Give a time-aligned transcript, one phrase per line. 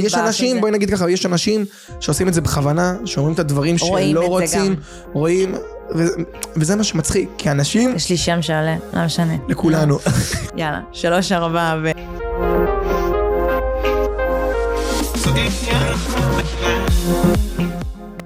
[0.00, 0.60] יש אנשים.
[0.60, 1.64] בואי נגיד ככה, יש אנשים
[2.00, 4.76] שעושים את זה בכוונה, שאומרים את הדברים את זה רוצים.
[5.12, 5.54] רואים,
[5.96, 6.04] ו-
[6.56, 9.36] וזה מה שמצחיק, כי אנשים, יש לי שם שעלה, לא משנה.
[9.48, 9.98] לכולנו.
[10.56, 11.90] יאללה, שלוש, ארבע, ו...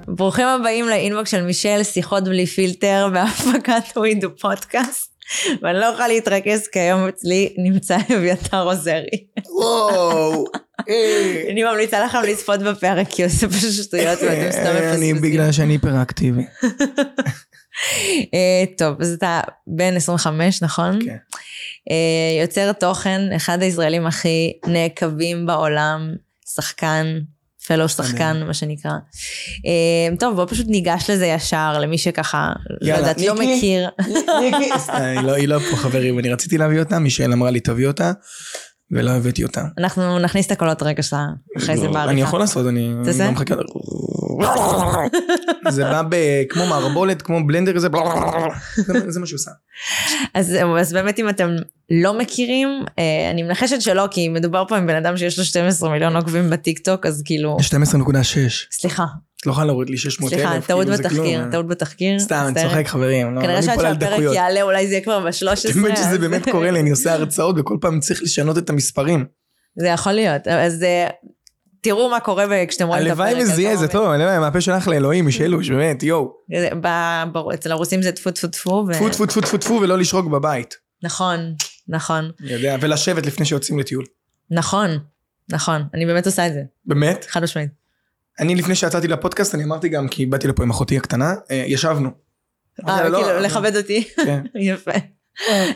[0.07, 5.11] ברוכים הבאים לאינבוקס של מישל, שיחות בלי פילטר בהפקת ווידו פודקאסט.
[5.61, 9.25] ואני לא יכולה להתרכז כי היום אצלי נמצא אביתר עוזרי.
[9.59, 10.45] וואו.
[10.89, 11.43] אה.
[11.51, 15.21] אני ממליצה לכם לצפות בפרק כי עושה פשוט שטויות ואתם סתם אה, אני מפספסים.
[15.21, 16.41] בגלל שאני היפראקטיבי.
[18.33, 20.99] אה, טוב, אז אתה בן 25, נכון?
[21.05, 21.15] כן.
[22.41, 26.13] יוצר תוכן, אחד הישראלים הכי נעקבים בעולם,
[26.55, 27.19] שחקן,
[27.67, 28.91] פלו שחקן, מה שנקרא.
[30.19, 33.35] טוב, בוא פשוט ניגש לזה ישר, למי שככה, לא יודעת, לא.
[33.35, 33.89] מכיר.
[34.77, 38.11] סתם, לא- היא לא פה חברים, אני רציתי להביא אותה, מישל אמרה לי תביא אותה,
[38.91, 39.63] ולא הבאתי אותה.
[39.77, 41.25] אנחנו נכניס את הקולות רקע שלה
[41.57, 42.11] אחרי זה לא, בעריכה.
[42.11, 42.93] אני יכול לעשות, אני?
[43.19, 43.55] לא מחכה.
[45.69, 46.01] זה בא
[46.49, 47.89] כמו מערבולת, כמו בלנדר, זה
[49.19, 49.51] מה שהוא עושה.
[50.33, 51.49] אז זהו, אז באמת אם אתם
[51.91, 52.67] לא מכירים,
[52.99, 56.49] אה, אני מנחשת שלא, כי מדובר פה עם בן אדם שיש לו 12 מיליון עוקבים
[56.49, 58.67] בטיק טוק, אז כאילו, 12.6.
[58.71, 59.05] סליחה,
[59.41, 60.41] את לא יכולה להוריד לי 600 אלף.
[60.41, 61.51] סליחה, טעות כאילו, בתחקיר, כלום.
[61.51, 62.19] טעות בתחקיר.
[62.19, 62.63] סתם, אני.
[62.69, 63.35] צוחק חברים.
[63.35, 64.35] לא- כנראה לא שעד על שהפרק.
[64.35, 65.47] יעלה אולי זה יהיה כבר ב-13.
[65.75, 69.25] האמת שזה באמת קורה לי, אני עושה הרצאות וכל פעם צריך לשנות את המספרים.
[69.75, 71.07] זה יכול להיות, אז אה,
[71.81, 73.27] תראו מה קורה כשאתם רואים את הפרק.
[73.27, 76.33] הלוואי וזה יהיה, זה טוב, הלוואי, מהפה שלך לאלוהים, משלוש, באמת, יואו.
[76.81, 78.85] ב- אצל הרוסים זה טפו טפו טפו.
[78.93, 80.75] טפו טפו טפו טפו טפו ולא לשרוק בבית.
[81.03, 81.39] נכון,
[81.87, 84.05] נכון, יודע, ולשבת לפני שיוצאים לטיול.
[84.51, 84.89] נכון,
[85.49, 87.25] נכון, אני באמת עושה את זה, באמת?
[87.29, 87.78] חד משמעית.
[88.39, 92.09] אני לפני שיצאתי לפודקאסט, אני אמרתי גם, כי באתי לפה עם אחותי הקטנה, אה, ישבנו.
[92.87, 94.03] אה, לא, כאילו, לכבד אותי.
[94.25, 94.41] כן.
[94.71, 94.91] יפה.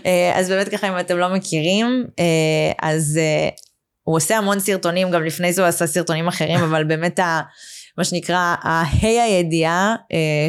[0.06, 3.20] אה, אז באמת ככה, אם אתם לא מכירים, אה, אז
[4.04, 7.42] הוא עושה המון סרטונים, גם לפני זה הוא עשה סרטונים אחרים, אבל באמת ה...
[7.98, 9.96] מה שנקרא, ההי הידיעה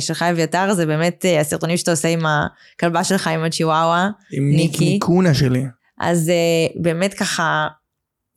[0.00, 4.08] שלך אביתר, זה באמת הסרטונים שאתה עושה עם הכלבה שלך, עם הצ'יוואווה.
[4.32, 4.84] עם ניקי.
[4.84, 5.64] ניקונה שלי.
[6.00, 6.30] אז
[6.76, 7.66] באמת ככה,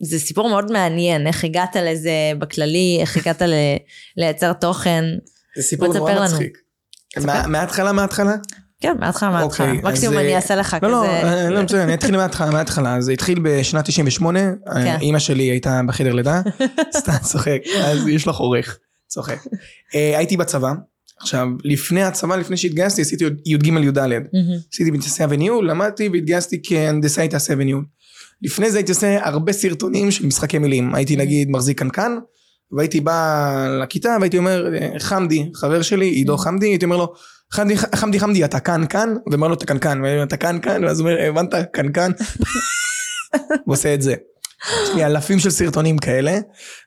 [0.02, 3.54] זה סיפור מאוד מעניין, איך הגעת לזה בכללי, איך הגעת ל-
[4.18, 5.04] לייצר תוכן.
[5.58, 6.24] זה סיפור נורא לנו.
[6.24, 6.58] מצחיק.
[7.26, 8.36] מה- מההתחלה, מההתחלה?
[8.82, 9.68] כן, מההתחלה, מההתחלה.
[9.72, 11.28] אוקיי, מקסימום אז, אני אה, אעשה לך לא, לא, כזה.
[11.28, 13.02] אה, לא, בסדר, אני אתחיל מההתחלה, מההתחלה.
[13.02, 14.40] זה התחיל בשנת 98,
[14.74, 14.98] כן.
[15.02, 16.42] אימא שלי הייתה בחדר לידה,
[17.00, 19.38] סתם צוחק, אז יש לך עורך, צוחק.
[19.96, 20.72] אה, הייתי בצבא,
[21.20, 23.98] עכשיו, לפני הצבא, לפני שהתגייסתי, עשיתי י"ג י"ד.
[24.74, 27.86] עשיתי בהנדסה וניהול, למדתי והתגייסתי כהנדסאי תעשייה וניהול.
[28.42, 30.96] לפני זה הייתי עושה הרבה סרטונים של משחקי מילים.
[30.96, 32.18] הייתי נגיד מחזיק קנקן,
[32.72, 37.14] והייתי בא לכיתה והייתי אומר, אה, חמדי, חבר שלי, עידו חמדי, הייתי אומר לו,
[37.52, 39.14] חמדי, חמדי, חמדי, אתה קנקן?
[39.32, 40.84] ואומר לו, אתה קנקן, ואני אומר, אתה קנקן?
[40.84, 42.12] ואז הוא אומר, הבנת, קנקן?
[43.66, 44.16] הוא עושה את זה.
[44.84, 46.40] יש לי אלפים של סרטונים כאלה,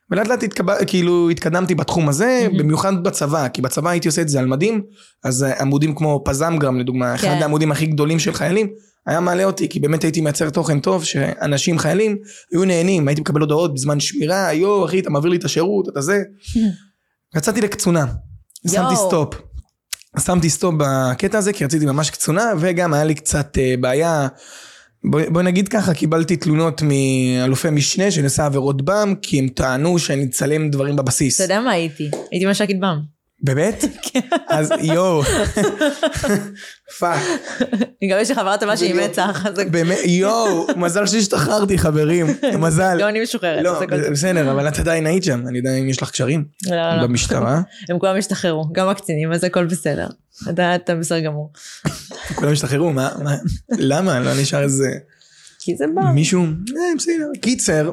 [0.09, 0.83] ולאט לאט התקב...
[0.87, 2.57] כאילו התקדמתי בתחום הזה, Mhm.
[2.57, 4.81] במיוחד בצבא, כי בצבא הייתי עושה את זה על מדים,
[5.23, 7.41] אז אה, עמודים כמו פזמגרם לדוגמה, אחד כן.
[7.41, 8.67] העמודים הכי גדולים של חיילים,
[9.07, 12.17] היה מעלה אותי, כי באמת הייתי מייצר תוכן טוב, שאנשים חיילים
[12.51, 16.01] היו נהנים, הייתי מקבל הודעות בזמן שמירה, יואו אחי אתה מעביר לי את השירות, אתה
[16.01, 16.21] זה.
[17.37, 18.05] יצאתי לקצונה,
[18.67, 18.95] שמתי.
[18.95, 19.35] stop.
[20.19, 24.27] שמתי stop בקטע הזה, כי רציתי ממש קצונה, וגם היה לי קצת אה, בעיה.
[25.03, 30.23] בוא, בוא נגיד ככה, קיבלתי תלונות מאלופי משנה שנעשה עבירות בם, כי הם טענו שאני
[30.23, 31.35] מצלם דברים בבסיס.
[31.35, 32.09] אתה יודע מה הייתי?
[32.31, 33.20] הייתי מש"קית בם.
[33.43, 33.85] באמת?
[34.01, 34.19] כן.
[34.47, 35.23] אז יואו.
[36.99, 37.21] fuck.
[38.11, 38.95] גם יש לי חברה טובה שהיא.
[38.95, 42.27] מצ"ח, באמת, יואו, מזל שהשתחררתי חברים,
[42.59, 42.97] מזל.
[43.01, 43.63] גם אני משוחררת.
[43.63, 43.81] לא.
[44.11, 47.03] בסדר, אבל את עדיין היית שם, אני יודע אם יש לך קשרים לא, לא, לא.
[47.03, 47.61] במשטרה.
[47.89, 50.07] הם כולם השתחררו, גם הקצינים, אז הכל בסדר.
[50.75, 51.51] אתה בסדר גמור.
[52.35, 53.09] כולם השתחררו, מה,
[53.69, 54.19] למה?
[54.19, 54.89] לא נשאר איזה
[55.63, 56.15] כי זה בם.
[56.15, 57.27] מישהו, אה, בסדר.
[57.41, 57.91] קיצר.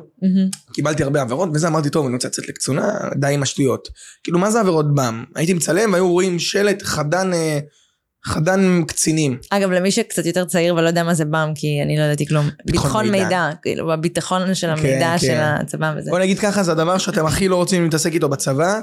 [0.73, 3.89] קיבלתי הרבה עבירות, וזה אמרתי, טוב, אני רוצה לצאת לקצונה, די עם השטויות.
[4.25, 5.25] כאילו, מה זה עבירות בם?
[5.37, 7.59] הייתי מצלם, והיו רואים שלט חדן, אה,
[8.25, 9.39] חדן קצינים.
[9.51, 12.49] אגב, למי שקצת יותר צעיר ולא יודע מה זה בם, כי אני לא ידעתי כלום.
[12.65, 13.25] ביטחון מידע.
[13.25, 15.27] מידע, כאילו, הביטחון של כן, המידע כן.
[15.27, 16.11] של הצבא וזה.
[16.11, 18.81] בוא נגיד ככה, זה הדבר שאתם הכי לא רוצים להתעסק איתו בצבא,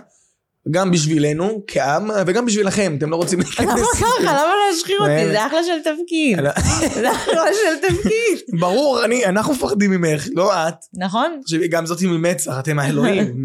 [0.72, 3.68] גם בשבילנו, כעם, וגם בשבילכם, אתם לא רוצים להיכנס.
[3.68, 4.06] למה ככה?
[4.22, 5.32] למה להשחיר אותי?
[5.32, 6.40] זה אחלה של תפקיד.
[6.40, 6.50] לא.
[7.02, 8.40] זה אחלה של תפקיד.
[8.62, 10.74] ברור, אנחנו מפחדים ממך, לא את.
[10.98, 11.42] נכון?
[11.70, 13.36] גם זאת עם מצח, אתם האלוהים.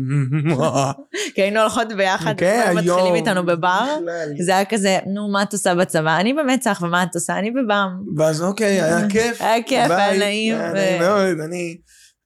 [1.34, 3.14] כי היינו הולכות ביחד, וכולם מתחילים.
[3.14, 3.96] איתנו בבר.
[4.44, 6.16] זה היה כזה, נו, מה את עושה בצבא?
[6.20, 7.38] אני במצח, ומה את עושה?
[7.38, 7.88] אני בבם.
[8.16, 9.42] ואז אוקיי, היה כיף.
[9.42, 9.90] היה כיף.
[9.90, 10.54] היה נעים.
[10.54, 11.76] היה נעים מאוד, אני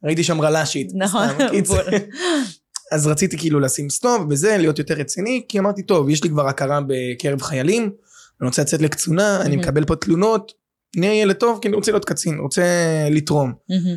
[0.04, 0.88] ראיתי שם רל"שית.
[0.94, 1.28] נכון.
[2.94, 6.48] אז רציתי כאילו לשים סטופ וזה, להיות יותר רציני, כי אמרתי, טוב, יש לי כבר
[6.48, 7.82] הכרה בקרב חיילים,
[8.40, 9.62] אני רוצה לצאת לקצונה, אני מהמם.
[9.62, 10.52] מקבל פה תלונות,
[10.96, 12.62] נהיה ילד טוב, כי אני רוצה להיות קצין, רוצה
[13.10, 13.52] לתרום.
[13.68, 13.96] מהמם.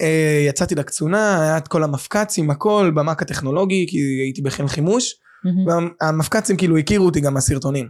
[0.00, 5.88] אה, יצאתי לקצונה, היה את כל המפק"צים, הכל, במ"ק הטכנולוגי, כי הייתי בחיל חימוש, מהמם.
[6.00, 7.88] והמפק"צים כאילו הכירו אותי גם מהסרטונים.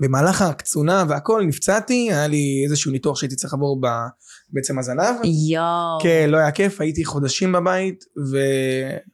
[0.00, 4.06] במהלך הקצונה והכל נפצעתי, היה לי איזשהו ניתוח שהייתי צריך לעבור ב-
[4.50, 5.14] בעצם הזנב.
[5.50, 5.98] יואו.
[6.02, 8.04] כן, לא היה כיף, הייתי חודשים בבית,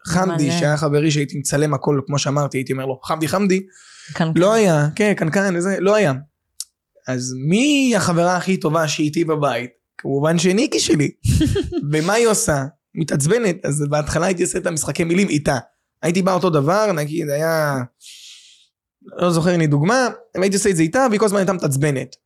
[0.07, 0.59] וחמדי, מלא.
[0.59, 3.61] שהיה חברי שהייתי מצלם הכל, כמו שאמרתי, הייתי אומר לו, חמדי חמדי,
[4.15, 6.13] כאן- לא היה, כן, קנקן וזה, לא היה.
[7.09, 9.71] אז מי החברה הכי טובה שאיתי בבית?
[9.99, 11.11] כמובן שניקי שלי.
[11.93, 12.65] ומה היא עושה?
[12.95, 15.59] מתעצבנת, אז בהתחלה הייתי עושה את המשחקי מילים איתה.
[16.03, 17.77] הייתי בא אותו דבר, נגיד היה...
[19.17, 22.17] לא זוכר לי דוגמה, והייתי עושה את זה איתה, והיא כל הזמן הייתה מתעצבנת.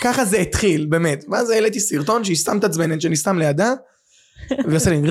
[0.00, 1.24] ככה זה התחיל, באמת.
[1.30, 3.72] ואז העליתי סרטון שהיא סתם מתעצבנת, שאני סתם לידה,
[4.50, 5.10] והיא עושה לי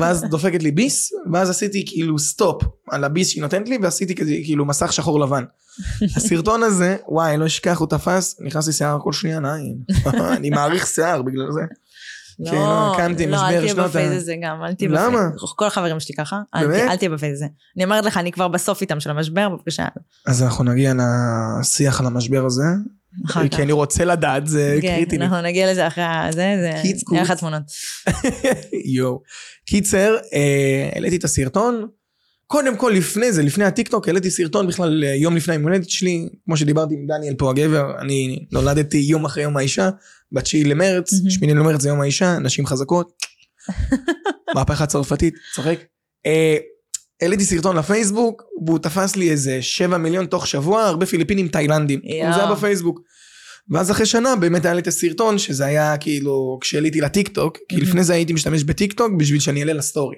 [0.00, 4.34] ואז דופקת לי ביס, ואז עשיתי כאילו stop על הביס שהיא נותנת לי, ועשיתי כזה
[4.44, 5.44] כאילו מסך שחור לבן.
[6.16, 9.76] הסרטון הזה, וואי, לא אשכח, הוא תפס, נכנס לי שיער כל שנייה לעין.
[10.36, 11.60] אני מעריך שיער בגלל זה.
[12.50, 15.08] כן, לא, הקמתי לא, משבר אל תהיה שנות ה- בפייס הזה גם, אל תהיה למה?
[15.26, 15.52] בפייס.
[15.56, 16.74] כל החברים שלי ככה, אל באמת?
[16.78, 17.46] תהיה- אל תהיה בפייס הזה.
[17.76, 19.84] אני אומרת לך, אני כבר בסוף איתם של המשבר, בבקשה.
[20.26, 20.92] אז אנחנו נגיע
[21.60, 22.62] לשיח על המשבר הזה,
[23.26, 23.56] אחר כך.
[23.56, 25.24] כי אני רוצה לדעת, זה כן, קריטי לי.
[25.24, 27.12] אנחנו נגיע לזה אחרי זה, זה, קיצקוץ.
[27.12, 27.62] נראה לך תמונות.
[28.94, 29.22] יואו.
[29.66, 31.86] קיצר, אה, העליתי את הסרטון.
[32.52, 36.28] קודם כל לפני זה, לפני הטיקטוק, העליתי סרטון בכלל אה, יום לפני היום הולדת שלי,
[36.44, 39.90] כמו שדיברתי עם דניאל פה הגבר, אני נולדתי יום אחרי יום האישה,
[40.32, 41.10] בתשיעי למרץ.
[41.28, 43.12] שמיני למרץ זה יום האישה, נשים חזקות.
[44.54, 45.78] מהפכה צרפתית, צוחק.
[46.26, 46.56] אה,
[47.22, 52.00] העליתי סרטון לפייסבוק, והוא תפס לי איזה 7 מיליון תוך שבוע, הרבה פיליפינים תאילנדים.
[52.04, 52.32] יואו.
[52.32, 53.00] זה היה בפייסבוק.
[53.70, 57.76] ואז אחרי שנה באמת היה לי את הסרטון, שזה היה כאילו, כשעליתי לטיקטוק, כי.
[57.76, 60.16] לפני זה הייתי משתמש בטיקטוק בשביל שאני אעלה לסטורי.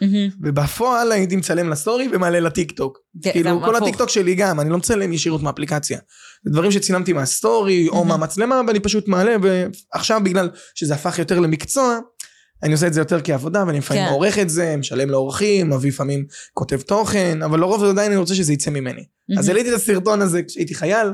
[0.00, 0.28] מהמם.
[0.40, 2.98] ובפועל הייתי מצלם לסטורי ומעלה לטיקטוק.
[3.22, 3.76] כאילו כל.
[3.76, 5.98] הטיקטוק שלי גם, אני לא מצלם ישירות מהאפליקציה.
[6.44, 8.08] זה דברים שצילמתי מהסטורי או מהמם.
[8.08, 11.98] מהמצלמה ואני פשוט מעלה ועכשיו בגלל שזה הפך יותר למקצוע,
[12.62, 14.12] אני עושה את זה יותר כעבודה ואני לפעמים כן.
[14.12, 18.52] עורך את זה, משלם לעורכים, מביא לפעמים כותב תוכן, אבל לרוב עדיין אני רוצה שזה
[18.52, 19.00] יצא ממני.
[19.00, 19.48] אז מהמם.
[19.48, 21.08] העליתי את הסרטון הזה כשהייתי חייל,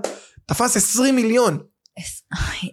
[0.46, 1.58] תפס 20 מיליון.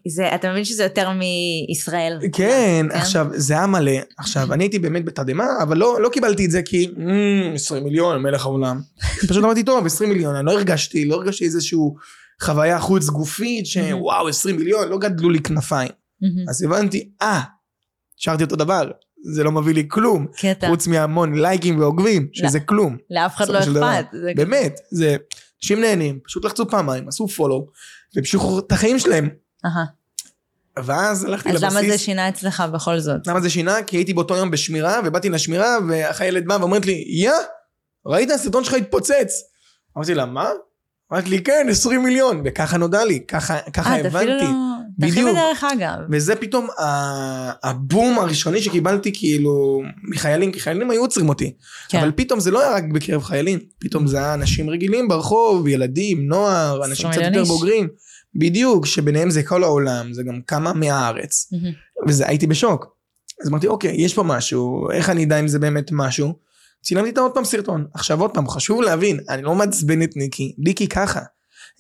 [0.08, 2.20] זה, אתה מבין שזה יותר מישראל.
[2.34, 6.52] כן, עכשיו זה היה מלא, עכשיו אני הייתי באמת בתדהמה, אבל לא, לא קיבלתי את
[6.52, 8.82] זה כי "אמ, 20 מיליון מלך העולם.
[9.30, 11.96] פשוט אמרתי טוב 20 מיליון, אני לא הרגשתי, לא הרגשתי איזשהו
[12.42, 15.92] חוויה חוץ גופית שוואו 20 מיליון, לא גדלו לי כנפיים.
[16.50, 17.42] אז הבנתי, אה,
[18.18, 18.92] שרתי אותו דבר,
[19.34, 20.68] זה לא מביא לי כלום, קטע.
[20.68, 22.98] חוץ מהמון לייקים ועוקבים, שזה כלום.
[23.10, 23.60] לאף אחד לא.
[23.60, 24.06] אכפת.
[24.36, 25.16] באמת, זה,
[25.64, 27.68] אנשים נהנים, פשוט לחצו פעמיים, עשו פולו,
[28.16, 29.30] והמשיכו את החיים שלהם.
[29.66, 29.86] אהה.
[30.84, 31.78] ואז הלכתי אז לבסיס.
[31.78, 33.28] למה זה שינה אצלך בכל זאת?
[33.28, 33.84] למה זה שינה?
[33.84, 37.32] כי הייתי באותו יום בשמירה, ובאתי לשמירה, והחיילת באה ואומרת לי, יא,
[38.06, 38.32] ראית?
[38.32, 39.44] הסרטון שלך התפוצץ.
[39.98, 40.50] אמרתי לה, מה?
[41.14, 42.42] אמרת לי, כן, 20 מיליון.
[42.46, 44.54] וככה נודע לי, ככה, ככה אה, אתה אפילו הבנתי.
[44.98, 45.30] בדיוק.
[45.30, 45.96] בדרך אגב.
[46.12, 46.68] וזה פתאום
[47.64, 51.54] הבום הראשוני שקיבלתי כאילו מחיילים, כי חיילים היו עוצרים אותי.
[51.90, 52.00] כן.
[52.00, 56.28] אבל פתאום זה לא היה רק בקרב חיילים, פתאום זה היה אנשים רגילים ברחוב, ילדים,
[56.28, 57.48] נוער, אנשים 20 קצת יותר.
[57.48, 57.88] בוגרים.
[58.36, 61.50] בדיוק, שביניהם זה כל העולם, זה גם כמה מהארץ.
[62.08, 62.98] וזה הייתי בשוק.
[63.42, 66.34] אז אמרתי אוקיי יש פה משהו איך אני אדע אם זה באמת משהו.
[66.84, 70.56] צילמתי את עוד פעם סרטון עכשיו עוד פעם חשוב להבין אני לא מעצבן את ניקי
[70.58, 71.20] ניקי ככה.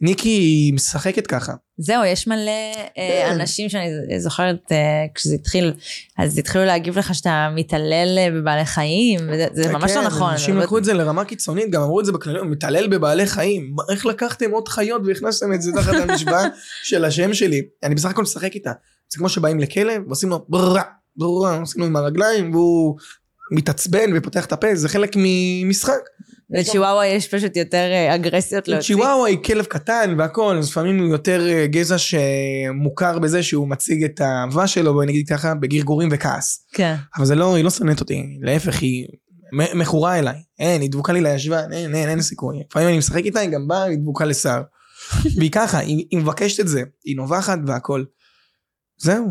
[0.01, 1.53] ניקי משחקת ככה.
[1.77, 3.39] זהו, יש מלא אה, כן.
[3.39, 4.77] אנשים שאני זוכרת אה,
[5.15, 5.73] כשזה התחיל,
[6.17, 10.31] אז התחילו להגיב לך שאתה מתעלל אה, בבעלי חיים, וזה זה ממש לא כן, נכון.
[10.31, 14.05] אנשים לקחו את זה לרמה קיצונית גם אמרו את זה בכללי מתעלל בבעלי חיים איך
[14.05, 16.43] לקחתם עוד חיות והכנסתם את זה תחת המשוואה
[16.83, 18.71] של השם שלי אני בסך הכל משחק איתה
[19.09, 20.83] זה כמו שבאים לכלב ועושים לו בררה
[21.15, 22.97] בררה עושים לו עם הרגליים והוא
[23.51, 25.99] מתעצבן ופותח את הפה זה חלק ממשחק.
[26.49, 28.95] לצ'יוואווה יש פשוט יותר אה, אגרסיות להוציא.
[28.95, 34.03] צ'יוואווה היא כלב קטן והכל, אז לפעמים הוא יותר אה, גזע שמוכר בזה שהוא מציג
[34.03, 36.67] את האהבה שלו, בואי נגיד ככה, בגרגורים וכעס.
[36.73, 36.95] כן.
[37.17, 39.07] אבל זה לא, היא לא שונאת אותי, להפך, היא
[39.53, 40.35] מכורה אליי.
[40.59, 42.57] אין, היא דבוקה לי לישבן, אין, אין, אין סיכוי.
[42.69, 44.61] לפעמים אני משחק איתה, היא גם באה, היא דבוקה לשר.
[45.37, 48.03] והיא ככה, היא, היא מבקשת את זה, היא נובחת והכל.
[48.97, 49.27] זהו,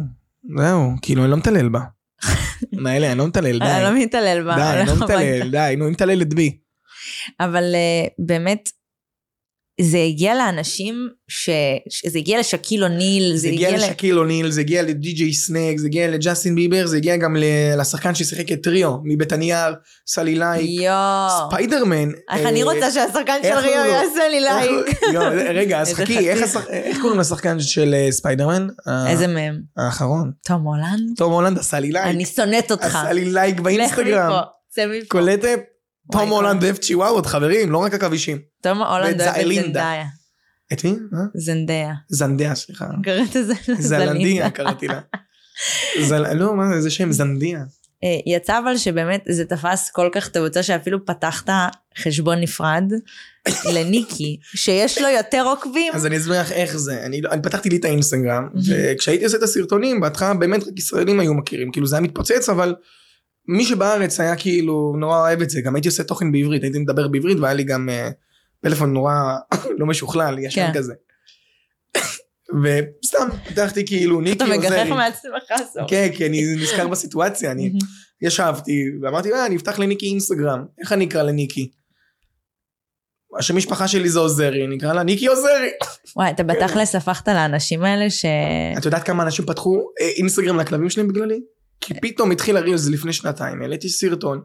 [0.58, 1.80] זהו, כאילו אני לא מתעלל בה.
[2.72, 4.04] יאללה, אני לא מתעלל, אני לא די.
[4.04, 4.56] מתעלל בה.
[4.56, 5.04] די, אני לא הביתה.
[5.04, 6.58] מתעלל, די, נו, היא מתעללת בי.
[7.40, 8.68] אבל אה, באמת,
[9.80, 11.50] זה הגיע לאנשים, ש...
[11.88, 16.08] שזה הגיע לשאקיל אוניל, זה הגיע לשקיל אוניל, זה הגיע ל DJ Snake, זה הגיע
[16.08, 17.36] לג'סטין ביבר, זה הגיע גם
[17.78, 19.74] לשחקן ששיחק את ריו, מבית הנייר,
[20.06, 20.70] עשה לי לייק.
[21.48, 22.08] ספיידרמן.
[22.10, 25.00] איך אה, אני רוצה שהשחקן של ריו יעשה לי לייק.
[25.54, 26.56] רגע, אז חכי, איך חתיך.
[26.56, 28.66] השח- איך קוראים לשחקן של אה, ספיידרמן?
[29.08, 29.60] איזה מהם?
[29.76, 30.30] האחרון.
[30.44, 31.16] תום הולנד?
[31.16, 32.06] תום הולנד עשה לי לייק.
[32.06, 32.84] אני שונאת אותך.
[32.84, 34.26] עשה לי לייק לך באינסטגרם.
[34.26, 34.40] מפה.
[34.68, 35.06] צא מפה.
[35.08, 35.60] קולטת?
[36.12, 38.38] תום הולנד אוהב צ'יוואוות, חברים, לא רק עכבישים.
[38.62, 39.64] תום הולנד אוהב את.
[39.64, 40.04] זנדאיה.
[40.72, 40.94] את מי?
[41.34, 41.92] זנדיה.
[42.08, 42.86] זנדיה, סליחה.
[43.02, 43.54] קראת את זה?
[43.78, 45.00] זלנדיה קראתי לה.
[46.34, 47.12] לא, מה זה, איזה שם?
[47.12, 47.58] זנדיה.
[48.04, 51.48] אה, יצא אבל שבאמת זה תפס כל כך תאוצה שאפילו פתחת
[51.98, 52.84] חשבון נפרד
[53.74, 55.92] לניקי, שיש לו יותר עוקבים.
[55.94, 57.06] אז אני אסביר לך איך זה.
[57.06, 61.20] אני, לא- אני פתחתי לי את האינסטגרם, וכשהייתי עושה את הסרטונים, בהתחלה באמת רק ישראלים
[61.20, 62.74] היו מכירים, כאילו זה היה מתפוצץ, אבל
[63.48, 67.08] מי שבארץ היה כאילו נורא אוהב את זה, גם הייתי עושה תוכן בעברית, הייתי מדבר
[67.08, 68.12] בעברית, והיה לי גם uh,
[68.60, 69.12] פלאפון נורא
[69.78, 70.72] לא משוכלל, ישן כן.
[70.74, 70.94] כזה.
[72.62, 74.88] וסתם פתחתי כאילו ניקי אתה עוזר מגחך.
[74.88, 75.90] מעצמך סוף.
[75.90, 77.72] כן, כי אני נזכר בסיטואציה, אני
[78.22, 78.72] ישבתי
[79.02, 81.70] ואמרתי, אה, אני אפתח לניקי אינסטגרם, איך אני אקרא לניקי?
[83.38, 85.70] השם משפחה שלי זה עוזרי, אני אקרא לה ניקי עוזרי.
[86.16, 88.24] וואי, אתה בתכלס הפכת לאנשים האלה ש...
[88.78, 91.40] את יודעת כמה אנשים פתחו אה, אינסטגרם לכלבים שלהם בגללי?
[91.80, 94.40] כי פתאום התחיל הרילס לפני שנתיים, העליתי סרטון.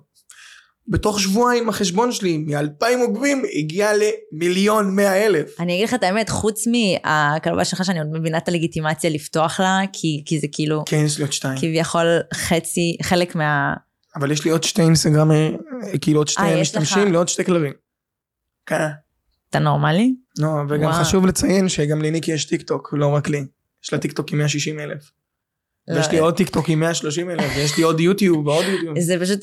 [0.88, 5.60] בתוך שבועיים החשבון שלי מאלפיים עוקבים הגיע למיליון מאה אלף.
[5.60, 9.80] אני אגיד לך את האמת, חוץ מהכלבה שלך שאני עוד מבינה את הלגיטימציה לפתוח לה,
[9.94, 11.60] כי, כי זה כאילו כן, יש לי עוד שתיים.
[11.60, 13.74] כביכול חצי, חלק מה...
[14.16, 15.32] אבל יש לי עוד שתי אינסטגרם,
[16.02, 17.14] כאילו עוד שתי אה, משתמשים.
[17.14, 17.74] לעוד שתי כלבים.
[18.66, 18.88] כן.
[19.50, 20.14] אתה נורמלי?
[20.40, 21.04] לא, וגם וואו.
[21.04, 23.46] חשוב לציין שגם לניקי יש טיק טוק, לא רק לי.
[23.84, 25.12] יש לה טיק טוק עם 160 אלף.
[25.90, 29.00] ויש לי לא, עוד טיק טוק עם 130 אלף, ויש לי עוד יוטיוב ועוד יוטיוב.
[29.08, 29.40] זה פשוט,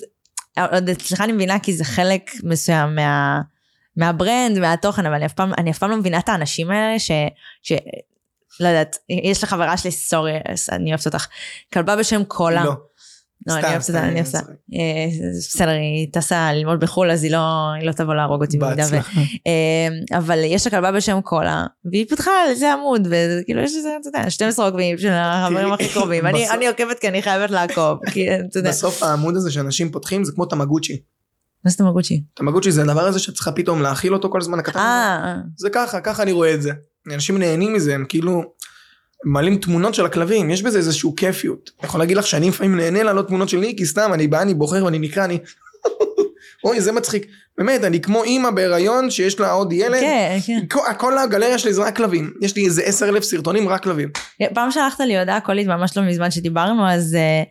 [0.73, 3.41] עוד אצלך אני מבינה כי זה חלק מסוים מה...
[3.97, 6.99] מה brand, מהתוכן, אבל אני אף פעם, אני אף פעם לא מבינה את האנשים האלה
[6.99, 7.11] ש...
[7.63, 7.73] ש...
[8.61, 10.33] לא יודעת, יש לך חברה שלי, sorry,
[10.73, 11.27] אני אוהבת אותך,
[11.73, 12.65] כלבה בשם קולה.
[12.65, 12.73] לא.
[13.47, 14.25] לא, אני אוהבת סתם, אותה, אני.
[14.25, 14.45] צוחק.
[14.75, 17.49] אה, זה בסדר, היא טסה ללמוד בחו"ל, אז היא לא,
[17.83, 18.95] לא תבוא להרוג אותי במידה ו...
[19.47, 23.89] אה, אבל יש לה כלבה בשם קולה, והיא פתחה על איזה עמוד, וכאילו יש איזה,
[24.01, 26.27] אתה יודע, 12 עוקבים של החברים הכי קרובים.
[26.27, 28.71] אני- עוקבת כי אני חייבת לעקוב, כי אתה יודע.
[28.71, 31.01] בסוף העמוד הזה שאנשים פותחים זה כמו תמגוצ'י.
[31.65, 32.23] מה זה תמגוצ'י?
[32.35, 34.79] תמגוצ'י זה הדבר הזה שאת צריכה פתאום להאכיל אותו כל הזמן הקטן.
[34.79, 36.71] אה, זה ככה, ככה אני רואה את זה.
[37.15, 38.43] אנשים נהנים מזה, הם כאילו
[39.25, 41.71] מעלים תמונות של הכלבים, יש בזה איזשהו כיפיות.
[41.81, 44.55] אני יכול להגיד לך שאני לפעמים נהנה לעלות תמונות של ניקי, סתם, אני בא, אני
[44.55, 45.39] בוחר ואני נקרא, אני...
[46.65, 47.27] אוי, זה מצחיק.
[47.59, 50.01] באמת, אני כמו אימא בהיריון שיש לה עוד ילד.
[50.01, 50.61] כן, כן.
[50.71, 52.33] כל, כל הגלריה שלי זה רק כלבים.
[52.43, 54.09] יש לי איזה עשר אלף סרטונים רק כלבים.
[54.55, 57.43] פעם שלחת לי הודעה קולית ממש לא מזמן שדיברנו, אז אה,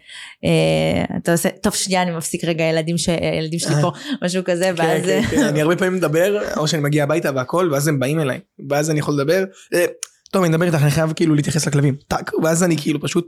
[0.45, 3.09] אה, אתה עושה, טוב שנייה אני מפסיק רגע ילדים ש-
[3.39, 3.91] ילדים שלי פה,
[4.23, 5.05] משהו כזה, כן, ואז...
[5.05, 8.39] כן, כן, אני הרבה פעמים מדבר, או שאני מגיע הביתה והכל, ואז הם באים אליי.
[8.69, 9.43] ואז אני יכול לדבר.
[10.31, 11.95] טוב, אני מדבר איתך, אני חייב כאילו להתייחס לכלבים.
[12.07, 13.27] טאק, ואז אני כאילו פשוט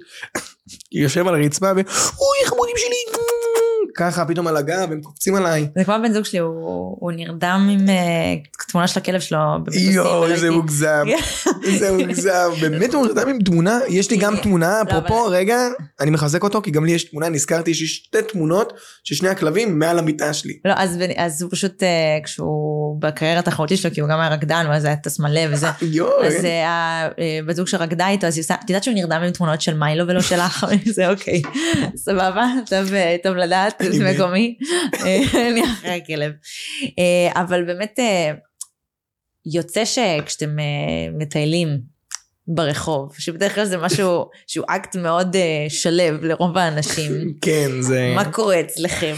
[1.01, 1.79] יושב על הרצפה ו...
[2.19, 3.38] אוי, חמודים שלי!
[3.95, 5.67] ככה, פתאום על הגב, הם קופצים עליי.
[5.77, 7.95] זה כמו הבן זוג שלי, הוא, הוא נרדם עם אה,
[8.67, 9.39] תמונה של הכלב שלו.
[9.71, 11.07] יואו, ולא איזה מוגזם.
[11.63, 12.49] איזה מוגזם.
[12.61, 13.79] באמת הוא נרדם עם תמונה?
[13.89, 15.57] יש לי גם תמונה, אפרופו, רגע,
[15.99, 19.29] אני מחזק אותו, כי גם לי יש תמונה, נזכרתי, יש לי שתי תמונות של שני
[19.29, 20.59] הכלבים מעל המיטה שלי.
[20.65, 24.65] לא, אז, אז הוא פשוט, אה, כשהוא בקריירה התחרותית שלו, כי הוא גם היה רקדן,
[24.69, 25.67] ואז היה טס מלא וזה.
[25.81, 27.07] יואו, אז אה,
[27.39, 30.07] הבת זוג שרקדה איתו, אז היא עושה, את יודעת שהוא נרדם עם תמונות של מיילו
[30.07, 30.65] ולא שלך?
[30.95, 31.41] זה אוקיי,
[31.95, 34.13] סבבה, טוב, אה, לדעת, זה.
[34.13, 34.57] מקומי,
[35.05, 35.19] אה,
[35.51, 36.31] אני אחרי הכלב.
[36.99, 38.31] אה, אבל באמת, אה,
[39.53, 40.65] יוצא שכשאתם אה,
[41.19, 41.79] מטיילים
[42.47, 47.11] ברחוב, שבדרך כלל זה משהו שהוא אקט מאוד אה, שלב לרוב האנשים,
[47.45, 48.13] כן, זה...
[48.15, 49.15] מה קורה אצלכם?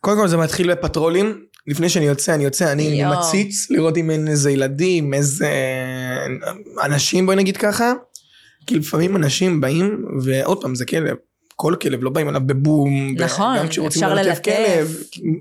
[0.00, 1.44] קודם כל זה מתחיל בפטרולים.
[1.66, 3.18] לפני שאני יוצא, אני יוצא, אני יואו.
[3.18, 5.50] מציץ לראות אם אין איזה ילדים, איזה
[6.84, 7.92] אנשים, בואי נגיד ככה.
[8.66, 11.16] כי לפעמים אנשים באים, ועוד פעם, זה כלב.
[11.56, 13.14] כל כלב, לא באים עליו בבום.
[13.18, 14.40] נכון, גם כשרוצים ללטף.
[14.44, 14.96] כלב,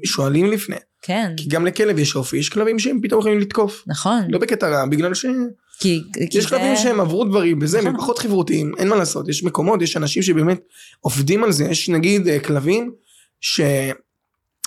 [0.05, 0.75] שואלים לפני.
[1.01, 3.83] כן, כי גם לכלב יש אופי, יש כלבים שהם פתאום יכולים לתקוף.
[3.87, 5.25] נכון, לא בקטע רע, בגלל ש...
[5.79, 6.01] כי
[6.31, 7.89] כי יש זה- כלבים שהם עברו דברים וזה, נכון.
[7.91, 10.59] הם פחות חברותיים, אין מה לעשות, יש מקומות, יש אנשים שבאמת
[10.99, 12.91] עובדים על זה, יש נגיד אה, כלבים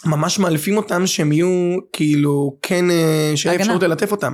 [0.05, 3.65] שממש מאלפים אותם שהם יהיו כאילו כן, אה, שיהיה הגנה.
[3.65, 4.33] אפשרות ללטף אותם.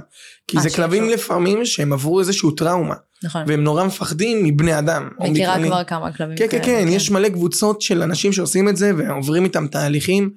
[0.48, 1.08] כי אה, זה שיהיה כלבים.
[1.08, 3.42] לפעמים שהם עברו איזשהו טראומה, נכון.
[3.46, 5.08] והם נורא מפחדים מבני אדם.
[5.20, 5.64] מכירה.
[5.64, 8.92] כבר כמה כלבים כן, כן, כאלה, כן, יש מלא קבוצות של אנשים שעושים את זה
[8.96, 10.30] ועוברים איתם תהליכים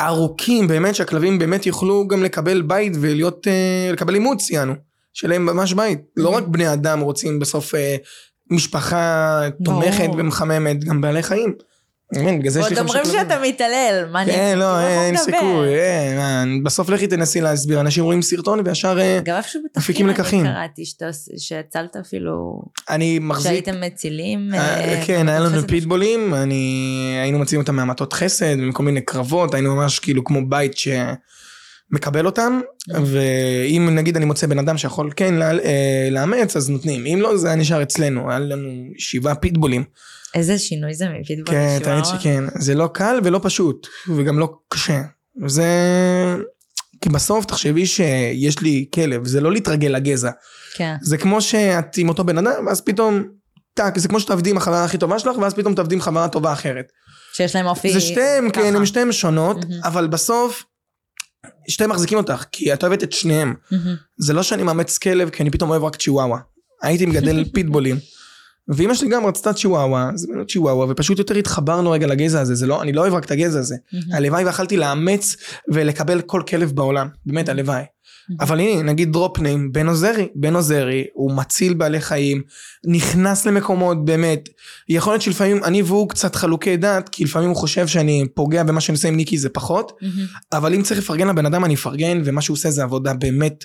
[0.00, 4.74] ארוכים, באמת שהכלבים באמת יוכלו גם לקבל בית ולהיות, אה, לקבל אימוץ יענו,
[5.12, 5.98] שלהם ממש בית.
[6.16, 7.96] לא רק בני אדם רוצים בסוף אה,
[8.50, 10.08] משפחה תומכת.
[10.18, 11.54] ומחממת, גם בעלי חיים.
[12.12, 13.20] באמת, בגלל זה יש לי חמישה אומרים כלבים.
[13.20, 14.32] שאתה מתעלל, מה אני...
[14.32, 15.16] כן, לא, אין?
[15.16, 15.68] סיכוי,
[16.16, 20.46] מה, בסוף לכי תנסי להסביר, אנשים רואים סרטון וישר אה, גם איפשהו מפיקים בתחקיר לקחים.
[20.46, 20.82] אני קראתי
[21.38, 24.54] שהצלת אפילו, אני מחזיק שהייתם מצילים.
[24.54, 25.68] אה, אה, כן, היה לנו.
[25.68, 30.72] פיטבולים, אני, היינו מציעים אותם מהמטות חסד, מכל מיני קרבות, היינו ממש כאילו כמו בית
[30.76, 32.60] שמקבל אותם,
[32.94, 33.00] אה.
[33.04, 35.34] ואם נגיד אני מוצא בן אדם שיכול כן
[36.10, 39.84] לאמץ, אז נותנים, אם לא זה היה נשאר אצלנו, היה לנו שבעה פיטבולים.
[40.34, 41.54] איזה שינוי זה מפיטבול.
[41.54, 41.94] כן, לשמוע.
[41.94, 43.86] האמת שכן, זה לא קל ולא פשוט,
[44.16, 45.02] וגם לא קשה.
[45.46, 45.66] זה...
[47.00, 50.30] כי בסוף תחשבי שיש לי כלב, זה לא להתרגל לגזע.
[50.74, 53.24] כן, זה כמו שאת עם אותו בן אדם, ואז פתאום,
[53.74, 56.52] טאק, זה כמו שתעבדי עם החברה הכי טובה שלך, ואז פתאום תעבדי עם חברה טובה
[56.52, 56.86] אחרת.
[57.32, 58.62] שיש להם אופי זה שתיהם, ככה.
[58.62, 59.80] כן, הם שתיהם שונות, מהמם.
[59.84, 60.64] אבל בסוף,
[61.68, 63.54] שתיהם מחזיקים אותך, כי את אוהבת את שניהם.
[63.70, 63.96] מהמם.
[64.18, 66.38] זה לא שאני מאמץ כלב, כי אני פתאום אוהב רק צ'יוואווה.
[66.82, 67.96] הייתי מגדל פיטבולים.
[68.68, 72.66] ואימא שלי גם רצתה צ'יוואווה, אז באמת צ'יוואווה, ופשוט יותר התחברנו רגע לגזע הזה, זה
[72.66, 73.76] לא, אני לא אוהב רק את הגזע הזה.
[73.92, 74.14] מהמם.
[74.14, 75.36] הלוואי ויכלתי לאמץ
[75.68, 77.82] ולקבל כל כלב בעולם, באמת הלוואי.
[78.40, 82.42] אבל הנה, נגיד דרופ ניים, בן עוזרי, בן עוזרי, הוא מציל בעלי חיים,
[82.86, 84.48] נכנס למקומות, באמת.
[84.88, 88.80] יכול להיות שלפעמים אני והוא קצת חלוקי דעת, כי לפעמים הוא חושב שאני פוגע במה
[88.80, 90.26] שאני עושה עם ניקי זה פחות, מהמם.
[90.52, 93.64] אבל אם צריך לפרגן לבן אדם אני אפרגן, ומה שהוא עושה זה עבודה באמת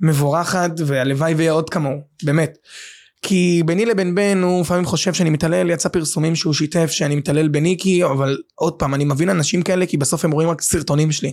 [0.00, 2.58] מבורכת, והלוואי ויהיה עוד כמוהו, באמת.
[3.22, 7.48] כי ביני לבין בן הוא לפעמים חושב שאני מתעלל, יצא פרסומים שהוא שיתף שאני מתעלל
[7.48, 11.32] בניקי, אבל עוד פעם, אני מבין אנשים כאלה כי בסוף הם רואים רק סרטונים שלי.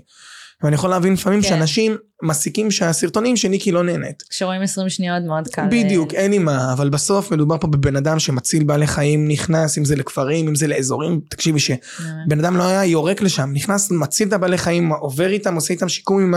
[0.63, 1.47] ואני יכול להבין לפעמים כן.
[1.47, 4.23] שאנשים מסיקים שהסרטונים שניקי לא נהנית.
[4.29, 5.65] כשרואים 20 שניות מאוד קל.
[5.71, 9.85] בדיוק, אין לי מה, אבל בסוף מדובר פה בבן אדם שמציל בעלי חיים, נכנס, אם
[9.85, 14.27] זה לכפרים, אם זה לאזורים, תקשיבי אה, שבן אדם לא היה יורק לשם, נכנס, מציל
[14.27, 16.33] את הבעלי חיים, עובר איתם, עושה איתם שיקום עם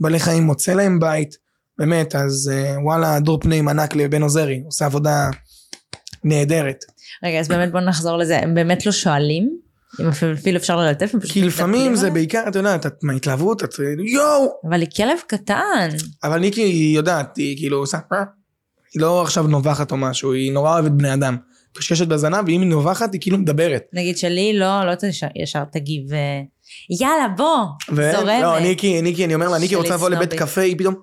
[0.00, 1.45] הבעלי חיים, מוצא להם בית,
[1.78, 5.30] באמת, אז אה, וואלה, דור פנים ענק לבן עוזרי, עושה עבודה
[6.24, 6.84] נהדרת.
[7.24, 9.66] רגע, אז באמת בוא נחזור לזה, הם באמת לא שואלים?
[10.00, 12.10] אם אפילו אפשר ללטף, הם פשוט כי לפעמים זה?
[12.10, 13.74] בעיקר, את יודעת, את מההתלהבות, את
[14.06, 14.48] יואו!
[14.68, 15.88] אבל היא כלב קטן.
[16.24, 18.18] אבל ניקי היא יודעת, היא כאילו עושה, "אה".
[18.94, 21.36] היא לא עכשיו נובחת או משהו, היא נורא אוהבת בני אדם.
[21.78, 23.82] קשקשת בזנב, ואם היא נובחת, היא כאילו מדברת.
[23.92, 24.92] נגיד שלי לא, לא
[25.42, 26.40] ישר תגיב, אה,
[27.00, 28.42] יאללה בוא, זורמת.
[28.42, 30.34] לא, ניקי, ניקי, אני אומר לה, ניקי רוצה לבוא לבית.
[30.34, 30.94] קפה, היא פתאום,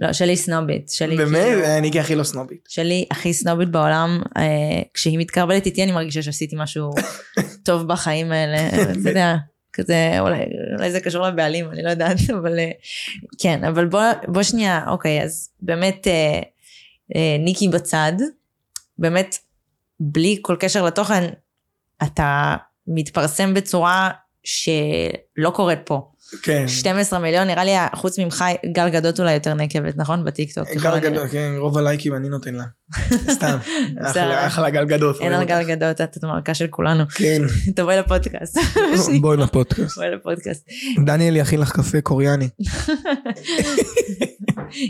[0.00, 0.88] לא, שלי סנובית.
[0.88, 2.64] שלי באמת, כאילו- ניקי הכי לא סנובית.
[2.68, 4.42] שלי הכי סנובית בעולם, אה,
[4.94, 6.90] כשהיא מתקרבלת איתי אני מרגישה שעשיתי משהו
[7.66, 9.36] טוב בחיים האלה, אתה יודע,
[9.72, 10.38] כזה, אולי,
[10.76, 12.70] אולי זה קשור לבעלים, אני לא יודעת, אבל אה,
[13.38, 16.40] כן, אבל בוא, בוא שנייה, אוקיי, אז באמת אה,
[17.16, 18.12] אה, ניקי בצד,
[18.98, 19.36] באמת,
[20.00, 21.28] בלי כל קשר לתוכן,
[22.02, 24.10] אתה מתפרסם בצורה
[24.44, 26.10] שלא קורית פה.
[26.42, 26.68] כן.
[26.68, 30.24] 12 מיליון, נראה לי, חוץ ממך, גל גדות אולי יותר נקבת, נכון?
[30.24, 30.68] בטיקטוק.
[30.68, 31.10] גל הנראה.
[31.10, 32.64] גדול, כן, רוב הלייקים אני נותן לה.
[33.36, 33.58] סתם.
[34.38, 35.20] אחלה- גל גדות.
[35.20, 37.04] אין על גל גדות, את המרקה של כולנו.
[37.14, 37.42] כן.
[37.76, 38.58] תבואי לפודקאסט.
[39.20, 39.92] בואי לפודקאסט.
[39.94, 40.68] תבואי לפודקאסט.
[41.06, 42.48] דניאל יכין לך קפה קוריאני.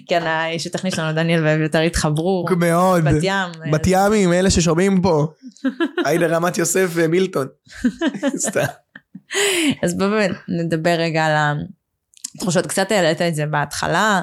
[0.08, 2.44] כן, האיש הטכני שלנו, דניאל ואביתר התחברו.
[2.58, 3.04] מאוד.
[3.04, 3.70] בת ים.
[3.72, 5.26] בת ימים, אלה ששומעים פה.
[6.04, 7.46] היידה רמת יוסף ומילטון.
[8.36, 8.64] סתם.
[9.82, 10.10] אז בואו
[10.48, 11.58] נדבר רגע על
[12.34, 12.66] התחושות.
[12.66, 14.20] קצת העלית את זה בהתחלה,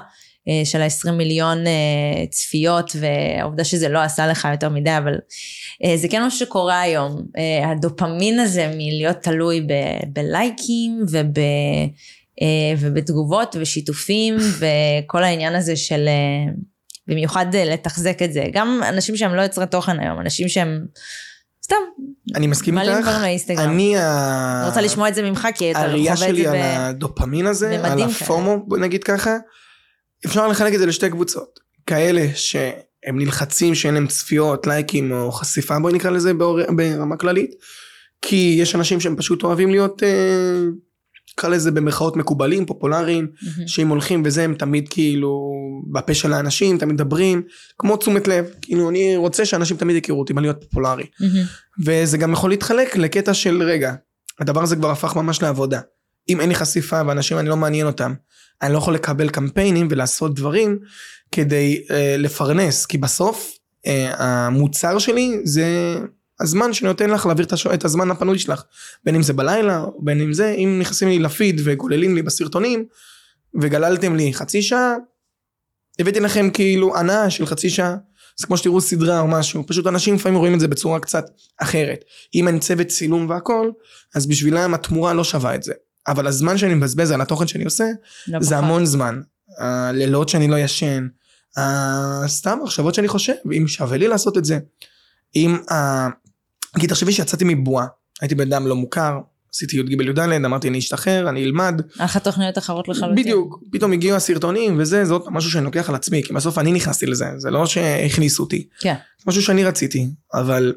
[0.48, 5.13] אה, של ה-20 מיליון אה, צפיות, והעובדה שזה לא עשה לך יותר מדי, אבל
[5.84, 7.26] אה, זה כן משהו שקורה היום.
[7.63, 11.38] הדופמין הזה מלהיות תלוי ב- בלייקים וב...
[12.78, 16.10] ובתגובות ושיתופים וכל העניין הזה של
[17.08, 18.46] במיוחד לתחזק את זה.
[18.54, 20.86] גם אנשים שהם לא יוצרי תוכן היום, אנשים שהם
[21.68, 21.76] סתם
[22.36, 22.92] אני מסכים איתך.
[23.02, 23.70] דברים לאינסטגרם.
[23.70, 24.64] אני ה...
[24.68, 26.62] רוצה לשמוע את זה ממך, כי אתה חווה הראייה את שלי זה על ב...
[26.80, 29.38] הדופמין הזה, על הפומו, בוא נגיד ככה,
[30.26, 31.60] אפשר לחלק את זה לשתי קבוצות.
[31.86, 37.52] כאלה שהם נלחצים שאין להם צפיות, לייקים או חשיפה, בואי נקרא לזה ברמה כללית.
[38.22, 40.10] כי יש אנשים שהם פשוט אוהבים להיות, אה,
[41.38, 43.67] נקרא לזה במרכאות מקובלים, פופולריים, מהמם.
[43.67, 45.52] שאם הולכים וזה הם תמיד כאילו
[45.91, 47.41] בפה של האנשים, תמיד מדברים,
[47.78, 51.06] כמו תשומת לב, כאילו אני רוצה שאנשים תמיד יכירו אותי, מה להיות פופולרי.
[51.19, 51.45] מהמם.
[51.86, 53.93] וזה גם יכול להתחלק לקטע של רגע,
[54.39, 55.80] הדבר הזה כבר הפך ממש לעבודה.
[56.30, 58.13] אם אין לי חשיפה ואנשים אני לא מעניין אותם,
[58.62, 60.80] אני לא יכול לקבל קמפיינים ולעשות דברים
[61.32, 63.52] כדי אה, לפרנס, כי בסוף
[63.88, 65.97] אה, המוצר שלי זה
[66.39, 68.63] הזמן שאני נותן לך להעביר את, הזמן הפנוי שלך,
[69.04, 72.86] בין אם זה בלילה, בין אם זה, אם נכנסים לי לפיד וגוללים לי בסרטונים,
[73.62, 74.95] וגללתם לי חצי שעה,
[76.00, 77.95] הבאתי לכם כאילו הנאה של חצי שעה.
[78.38, 81.26] זה כמו שתראו סדרה או משהו, פשוט אנשים לפעמים רואים את זה בצורה קצת
[81.58, 82.06] אחרת.
[82.36, 83.71] אם אין צוות צילום והכל,
[84.15, 85.73] אז בשבילם התמורה לא שווה את זה.
[86.08, 87.86] אבל הזמן שאני מבזבז על התוכן שאני עושה,
[88.28, 88.63] לא זה פחות.
[88.63, 89.21] המון זמן.
[89.58, 91.08] הלילות שאני לא ישן,
[92.28, 94.60] סתם מחשבות שאני חושב, אם שווה לי לעשות את זה.
[95.36, 95.58] אם,
[96.80, 97.86] כי תחשבי שיצאתי מבועה,
[98.22, 99.20] הייתי בן אדם לא מוכר,
[99.54, 103.24] עשיתי י"ג י"ד, אמרתי אני אשתחרר, אני אלמד, לך תוכניות אחרות לחלוטין.
[103.24, 106.58] בדיוק, פתאום הגיעו הסרטונים וזה, זה עוד פעם משהו שאני לוקח על עצמי, כי בסוף
[106.58, 108.68] אני נכנסתי לזה, זה לא שהכניסו אותי.
[108.80, 108.94] כן.
[109.18, 110.74] זה משהו שאני רציתי, אבל...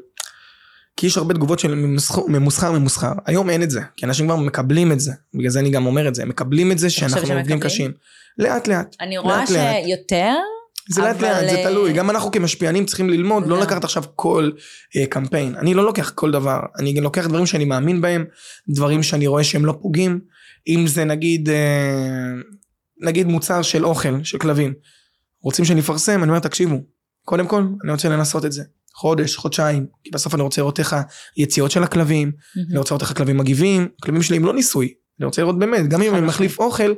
[0.97, 3.11] כי יש הרבה תגובות של ממוסחר, ממוסחר, ממוסחר.
[3.25, 5.11] היום אין את זה, כי אנשים כבר מקבלים את זה.
[5.33, 7.59] בגלל זה אני גם אומר את זה, מקבלים את זה שאנחנו עובדים?
[7.59, 7.91] קשים.
[8.37, 8.95] לאט לאט.
[9.01, 10.11] אני רואה לאט, לאט.
[10.93, 11.93] זה לאט אבל, לאט, זה אה, תלוי.
[11.93, 13.61] גם אנחנו כמשפיענים צריכים ללמוד, לא גם.
[13.61, 14.51] לקחת עכשיו כל
[14.95, 15.55] אה, קמפיין.
[15.55, 18.25] אני לא לוקח כל דבר, אני לוקח דברים שאני מאמין בהם,
[18.69, 20.19] דברים שאני רואה שהם לא פוגעים.
[20.67, 22.31] אם זה נגיד, אה,
[23.01, 24.73] נגיד מוצר של אוכל, של כלבים.
[25.43, 26.75] רוצים שאני אפרסם, אני אומר תקשיבו,
[27.25, 28.63] קודם כל אני רוצה לנסות את זה.
[28.95, 30.95] חודש, חודשיים, כי בסוף אני רוצה לראות איך
[31.35, 32.31] היציאות של הכלבים,
[32.69, 35.89] אני רוצה לראות איך הכלבים מגיבים, הכלבים שלי הם לא ניסוי, אני רוצה לראות באמת,
[35.89, 36.93] גם אם אני מחליף אוכל, אני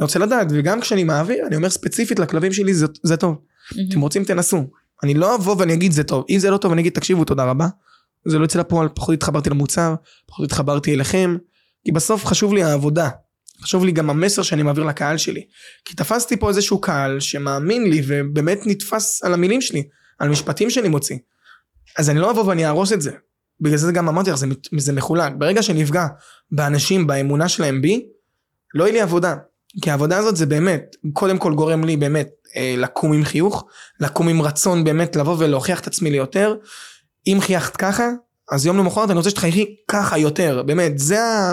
[0.00, 3.36] רוצה לדעת, וגם כשאני מעביר, אני אומר ספציפית לכלבים שלי, זה, זה טוב,
[3.90, 4.70] אתם רוצים תנסו,
[5.02, 7.44] אני לא אבוא ואני אגיד זה טוב, אם זה לא טוב אני אגיד תקשיבו תודה
[7.44, 7.66] רבה,
[8.24, 9.94] זה לא יצא לפועל, פחות התחברתי למוצר,
[10.26, 11.36] פחות התחברתי אליכם,
[11.84, 13.08] כי בסוף חשוב לי העבודה,
[13.62, 15.46] חשוב לי גם המסר שאני מעביר לקהל שלי.
[15.84, 19.82] כי תפסתי פה איזשהו קהל שמאמין לי ובאמת נתפס על המילים שלי,
[20.18, 21.18] על משפטים שאני מוציא.
[21.98, 23.12] אז אני לא אבוא ואני אהרוס את זה.
[23.60, 24.46] בגלל זה גם אמרתי לך, זה,
[24.76, 25.32] זה מחולק.
[25.38, 26.06] ברגע שנפגע
[26.52, 28.06] באנשים, באמונה שלהם בי,
[28.74, 29.34] לא יהיה לי עבודה.
[29.82, 33.64] כי העבודה הזאת זה באמת, קודם כל גורם לי באמת אה, לקום עם חיוך,
[34.00, 36.54] לקום עם רצון באמת לבוא ולהוכיח את עצמי ליותר.
[37.26, 38.08] אם חייכת ככה,
[38.52, 41.52] אז יום למחרת אני רוצה שתחייכי ככה יותר, באמת, זה ה...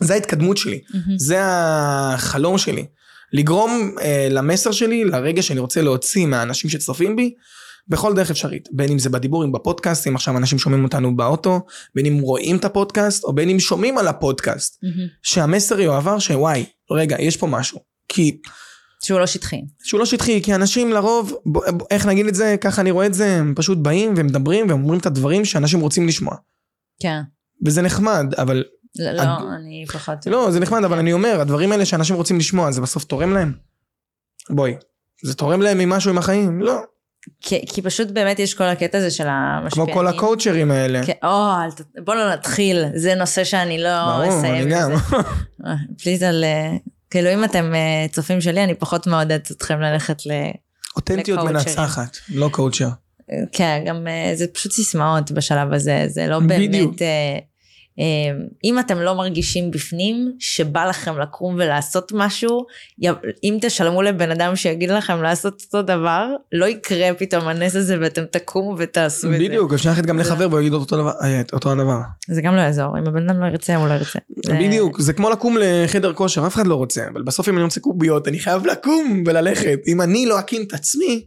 [0.00, 1.12] זה ההתקדמות שלי, mm-hmm.
[1.16, 2.86] זה החלום שלי.
[3.32, 7.34] לגרום אה, למסר שלי, לרגע שאני רוצה להוציא מהאנשים שצופים בי,
[7.88, 8.68] בכל דרך אפשרית.
[8.72, 11.60] בין אם זה בדיבורים בפודקאסט, אם עכשיו אנשים שומעים אותנו באוטו,
[11.94, 14.74] בין אם רואים את הפודקאסט, או בין אם שומעים על הפודקאסט.
[14.74, 15.18] Mm-hmm.
[15.22, 17.80] שהמסר יועבר שוואי, רגע, יש פה משהו.
[18.08, 18.40] כי...
[19.02, 19.60] שהוא לא שטחי.
[19.82, 23.06] שהוא לא שטחי, כי אנשים לרוב, ב, ב, איך נגיד את זה, ככה אני רואה
[23.06, 26.34] את זה, הם פשוט באים ומדברים ואומרים את הדברים שאנשים רוצים לשמוע.
[27.02, 27.20] כן.
[27.66, 28.64] וזה נחמד, אבל
[28.98, 29.22] לא, לא,
[29.56, 30.26] אני פחות...
[30.26, 33.52] לא, זה נחמד, אבל אני אומר, הדברים האלה שאנשים רוצים לשמוע, זה בסוף תורם להם?
[34.50, 34.74] בואי,
[35.22, 36.62] זה תורם להם ממשהו עם החיים?
[36.62, 36.82] לא.
[37.40, 39.92] כי, כי פשוט באמת יש כל הקטע הזה של המשפיענים.
[39.92, 41.06] כמו כל הקואוצ'רים האלה.
[41.06, 41.52] כן, או,
[42.04, 44.90] בוא לא נתחיל, זה נושא שאני לא ברור, אני גם.
[46.02, 46.44] פליז על...
[46.44, 46.76] אה,
[47.10, 50.30] כאילו אם אתם אה, צופים שלי, אני פחות מעודדת אתכם ללכת ל...
[50.96, 52.88] אותנטיות מנצחת, לא קואוצ'ר.
[53.52, 56.68] כן, גם אה, זה פשוט סיסמאות בשלב הזה, זה לא באמת...
[56.68, 56.94] בדיוק.
[57.98, 62.66] אמ, אם אתם לא מרגישים בפנים שבא לכם לקום ולעשות משהו,
[63.44, 68.24] אם תשלמו לבן אדם שיגיד לכם לעשות אותו דבר, לא יקרה פתאום הנס הזה ואתם
[68.30, 69.38] תקומו ותעשו את זה.
[69.38, 71.98] בדיוק, אפשר ללכת גם לחבר והוא יגיד אותו אה, אותו הדבר.
[72.28, 74.18] זה גם לא יעזור, אם הבן אדם לא ירצה, הוא לא ירצה.
[74.46, 77.80] בדיוק, זה כמו לקום לחדר כושר, אף אחד לא רוצה, אבל בסוף אם אני רוצה
[77.80, 79.78] קוביות, אני חייב לקום וללכת.
[79.86, 81.24] אם אני לא אקים את עצמי,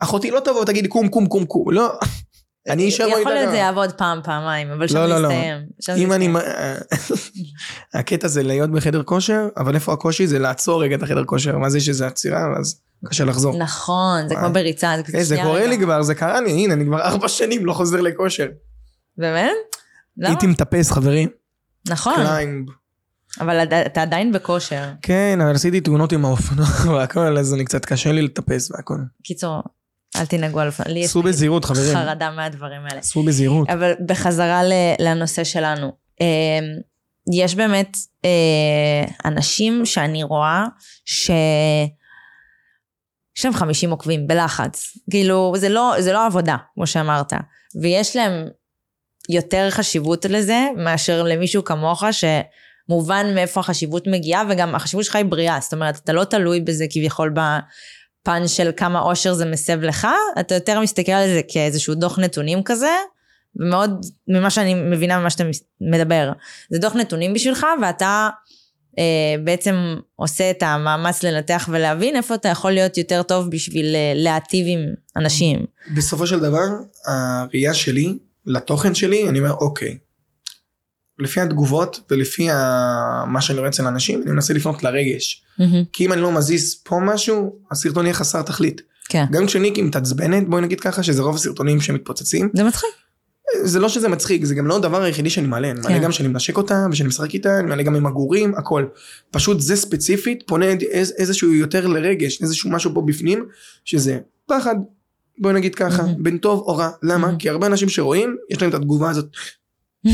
[0.00, 1.98] אחותי לא תבוא ותגיד קום קום קום קום, לא.
[2.68, 3.20] אני אשאר במידע.
[3.20, 5.58] יכול להיות זה יעבוד פעם, פעמיים, אבל שם לא, זה לא, יסתיים.
[5.88, 5.94] לא.
[5.96, 6.28] אם אני...
[7.94, 10.26] הקטע זה להיות בחדר כושר, אבל איפה הקושי?
[10.26, 11.58] זה לעצור רגע את החדר כושר.
[11.58, 13.58] מה זה שזה עצירה, אז קשה לחזור.
[13.58, 14.94] נכון, זה כמו בריצה.
[15.20, 18.46] זה קורה לי כבר, זה קרה לי, הנה, אני כבר ארבע שנים לא חוזר לכושר.
[19.18, 19.50] באמת?
[20.22, 21.28] הייתי מטפס, חברים.
[21.88, 22.14] נכון.
[22.16, 22.68] קליימב.
[23.40, 24.84] אבל אתה עדיין בכושר.
[25.02, 28.98] כן, אבל עשיתי תאונות עם האופנוע והכל, אז אני קצת קשה לי לטפס והכל.
[29.24, 29.62] קיצור,
[30.16, 31.06] אל תנהגו על אופנוע.
[31.06, 31.94] סעו בזהירות חברים.
[31.94, 33.02] חרדה מהדברים האלה.
[33.02, 33.70] סעו בזהירות.
[33.70, 34.62] אבל בחזרה
[34.98, 35.92] לנושא שלנו.
[36.20, 36.26] אמ,
[37.32, 40.64] יש באמת אה, אנשים שאני רואה
[41.04, 41.30] ש...
[43.38, 44.96] יש להם 50 עוקבים בלחץ.
[45.10, 47.32] כאילו, זה לא, זה לא עבודה, כמו שאמרת.
[47.82, 48.48] ויש להם
[49.28, 55.60] יותר חשיבות לזה מאשר למישהו כמוך שמובן מאיפה החשיבות מגיעה, וגם החשיבות שלך היא בריאה.
[55.60, 57.40] זאת אומרת, אתה לא תלוי בזה כביכול ב...
[58.22, 60.06] הפן של כמה אושר זה מסב לך,
[60.40, 62.90] אתה יותר מסתכל על זה כאיזשהו דוח נתונים כזה,
[63.56, 65.44] ומאוד, ממה שאני מבינה ממה שאתה
[65.80, 66.32] מדבר.
[66.70, 68.28] זה דוח נתונים בשבילך, ואתה
[68.98, 69.74] אה, בעצם
[70.16, 74.80] עושה את המאמץ לנתח ולהבין איפה אתה יכול להיות יותר טוב בשביל אה, להטיב עם
[75.16, 75.64] אנשים.
[75.96, 76.66] בסופו של דבר,
[77.06, 79.98] הראייה שלי לתוכן שלי, אני אומר, אוקיי,
[81.20, 83.24] לפי התגובות ולפי ה...
[83.26, 85.42] מה שאני רואה אצל אנשים, אני מנסה לפנות לרגש.
[85.60, 85.62] Mm-hmm.
[85.92, 88.80] כי אם אני לא מזיז פה משהו, הסרטון יהיה חסר תכלית.
[89.08, 89.24] כן.
[89.30, 92.50] גם כשניקי מתעצבנת, בואי נגיד ככה, שזה רוב הסרטונים שמתפוצצים.
[92.54, 92.90] זה מצחיק.
[93.62, 96.02] זה לא שזה מצחיק, זה גם לא הדבר היחידי שאני מעלה, אני מעלה כן.
[96.02, 98.84] גם שאני מנשק אותה, ושאני משחק איתה, אני מעלה גם עם הגורים, הכל.
[99.30, 103.46] פשוט זה ספציפית פונה איז, איזשהו יותר לרגש, איזשהו משהו פה בפנים,
[103.84, 104.74] שזה פחד,
[105.38, 106.22] בואי נגיד ככה, mm-hmm.
[106.22, 107.30] בין טוב או רע, למה?
[107.30, 107.38] Mm-hmm.
[107.38, 109.26] כי הרבה אנשים שרואים, יש להם את התגובה הזאת,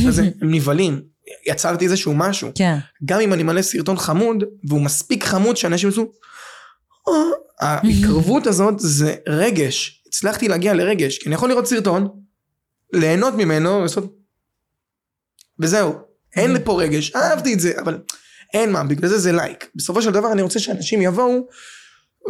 [0.09, 1.03] אז הם נבהלים.
[1.46, 2.51] יצרתי איזשהו משהו.
[2.55, 2.79] כן.
[3.05, 6.07] גם אם אני מלא סרטון חמוד, והוא מספיק חמוד שאנשים יעשו,
[7.09, 7.14] אה",
[7.61, 10.03] ההתקרבות הזאת זה רגש.
[10.07, 12.09] הצלחתי להגיע לרגש, כי אני יכול לראות סרטון,
[12.92, 14.16] ליהנות ממנו, לעשות...
[15.59, 15.94] וזהו.
[16.37, 17.99] אין לי פה רגש, אהבתי את זה, אבל
[18.55, 19.70] אין מה, בגלל זה זה לייק.
[19.75, 21.49] בסופו של דבר אני רוצה שאנשים יבואו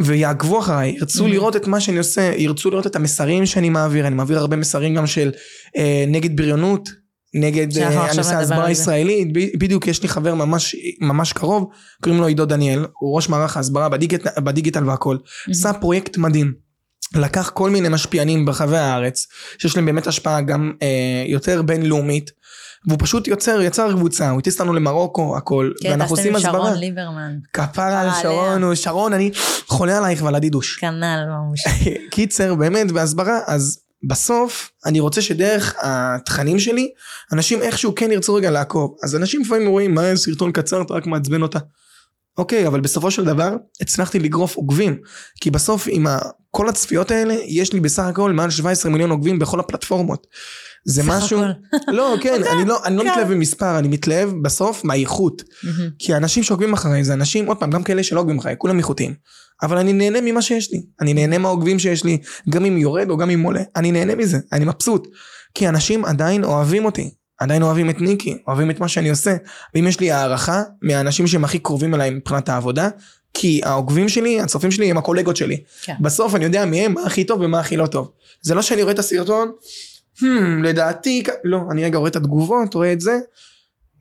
[0.00, 4.14] ויעקבו אחריי, ירצו לראות את מה שאני עושה, ירצו לראות את המסרים שאני מעביר, אני
[4.14, 5.32] מעביר הרבה מסרים גם של
[5.76, 6.88] אה, נגד בריונות,
[7.36, 11.70] נגד אה, הנושא ההסברה הישראלית, בדיוק יש לי חבר ממש, ממש קרוב,
[12.02, 15.16] קוראים לו עידו דניאל, הוא ראש מערך ההסברה בדיגיט, בדיגיטל והכל,
[15.50, 16.66] עשה פרויקט מדהים.
[17.14, 19.26] לקח כל מיני משפיענים ברחבי הארץ,
[19.58, 22.30] שיש להם באמת השפעה גם אה, יותר בינלאומית,
[22.86, 26.52] והוא פשוט יוצר, יצר קבוצה, הוא הטיס לנו למרוקו, הכל, כן, ואנחנו עושים הסברה.
[26.52, 27.36] כן, טסתם עם שרון ליברמן.
[27.52, 29.30] כפרה על שרון, הוא שרון, אני
[29.66, 30.76] חולה עלייך ועל הדידוש.
[30.76, 31.64] כנ"ל ממש.
[32.10, 36.88] קיצר, באמת, בהסברה, אז בסוף אני רוצה שדרך התכנים שלי
[37.32, 41.06] אנשים איכשהו כן ירצו רגע לעקוב אז אנשים לפעמים רואים מה סרטון קצר אתה רק
[41.06, 41.58] מעצבן אותה.
[42.38, 44.98] אוקיי אבל בסופו של דבר הצלחתי לגרוף עוקבים
[45.40, 46.18] כי בסוף עם ה-
[46.50, 50.26] כל הצפיות האלה יש לי בסך הכל מעל 17 מיליון עוקבים בכל הפלטפורמות.
[50.84, 51.40] זה משהו.
[51.88, 53.10] לא כן אני לא, אני לא כן.
[53.10, 55.42] מתלהב במספר אני מתלהב בסוף מהאיכות.
[55.98, 59.14] כי האנשים שעוקבים אחריי זה אנשים עוד פעם גם כאלה שלא עוקבים אחריי כולם איכותיים
[59.62, 60.82] אבל אני נהנה ממה שיש לי.
[61.00, 62.18] אני נהנה מהעוקבים שיש לי
[62.50, 63.62] גם אם יורד או גם אם עולה.
[63.76, 65.08] אני נהנה מזה אני מבסוט.
[65.54, 69.36] כי אנשים עדיין אוהבים אותי עדיין אוהבים את ניקי אוהבים את מה שאני עושה.
[69.74, 72.88] ואם יש לי הערכה מהאנשים שהם הכי קרובים אליי מבחינת העבודה
[73.34, 75.62] כי העוקבים שלי הצופים שלי הם הקולגות שלי.
[75.82, 75.94] כן.
[76.00, 78.10] בסוף אני יודע מהם מה הכי טוב ומה הכי לא טוב.
[78.42, 79.52] זה לא שאני רואה את הסרטון
[80.18, 80.24] hmm,
[80.62, 83.18] לדעתי לא אני רגע רואה את התגובות רואה את זה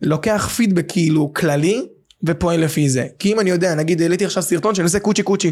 [0.02, 1.88] לוקח פידבק כאילו כללי
[2.24, 3.06] ופועל לפי זה.
[3.20, 5.52] כי אם אני יודע נגיד העליתי עכשיו סרטון שאני עושה קוצ'י קוצ'י.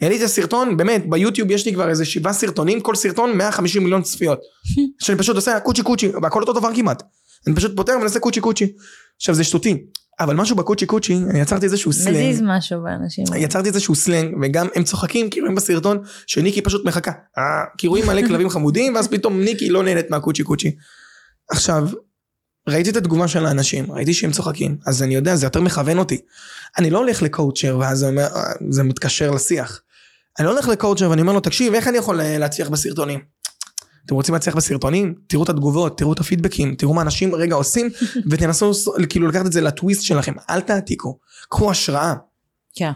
[0.00, 4.02] העליתי את הסרטון באמת ביוטיוב יש לי כבר איזה שבעה סרטונים כל סרטון 150 מיליון
[4.02, 4.40] צפיות.
[5.02, 7.02] שאני פשוט עושה קוצ'י קוצ'י והכל אותו דבר כמעט.
[7.46, 8.72] אני פשוט פותר ומנסה קוצ'י קוצ'י.
[9.16, 9.84] עכשיו זה שטותי
[10.20, 12.16] אבל משהו בקוצ'י קוצ'י אני יצרתי איזשהו סלנג.
[12.16, 13.24] מזיז משהו באנשים.
[13.36, 17.10] יצרתי איזשהו סלנג וגם הם צוחקים כי רואים בסרטון שניקי פשוט מחכה.
[17.38, 17.42] אה,
[17.78, 20.76] כי רואים מלא כלבים חמודים ואז פתאום ניקי לא נהנית מהקוצ'י קוצ'י.
[21.50, 21.88] עכשיו
[22.68, 26.20] ראיתי את התגובה של האנשים ראיתי שהם צוחקים אז אני יודע זה יותר מכוון אותי.
[26.78, 28.26] אני לא הולך לקואוצ'ר ואז זה, אומר,
[28.70, 29.80] זה מתקשר לשיח.
[30.38, 33.20] אני לא הולך לקואוצ'ר ואני אומר לו תקשיב איך אני יכול אה, להצליח בסרטונים.
[34.06, 35.14] אתם רוצים להצליח בסרטונים?
[35.26, 37.90] תראו את התגובות, תראו את הפידבקים, תראו מה אנשים רגע עושים
[38.30, 38.72] ותנסו
[39.08, 42.14] כאילו לקחת את זה לטוויסט שלכם, אל תעתיקו, קחו השראה.
[42.74, 42.90] כן.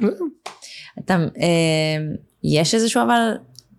[0.98, 1.98] אתה, אה,
[2.44, 3.32] יש איזשהו אבל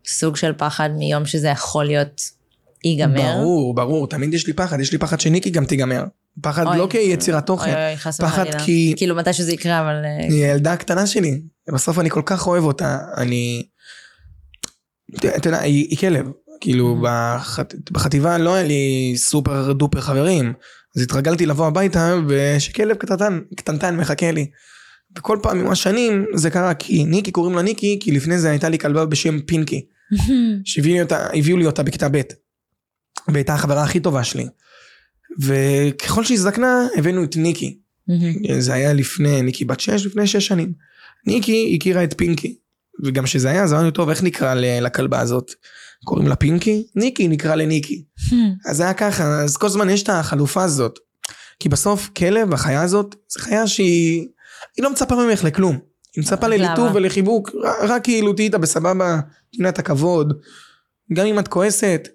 [0.08, 2.37] סוג של פחד מיום שזה יכול להיות
[2.84, 3.34] ייגמר?
[3.38, 6.04] ברור, ברור, תמיד יש לי פחד, יש לי פחד שניקי גם תיגמר.
[6.42, 6.78] פחד אוי.
[6.78, 8.66] לא כיצירת תוכן, אוי, אוי, חס פחד וחלילה.
[8.66, 10.02] כי- כאילו מתי שזה יקרה, אבל...
[10.06, 11.42] אה, היא הילדה הקטנה שלי,
[11.74, 13.66] בסוף אני כל כך אוהב אותה, אני...
[15.16, 16.26] אתה יודע, היא, היא כלב,
[16.62, 17.06] כאילו Mhm.
[17.06, 17.74] בחט...
[17.92, 20.54] בחטיבה לא היה לי סופר דופר חברים,
[20.98, 24.46] אז התרגלתי לבוא הביתה ושכלב קטנטן, קטנטן מחכה לי.
[25.18, 28.70] וכל פעם עם השנים זה קרה כי ניקי קוראים לה ניקי, כי לפני זה הייתה
[28.70, 29.86] לי כלבה בשם פינקי.
[30.66, 32.22] שהביאו לי אותה, לי אותה בכיתה ב'
[33.28, 34.48] והייתה החברה הכי טובה שלי.
[35.42, 37.78] וככל שהיא הזדקנה הבאנו את ניקי.
[38.60, 40.74] זה היה לפני, ניקי בת 6, לפני 6 שנים.
[41.28, 42.58] ניקי הכירה את פינקי.
[43.04, 45.52] וגם שזה היה, אז אמרנו טוב איך נקרא לכלבה הזאת?
[46.04, 46.88] קוראים לה פינקי?
[46.96, 48.04] ניקי נקרא לניקי.
[48.66, 51.00] אז זה היה ככה, אז כל הזמן יש את החלופה הזאת.
[51.60, 54.28] כי בסוף כלב, החיה הזאת, זו חיה שהיא
[54.78, 55.80] היא לא מצפה ממך לכלום.
[56.16, 56.96] היא מצפה לליטוב למה?
[56.96, 59.20] ולחיבוק, רק כאילו תהיי איתה בסבבה,
[59.58, 60.34] תני את הכבוד.
[61.14, 62.08] גם אם את כועסת,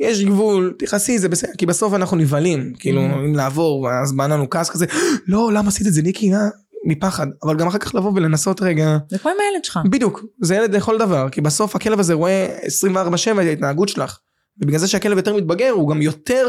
[0.00, 3.14] יש גבול, תכעסי, זה בסדר, כי בסוף אנחנו נבהלים, כאילו, Mhm.
[3.14, 4.86] אם לעבור, ואז בא לנו כעס כזה,
[5.26, 6.48] לא, למה עשית את זה, ניקי, אה?
[6.86, 7.26] מפחד.
[7.42, 9.78] אבל גם אחר כך לבוא ולנסות רגע, זה כמו עם הילד שלך.
[9.90, 12.96] בדיוק, זה ילד לכל דבר, כי בסוף הכלב הזה רואה 24/7
[13.42, 14.18] את ההתנהגות שלך.
[14.62, 16.46] ובגלל זה שהכלב יותר מתבגר, הוא גם יותר,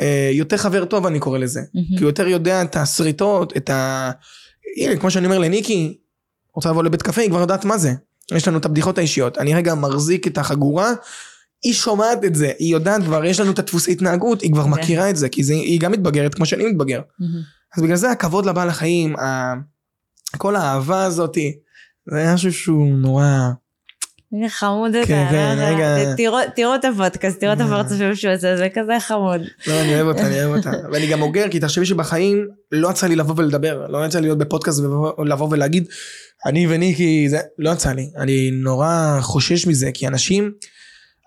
[0.00, 1.60] אה, יותר חבר טוב, אני קורא לזה.
[1.96, 4.10] כי הוא יותר יודע את השריטות, את ה...
[4.76, 5.98] הנה, כמו שאני אומר לניקי,
[6.54, 7.92] רוצה לבוא לבית קפה, היא כבר יודעת מה זה.
[8.32, 9.38] יש לנו את הבדיחות האישיות.
[9.38, 10.92] אני רגע מחזיק את החגורה,
[11.64, 14.70] היא שומעת את זה, היא יודעת כבר, יש לנו את הדפוסי התנהגות, היא כבר כן.
[14.70, 17.00] מכירה את זה, כי זה, היא גם מתבגרת כמו שאני מתבגר.
[17.76, 19.54] אז בגלל זה הכבוד לבעל החיים, ה...
[20.38, 21.52] כל האהבה הזאתי,
[22.10, 23.26] זה משהו שהוא נורא...
[24.48, 25.62] חמוד אתה, כן, כן, לא?
[25.64, 26.14] רגע.
[26.16, 27.64] תראו- תראו את הפודקאסט, תראו את אה.
[27.66, 29.40] הפרצופים שהוא עושה, זה כזה חמוד.
[29.66, 30.70] לא, אני אוהב אותה, אני אוהב אותה.
[30.92, 34.38] ואני גם אוגר, כי תחשבי שבחיים לא יצא לי לבוא ולדבר, לא יצא לי להיות
[34.38, 34.80] בפודקאסט
[35.18, 35.84] ולבוא ולהגיד,
[36.46, 38.10] אני וניקי, זה לא יצא לי.
[38.16, 40.50] אני נורא חושש מזה, כי אנשים,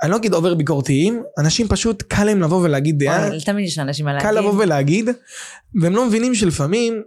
[0.04, 3.78] אני לא אגיד over ביקורתיים, אנשים פשוט קל להם לבוא ולהגיד דעה, אוי, תמיד יש
[3.78, 4.60] לאנשים מה קל לבוא להגיד.
[4.62, 5.10] ולהגיד,
[5.82, 7.02] והם לא מבינים שלפעמים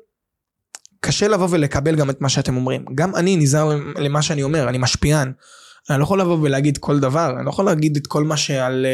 [1.01, 2.85] קשה לבוא ולקבל גם את מה שאתם אומרים.
[2.95, 5.33] גם אני נזהר למה שאני אומר, אני משפיען.
[5.91, 8.87] אני לא יכול לבוא ולהגיד כל דבר, אני לא יכול להגיד את כל מה שעל...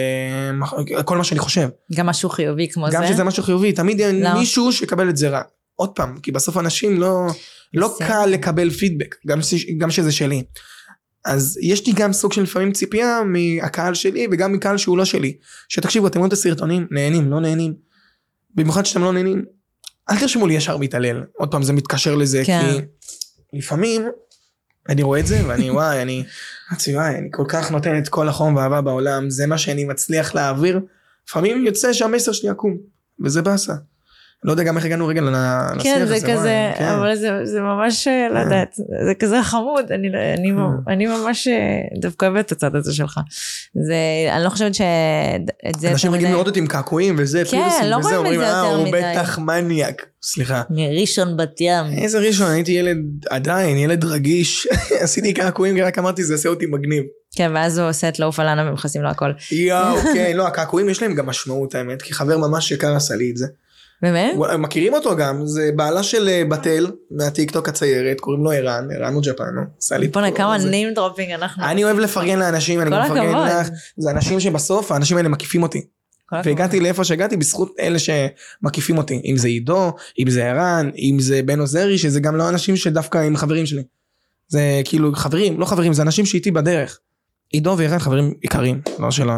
[0.97, 1.69] אה, כל מה שאני חושב.
[1.95, 2.97] גם משהו חיובי כמו זה.
[2.97, 4.39] גם שזה משהו חיובי, תמיד יהיה למה?
[4.39, 5.43] מישהו שיקבל את זה רע.
[5.77, 7.27] עוד פעם, כי בסוף אנשים לא,
[7.75, 7.95] לא.
[7.99, 9.39] קל לקבל פידבק, גם,
[9.79, 10.43] גם שזה שלי.
[11.27, 15.37] אז יש לי גם סוג של לפעמים ציפייה מהקהל שלי וגם מקהל שהוא לא שלי.
[15.69, 17.75] שתקשיבו, אתם רואים את הסרטונים, נהנים, לא נהנים.
[18.55, 19.45] במיוחד שאתם לא נהנים,
[20.11, 21.25] אל תרשמו לי ישר מתעלל.
[21.33, 22.61] עוד פעם, זה מתקשר לזה, כן.
[23.51, 24.03] כי לפעמים
[24.89, 26.25] אני רואה את זה ואני וואי, אני,
[26.95, 30.81] וואי, אני כל כך נותן את כל החום והאהבה בעולם, זה מה שאני מצליח להעביר.
[31.29, 32.77] לפעמים יוצא שהמסר שלי עקום,
[33.25, 33.75] וזה באסה.
[34.45, 36.19] לא יודע גם איך הגענו רגע לשיח כן, הזה.
[36.19, 36.85] זה כזה, כן.
[36.85, 38.75] אבל זה, זה ממש, אה, לא יודעת,
[39.07, 40.53] זה כזה חמוד, אני, לא- אני.
[40.89, 43.21] אני ממש אה, דווקא אוהבת את הצד הזה שלך.
[43.75, 43.95] זה,
[44.33, 45.91] אני לא חושבת שאת זה...
[45.91, 48.61] אנשים רגילים לראות אותי עם קעקועים וזה, כן, לא וזה, רואים את אומרים, זה אה,
[48.61, 50.07] הוא מדי." בטח מניאק.
[50.23, 50.63] סליחה.
[50.71, 51.87] מראשון בת ים.
[52.03, 52.99] איזה ראשון, הייתי ילד,
[53.31, 54.69] עדיין, ילד רגיש.
[55.03, 57.05] עשיתי קעקועים, רק אמרתי, זה יעשה אותי מגניב.
[57.37, 59.31] כן, ואז הוא עושה את לעוף על אנה ומכסים לו הכל.
[59.53, 63.31] יואו, כן, לא, הקעקועים יש להם גם משמעות האמת, כי חבר ממש יקר עשה לי
[63.31, 63.47] את זה.
[64.03, 64.33] באמת?
[64.37, 69.15] הוא- מכירים אותו גם, זה בעלה של אה, בתל, מהטיקטוק הציירת, קוראים לו ערן, ערן
[69.99, 71.65] לי את בוא'נה, כמה name dropping אנחנו.
[71.65, 73.61] אני אוהב לפרגן לאנשים, אני גם מפרגן.
[73.61, 73.69] לך.
[73.97, 75.87] זה אנשים שבסוף, האנשים האלה מקיפים אותי.
[76.45, 79.23] והגעתי לאיפה שהגעתי בזכות אלה שמקיפים אותי.
[79.25, 83.19] אם זה עידו, אם זה ערן, אם זה בן עוזרי, שזה גם לא אנשים שדווקא
[83.19, 83.83] הם חברים שלי.
[84.49, 86.99] זה כאילו חברים, לא חברים, זה אנשים שאיתי בדרך.
[87.53, 89.33] עידו וערן חברים יקרים, לא שלא.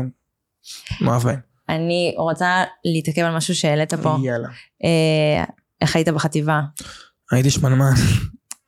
[1.01, 1.39] מאוהב בהם.
[1.69, 4.17] אני רוצה להתעכב על משהו שהעלית פה.
[4.23, 4.49] יאללה.
[4.85, 5.45] אה,
[5.81, 6.61] איך היית בחטיבה?
[7.33, 7.93] הייתי שמנמן.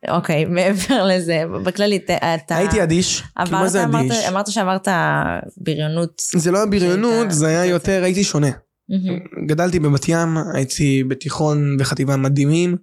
[0.08, 2.56] אוקיי, מעבר לזה, בכללית, אתה...
[2.56, 3.20] הייתי אדיש.
[3.20, 4.24] כאילו, מה זה אדיש?
[4.28, 4.88] אמרת שעברת
[5.56, 6.22] בריונות.
[6.36, 8.50] זה לא היה בריונות, זה היה יותר, הייתי שונה.
[9.46, 12.76] גדלתי בבת ים, הייתי בתיכון וחטיבה מדהימים.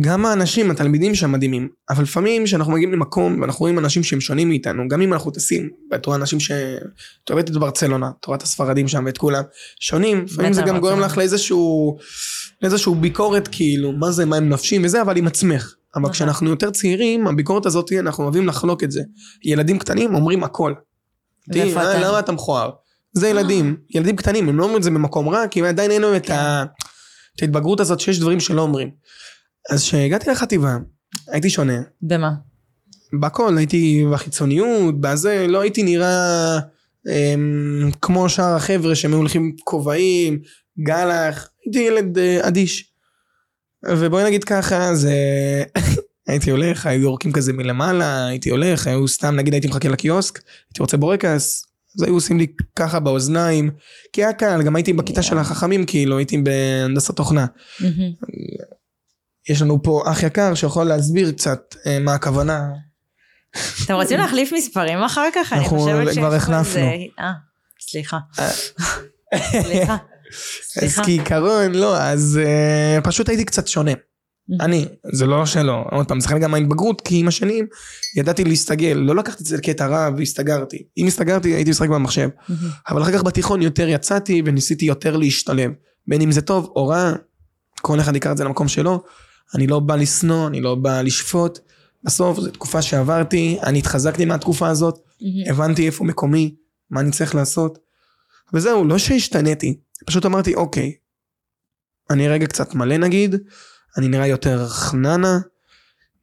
[0.00, 1.68] גם האנשים, התלמידים שם מדהימים.
[1.90, 5.70] אבל לפעמים כשאנחנו מגיעים למקום ואנחנו רואים אנשים שהם שונים מאיתנו, גם אם אנחנו טסים,
[5.90, 6.50] ואת רואה אנשים ש...
[7.24, 9.42] את אוהבת את ברצלונה, את רואה את הספרדים שם ואת כולם,
[9.80, 11.00] שונים, לפעמים זה גם גורם.
[11.00, 11.96] לך לאיזשהו,
[12.62, 15.74] לאיזשהו ביקורת כאילו, מה זה, מה הם נפשים וזה, אבל עם עצמך.
[15.96, 16.10] אבל.
[16.10, 19.02] כשאנחנו יותר צעירים, הביקורת הזאת, אנחנו אוהבים לחלוק את זה.
[19.44, 20.74] ילדים קטנים אומרים הכל.
[21.52, 22.08] תראי, אה, אתה?
[22.08, 22.70] למה אתה מכוער?
[23.12, 26.14] זה ילדים, ילדים קטנים, הם לא אומרים את זה במקום רע, כי עדיין אין להם
[26.30, 26.64] ה-
[27.36, 28.90] את ההתבגרות הזאת שיש דברים שלא אומרים.
[29.70, 30.76] אז כשהגעתי לחטיבה,
[31.28, 31.82] הייתי שונה.
[32.02, 32.32] במה?
[33.20, 36.58] בכל, הייתי בחיצוניות, בזה, לא הייתי נראה
[37.08, 40.38] אמ, כמו שאר החבר'ה שהם היו הולכים כובעים,
[40.82, 42.92] גלח, הייתי ילד אה, אדיש.
[43.88, 45.14] ובואי נגיד ככה, זה...
[46.28, 50.82] הייתי הולך, היו יורקים כזה מלמעלה, הייתי הולך, היו סתם, נגיד הייתי מחכה לקיוסק, הייתי
[50.82, 51.64] רוצה בורקס,
[51.98, 52.46] אז היו עושים לי
[52.76, 53.70] ככה באוזניים,
[54.12, 57.46] כי היה קל, גם הייתי בכיתה של החכמים, כאילו, הייתי בהנדסת תוכנה.
[59.48, 62.68] יש לנו פה אח יקר שיכול להסביר קצת אה, מה הכוונה.
[63.84, 65.52] אתם רוצים להחליף מספרים אחר כך?
[65.52, 66.78] אני חושבת שיש כבר פה.
[66.80, 67.32] איזה- אה,
[67.80, 68.18] סליחה.
[68.38, 68.50] אה.
[69.62, 69.96] סליחה.
[70.82, 70.98] אז.
[71.04, 73.92] כעיקרון, לא, אז אה, פשוט הייתי קצת שונה.
[74.60, 77.66] אני, זה לא שלא, עוד פעם, זה חלק גם מההתבגרות, כי עם השנים
[78.16, 80.82] ידעתי להסתגל, לא לקחתי את זה לקטע רע והסתגרתי.
[80.98, 82.70] אם הסתגרתי הייתי משחק במחשב, מהמם.
[82.88, 85.70] אבל אחר כך בתיכון יותר יצאתי וניסיתי יותר להשתלב.
[86.08, 87.12] בין אם זה טוב או רע,
[87.80, 89.02] כל אחד ייקח את זה למקום שלו.
[89.54, 91.58] אני לא בא לשנוא, אני לא בא לשפוט.
[92.04, 94.98] בסוף זו תקופה שעברתי, אני התחזקתי מהתקופה הזאת.
[95.50, 96.54] הבנתי איפה מקומי,
[96.90, 97.78] מה אני צריך לעשות.
[98.54, 100.92] וזהו, לא שהשתניתי, פשוט אמרתי, אוקיי,
[102.10, 103.36] אני רגע קצת מלא נגיד,
[103.98, 105.38] אני נראה יותר חננה,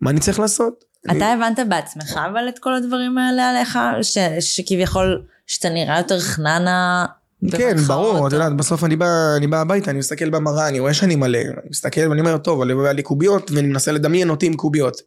[0.02, 0.84] מה אני צריך לעשות?
[1.12, 3.80] אתה הבנת בעצמך אבל את כל הדברים האלה עליך?
[4.02, 7.06] ש- שכביכול שאתה נראה יותר חננה?
[7.52, 10.94] כן, ברור, את יודעת, בסוף אני בא, אני בא הביתה, אני מסתכל במראה, אני רואה
[10.94, 14.54] שאני מלא, אני מסתכל ואני אומר, טוב, היה לי קוביות, ואני מנסה לדמיין אותי עם
[14.54, 15.02] קוביות.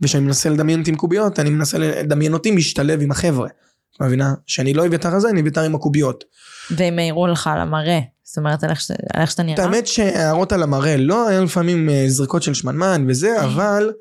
[0.00, 3.48] וכשאני מנסה לדמיין אותי עם קוביות, אני מנסה לדמיין אותי משתלב עם החבר'ה.
[4.00, 4.34] מבינה?
[4.46, 6.24] שאני לא אביתר הזה, אני אביתר עם הקוביות.
[6.70, 8.00] והם העירו לך על המראה.
[8.24, 8.80] זאת אומרת על איך
[9.30, 9.64] שאתה- נראה?
[9.64, 13.92] האמת שהערות על המראה לא, היה לפעמים אה, זריקות של שמנמן וזה, אבל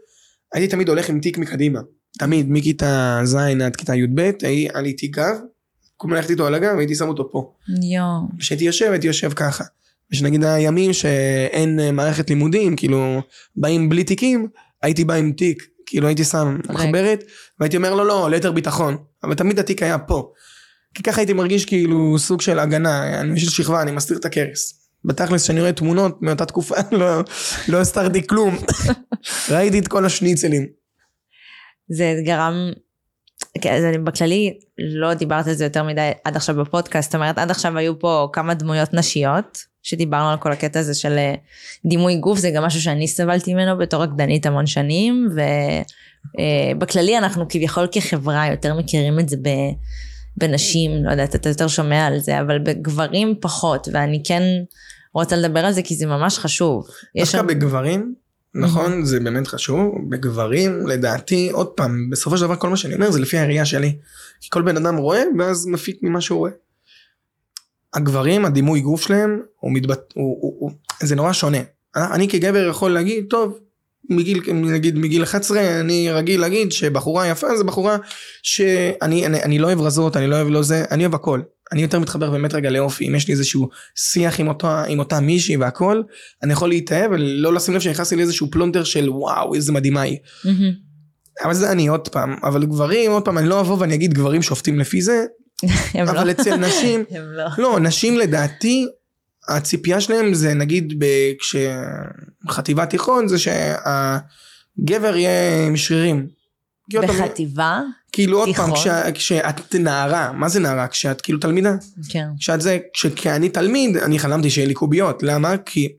[0.53, 1.79] הייתי תמיד הולך עם תיק מקדימה.
[2.19, 5.35] תמיד, מכיתה ז' עד כיתה י"ב, היה לי תיק גב,
[6.01, 7.53] הזמן הלכתי איתו על הגב והייתי שם אותו פה.
[7.93, 8.21] יואו.
[8.39, 9.63] כשהייתי יושב, הייתי יושב ככה.
[10.11, 13.21] ושנגיד הימים שאין אה, מערכת לימודים, כאילו,
[13.55, 14.47] באים בלי תיקים,
[14.83, 15.63] הייתי בא עם תיק.
[15.85, 16.59] כאילו הייתי שם.
[16.69, 17.23] מחברת,
[17.59, 18.97] והייתי אומר לו לא, ליתר ביטחון.
[19.23, 20.31] אבל תמיד התיק היה פה.
[20.93, 24.73] כי ככה הייתי מרגיש כאילו סוג של הגנה, אני בשביל שכבה, אני מסתיר את הכרס.
[25.05, 27.23] בתכלס, כשאני רואה תמונות מאותה תקופה, לא,
[27.67, 28.57] לא הסתרתי כלום.
[29.51, 30.67] ראיתי את כל השניצלים.
[31.89, 32.71] זה גרם,
[33.65, 37.51] אז אני בכללי לא דיברת על זה יותר מדי עד עכשיו בפודקאסט, זאת אומרת עד
[37.51, 41.33] עכשיו היו פה כמה דמויות נשיות, שדיברנו על כל הקטע הזה של אה,
[41.85, 45.29] דימוי גוף, זה גם משהו שאני סבלתי ממנו בתור רקדנית המון שנים,
[46.75, 49.49] ובכללי אנחנו כביכול כחברה יותר מכירים את זה ב...
[50.37, 54.41] בנשים, לא יודעת, אתה יותר שומע על זה, אבל בגברים פחות, ואני כן
[55.13, 56.87] רוצה לדבר על זה כי זה ממש חשוב.
[57.17, 58.13] דווקא שם- בגברים,
[58.57, 63.11] נכון, זה באמת חשוב, בגברים, לדעתי, עוד פעם, בסופו של דבר כל מה שאני אומר
[63.11, 63.97] זה לפי הראייה שלי.
[64.41, 66.51] כי כל בן אדם רואה, ואז מפיק ממה שהוא רואה.
[67.93, 70.13] הגברים, הדימוי גוף שלהם, הוא מתבט...
[70.13, 71.57] הוא, הוא, הוא, זה נורא שונה.
[71.95, 73.59] אני כגבר יכול להגיד, טוב,
[74.09, 77.97] מגיל, נגיד מגיל 11, אני רגיל להגיד שבחורה יפה זה בחורה
[78.43, 81.41] שאני אני, אני לא אוהב רזות, אני לא אוהב לא זה, אני אוהב הכל.
[81.71, 85.19] אני יותר מתחבר באמת רגע לאופי, אם יש לי איזשהו שיח עם אותה, עם אותה
[85.19, 86.01] מישהי והכל,
[86.43, 90.17] אני יכול להתאהב ולא לשים לב שנכנסתי לאיזשהו פלונטר של וואו איזה מדהימה היא.
[90.45, 90.71] מהמם.
[91.43, 94.41] אבל זה אני עוד פעם, אבל גברים עוד פעם אני לא אבוא ואני אגיד גברים
[94.41, 95.25] שופטים לפי זה,
[96.03, 96.31] אבל לא.
[96.31, 97.03] אצל נשים,
[97.37, 97.45] לא.
[97.57, 98.87] לא נשים לדעתי
[99.47, 101.03] הציפייה שלהם זה נגיד
[101.39, 106.36] כשחטיבת תיכון זה שהגבר יהיה עם שרירים.
[106.91, 107.81] פעם, בחטיבה?
[108.11, 108.71] כאילו עוד פעם,
[109.13, 110.87] כשאת נערה, מה זה נערה?
[110.87, 111.75] כשאת כאילו תלמידה?
[112.09, 112.27] כן.
[112.39, 115.23] כשאת זה, כשאני תלמיד, אני חלמתי שיהיה לי קוביות.
[115.23, 115.57] למה?
[115.65, 115.89] כי...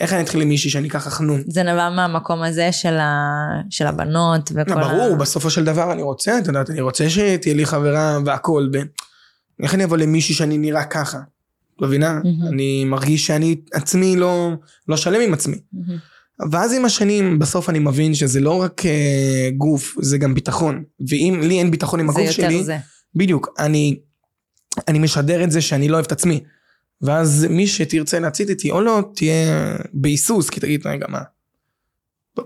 [0.00, 1.42] איך אני אתחיל עם מישהי שאני ככה חנון?
[1.46, 3.10] זה נבע מהמקום הזה של, ה...
[3.70, 7.54] של הבנות וכל לא, ברור, בסופו של דבר אני רוצה, את יודעת, אני רוצה שתהיה
[7.54, 8.68] לי חברה והכל.
[8.72, 8.82] ב...
[9.62, 11.18] איך אני אבוא למישהי שאני נראה ככה?
[11.76, 12.20] את מבינה?
[12.24, 12.46] מהמם.
[12.46, 14.52] אני מרגיש שאני עצמי לא,
[14.88, 15.58] לא שלם עם עצמי.
[15.72, 15.98] מהמם.
[16.50, 20.84] ואז עם השנים, בסוף אני מבין שזה לא רק אה, גוף, זה גם ביטחון.
[21.08, 22.78] ואם לי אין ביטחון עם זה הגוף יותר שלי, זה.
[23.14, 24.00] בדיוק, אני,
[24.88, 26.40] אני משדר את זה שאני לא אוהב את עצמי.
[27.02, 31.20] ואז מי שתרצה להצית איתי או לא, תהיה בהיסוס, כי תגיד, רגע, מה?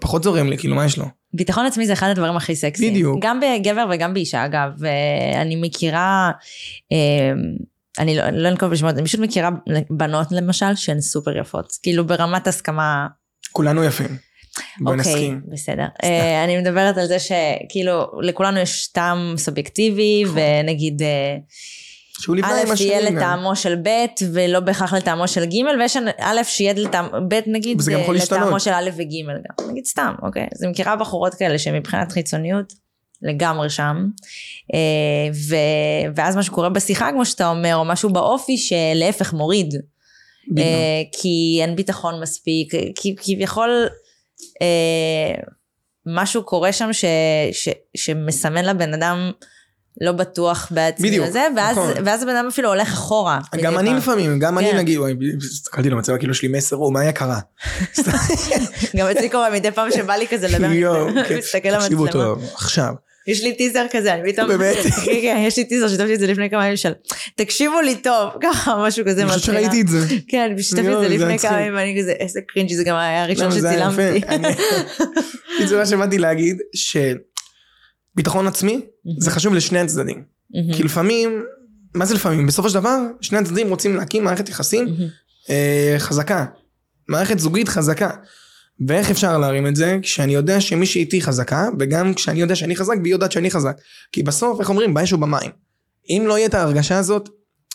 [0.00, 1.04] פחות זורם לי, כאילו, מה יש לו?
[1.34, 2.92] ביטחון עצמי זה אחד הדברים הכי סקסיים.
[2.92, 3.18] בדיוק.
[3.22, 4.70] גם בגבר וגם באישה, אגב.
[4.78, 6.30] ואני מכירה,
[6.92, 7.32] אה,
[7.98, 9.50] אני לא, לא אנקוב בשמות, אני פשוט מכירה
[9.90, 11.72] בנות למשל שהן סופר יפות.
[11.82, 13.06] כאילו ברמת הסכמה,
[13.56, 14.16] כולנו יפים.
[14.80, 15.40] בואי אוקיי, נסכים.
[15.48, 15.86] בסדר.
[16.04, 20.38] אה, אני מדברת על זה שכאילו לכולנו יש טעם סובייקטיבי, נכון.
[20.38, 21.02] ונגיד...
[21.02, 21.36] אה,
[22.20, 22.86] שהוא נבנה עם א' השני.
[22.86, 23.10] יהיה.
[23.10, 23.88] לטעמו של ב'
[24.32, 28.60] ולא בהכרח לטעמו של ג' ויש א' שיהיה לטעם, ב' נגיד אה, לטעמו.
[28.60, 30.46] של א' וג' גם, נגיד סתם, אוקיי?
[30.54, 32.72] אז אני מכירה בחורות כאלה שמבחינת חיצוניות
[33.22, 34.06] לגמרי שם,
[35.48, 35.56] ו,
[36.16, 39.74] ואז מה שקורה בשיחה כמו שאתה אומר, או משהו באופי שלהפך מוריד,
[41.12, 43.86] כי אין ביטחון מספיק, כי כביכול
[44.62, 45.42] אה,
[46.06, 47.04] משהו קורה שם ש,
[47.52, 49.30] ש, שמסמן לבן אדם
[50.00, 51.92] לא בטוח בעצמי בדיוק, וזה, ואז, נכון.
[52.04, 53.38] ואז הבן אדם אפילו הולך אחורה.
[53.62, 53.96] גם אני פעם.
[53.96, 54.76] לפעמים, גם אני כן.
[54.76, 55.14] נגיד, וואי,
[55.52, 57.40] הסתכלתי למצב כאילו יש לי מסר, או מה היה קרה?
[58.96, 61.38] גם אצלי קורה מדי פעם שבא לי כזה לדבר, אני כן.
[61.38, 62.10] מסתכל למצלמה.
[62.10, 62.94] טוב, עכשיו.
[63.26, 64.76] יש לי טיזר כזה, אני פתאום, באמת?
[65.04, 66.92] כן, כן, יש לי טיזר, שיתפתי את זה לפני כמה ימים של,
[67.36, 69.60] תקשיבו לי טוב, ככה, משהו כזה אני חושבת מתחילה.
[69.60, 69.98] שראיתי את זה.
[70.28, 71.50] כן, אני שיתפתי את יואו, זה לפני מצחיק.
[71.50, 74.26] כמה ימים, ואני כזה, איזה קרינג' זה גם היה הראשון לא, שצילמתי.
[74.28, 74.48] אני-
[75.68, 76.56] זה מה שבאתי להגיד,
[78.14, 78.80] שביטחון עצמי
[79.18, 80.22] זה חשוב לשני הצדדים.
[80.76, 81.44] כי לפעמים,
[81.94, 82.46] מה זה לפעמים?
[82.46, 84.86] בסופו של דבר, שני הצדדים רוצים להקים מערכת יחסים.
[85.50, 86.44] אה, חזקה.
[87.08, 88.10] מערכת זוגית חזקה.
[88.88, 89.98] ואיך אפשר להרים את זה?
[90.02, 93.76] כשאני יודע שמי שאיתי חזקה, וגם כשאני יודע שאני חזק והיא יודעת שאני חזק.
[94.12, 94.94] כי בסוף, איך אומרים?
[94.94, 95.50] באש ובמים.
[96.08, 97.28] אם לא יהיה את ההרגשה הזאת,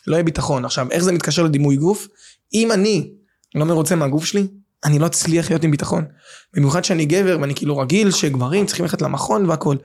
[0.08, 0.66] לא יהיה ביטחון.
[0.66, 2.08] עכשיו, איך זה מתקשר לדימוי גוף?
[2.54, 3.12] אם אני
[3.56, 4.48] לא מרוצה מהגוף שלי,
[4.84, 6.06] אני לא אצליח להיות עם ביטחון.
[6.54, 9.76] במיוחד שאני גבר ואני כאילו רגיל שגברים צריכים ללכת למכון והכל.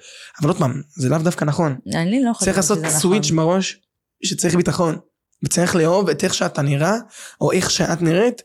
[0.40, 1.76] אבל עוד פעם, זה לאו דווקא נכון.
[1.94, 3.00] אני לא חושבת צריך לעשות שזה נכון.
[3.00, 3.80] סוויץ' בראש
[4.24, 4.96] שצריך ביטחון.
[5.44, 6.96] וצריך לאהוב את איך שאתה נראה,
[7.40, 8.42] או איך שאת נראית,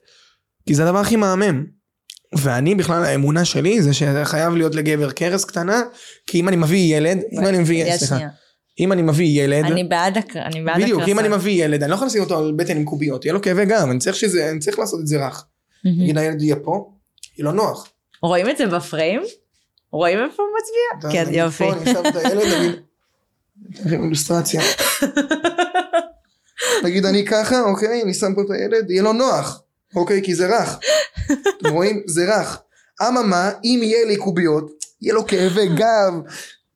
[0.68, 1.66] כי זה הדבר הכי מהמם.
[2.36, 5.82] ואני בכלל, האמונה שלי זה שחייב להיות לגבר קרס קטנה,
[6.28, 8.18] כי אם אני מביא ילד, אם אני מביא, סליחה.
[8.80, 11.28] אם אני מביא ילד, אני בעד הק- אני בעד בדיוק, אם הקרסה.
[11.28, 13.66] אני מביא ילד, אני לא יכול לשים אותו על בטן עם קוביות, יהיה לו כאבי
[13.66, 15.46] גב, אני צריך שזה, אני צריך לעשות את זה רך.
[15.86, 16.92] נגיד הילד יהיה פה,
[17.38, 17.88] יהיה לו נוח.
[18.24, 19.22] רואים את זה בפריים?
[19.92, 20.52] רואים איפה הוא
[21.02, 21.26] מצביע?
[21.26, 21.64] כן, יופי.
[21.64, 22.72] פה אני שם את הילד, נגיד,
[23.84, 24.62] תראה, אילוסטרציה.
[26.84, 29.62] נגיד אני ככה, אוקיי, אני שם פה את הילד, יהיה לו נוח,
[29.96, 30.80] אוקיי, כי זה רך.
[31.60, 32.04] אתם רואים?
[32.08, 32.62] זה רך.
[33.08, 34.72] אממה, אם יהיה לי קוביות,
[35.02, 36.14] יהיה לו כאבי גב,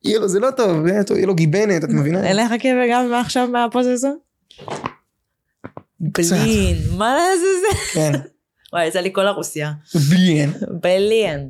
[0.04, 2.28] יהיה לו, זה לא טוב, טוב, יהיה לו גיבנת, את מבינה?
[2.28, 4.16] אין לך כאבי גב מעכשיו מהפוז הזו?
[6.00, 7.94] בלין, מה זה זה?
[7.94, 8.12] כן,
[8.74, 9.72] וואי, יצא לי כל הרוסיה.
[10.10, 10.54] בליין.
[10.84, 11.50] בלין.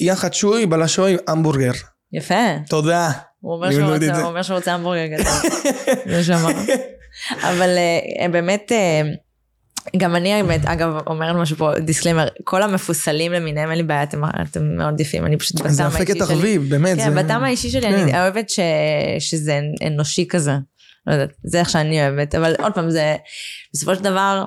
[0.00, 1.72] יחד שוי בלשוי המבורגר.
[2.12, 2.34] יפה.
[2.68, 3.10] תודה.
[3.40, 5.50] הוא אומר שהוא לא רוצה- המבורגר גדול.
[6.10, 6.50] זה שאמר.
[7.50, 7.76] אבל
[8.20, 9.02] אה, באמת, אה,
[9.96, 14.22] גם אני האמת, אגב, אומרת משהו פה, disclaimer, כל המפוסלים למיניהם, אין לי בעיה, אתם,
[14.24, 16.34] אתם מאוד יפים, אני פשוט בטעם זה האישי שלי.
[16.34, 16.96] אבל, באמת.
[16.98, 18.18] כן, זה- בטעם האישי שלי, אני כן.
[18.18, 18.60] אוהבת ש...
[19.18, 20.52] שזה אנושי כזה.
[21.06, 23.16] לא יודעת, זה איך שאני אוהבת, אבל עוד פעם, זה
[23.74, 24.44] בסופו של דבר,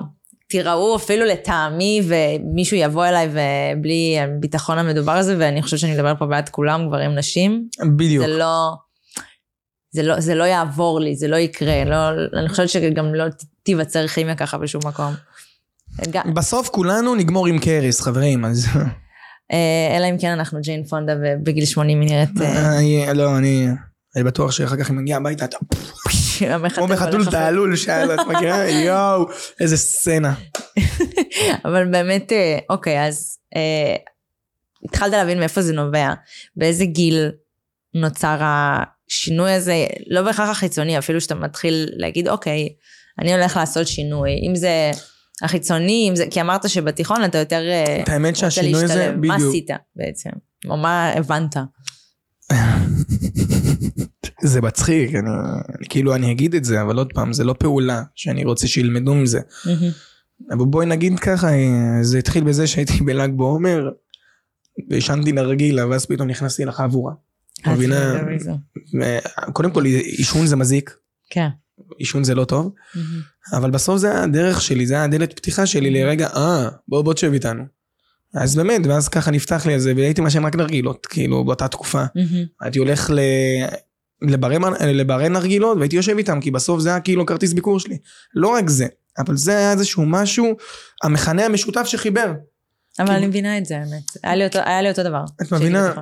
[0.48, 6.26] תיראו אפילו לטעמי, ומישהו יבוא אליי ובלי הביטחון המדובר הזה, ואני חושבת שאני מדברת פה
[6.26, 8.26] בעד כולם, גברים, נשים, בדיוק.
[8.26, 8.70] זה לא...
[9.92, 11.96] זה לא, זה לא יעבור לי, זה לא יקרה, לא,
[12.40, 13.24] אני חושבת שגם לא
[13.62, 15.14] תיווצר כימיה ככה בשום מקום.
[16.34, 18.66] בסוף כולנו נגמור עם קרס, חברים, אז...
[19.52, 23.68] אה, אלא אם כן אנחנו ג'יין פונדה ובגיל 80 היא נראית אה, לא, אני...
[24.16, 25.56] אני בטוח שאחר כך היא מגיעה הביתה, אתה
[26.74, 28.68] כמו בחתול תעלול שאלה, את מכירה?
[28.86, 29.26] יואו,
[29.60, 30.34] איזה סצנה.
[31.64, 33.38] אבל באמת, אה, אוקיי, אז
[34.84, 36.12] התחלת להבין מאיפה זה נובע,
[36.56, 37.30] באיזה גיל
[37.94, 42.68] נוצר השינוי הזה, לא בהכרח החיצוני, אפילו שאתה מתחיל להגיד, אוקיי,
[43.18, 44.90] אני הולך לעשות שינוי, אם זה
[45.42, 49.26] החיצוני, אם זה, כי אמרת שבתיכון אתה יותר אה, את האמת רוצה שהשינוי הזה, להשתלב,
[49.26, 49.48] מה בדיוק.
[49.48, 50.30] עשית בעצם?
[50.68, 51.56] או מה הבנת?
[54.42, 55.28] זה מצחיק, אני,
[55.88, 59.40] כאילו אני אגיד את זה, אבל עוד פעם, זה לא פעולה שאני רוצה שילמדו מזה.
[60.50, 63.90] אבל בואי נגיד ככה, אה, זה התחיל בזה שהייתי בל"ג בעומר,
[64.90, 67.12] ועישנתי נרגילה, ואז פתאום נכנסתי לחבורה.
[67.66, 68.20] מבינה?
[69.52, 70.96] קודם כל עישון זה מזיק,
[71.30, 71.48] כן.
[71.98, 73.20] עישון זה לא טוב, מהמם.
[73.52, 77.64] אבל בסוף זה הדרך שלי, זה הדלת פתיחה שלי לרגע, אה, בוא בוא תשב איתנו.
[78.34, 82.04] אז באמת, ואז ככה נפתח לי על זה, והייתי מעשן רק נרגילות, כאילו, באותה תקופה.
[82.14, 82.44] מהמם.
[82.60, 83.18] הייתי הולך ל...
[84.22, 84.56] לברי,
[84.94, 87.98] לברי נרגילות והייתי יושב איתם כי בסוף זה היה כאילו כרטיס ביקור שלי.
[88.34, 88.86] לא רק זה,
[89.18, 90.56] אבל זה היה איזשהו משהו,
[91.02, 92.32] המכנה המשותף שחיבר.
[92.98, 94.02] אבל אני מבינה את זה, האמת.
[94.24, 95.24] היה לי אותו- היה לי אותו דבר.
[95.42, 95.92] את מבינה?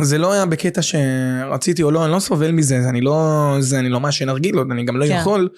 [0.00, 3.78] זה לא היה בקטע שרציתי או לא, אני לא סובל מזה, זה אני לא, זה
[3.78, 5.16] אני לא מעשן נרגילות, אני גם לא כן.
[5.20, 5.48] יכול.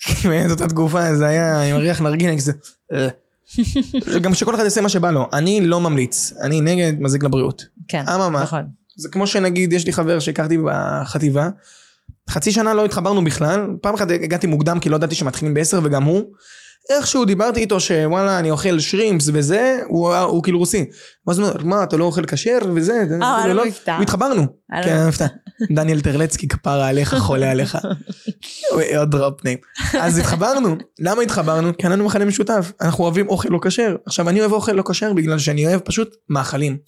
[0.00, 2.52] כי באמת אותה תקופה זה היה עם ריח נרגילה, כזה.
[2.92, 3.08] אה.
[4.22, 7.64] גם שכל אחד יעשה מה שבא לו, אני לא ממליץ, אני נגד מזיק לבריאות.
[7.88, 8.62] כן, אממה, נכון.
[8.96, 11.48] זה כמו שנגיד יש לי חבר שהכרתי בחטיבה,
[12.30, 16.04] חצי שנה לא התחברנו בכלל, פעם אחת הגעתי מוקדם כי לא ידעתי שמתחילים בעשר וגם
[16.04, 16.24] הוא.
[16.90, 20.84] איכשהו דיברתי איתו שוואלה אני אוכל שרימפס וזה, הוא, הוא כאילו רוסי.
[21.26, 23.96] ואז הוא אומר, מה אתה לא אוכל כשר וזה, אה, היה לו לא- מבטא.
[23.98, 24.46] והתחברנו.
[24.72, 25.24] היה לו כן, מבטא.
[25.24, 25.74] מבטא.
[25.74, 27.78] דניאל טרלצקי כפרה עליך חולה עליך.
[28.98, 29.58] עוד דרופ ניים.
[30.00, 30.76] אז התחברנו.
[31.00, 31.76] למה התחברנו?
[31.76, 32.72] כי אין לנו מכנה משותף.
[32.80, 33.96] אנחנו אוהבים אוכל לא כשר.
[34.06, 36.78] עכשיו אני אוהב אוכל לא כשר בגלל שאני אוהב פשוט מאכלים.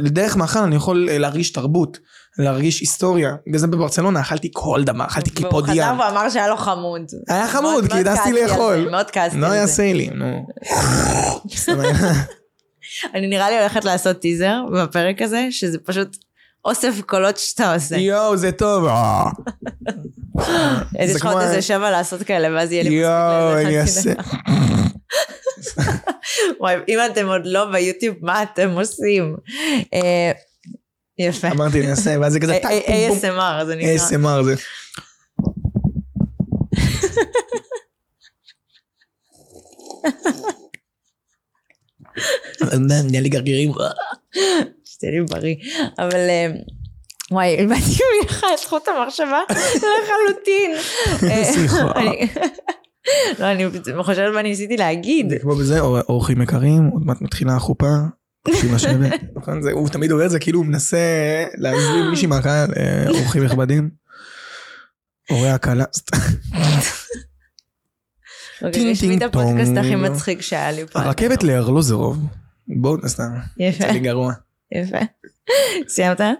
[0.00, 1.98] לדרך מאכל אני יכול אה, להרגיש תרבות,
[2.38, 3.34] להרגיש היסטוריה.
[3.46, 5.92] בגלל זה בברצלונה אכלתי כל דבר, אכלתי והוא קיפודיה.
[5.92, 7.02] חזר ואמר שהיה לו חמוד.
[7.28, 8.84] היה חמוד, כי מאוד העדפתי כעסתי על לאכול.
[8.84, 9.72] זה, מאוד כעסתי לא על היה זה.
[9.72, 10.46] סיילים, נו.
[11.56, 11.92] סתם היה.
[13.14, 16.16] אני נראה לי הולכת לעשות טיזר בפרק הזה, שזה פשוט
[16.64, 17.96] אוסף קולות שאתה עושה.
[17.96, 18.84] יואו זה טוב.
[18.86, 19.24] אה.
[20.98, 23.76] יש זה לך עוד כמו- איזה שבע לעשות כאלה, ואז יהיה לי יואו מספיק אני
[23.76, 24.12] לאיזה אעשה.
[26.60, 29.36] וואי, אם אתם עוד לא ביוטיוב, מה אתם עושים?
[31.20, 31.48] אה, יפה.
[31.48, 33.38] אמרתי אני אעשה, ואז זה כזה טק פום פום.
[33.38, 34.08] ASMR זה נקרא.
[34.08, 34.54] ASMR זה.
[43.10, 43.72] נהיה לי גרגירים.
[44.84, 45.54] שתהיה לי בריא.
[45.98, 46.46] אבל אה,
[47.30, 49.40] וואי, איבדתי ממך את זכות המחשבה
[49.76, 50.70] לחלוטין.
[51.30, 51.92] אה, סליחה.
[53.38, 53.64] לא, אני
[54.02, 55.32] חושבת מה ניסיתי להגיד.
[55.42, 57.86] כמו בזה, אור- אורחים יקרים, עוד מעט מתחילה החופה,
[59.36, 59.62] נכון?
[59.62, 60.98] זה- הוא תמיד אומר את זה כאילו הוא מנסה
[61.54, 63.90] להזמין מישהי מהקהל, אה, אורחים נכבדים.
[65.30, 65.84] הורי הכלה.
[68.62, 69.72] אוקיי, טינג, יש לי את הפודקאסט.
[69.78, 71.02] הכי מצחיק שהיה לי פעם.
[71.06, 72.18] הרכבת לארלוזרוב.
[72.80, 73.22] בואו נסתם,
[73.58, 74.32] יפה, יצא לי גרוע.
[74.74, 74.96] יפה.
[75.88, 76.20] סיימת?
[76.20, 76.32] אה,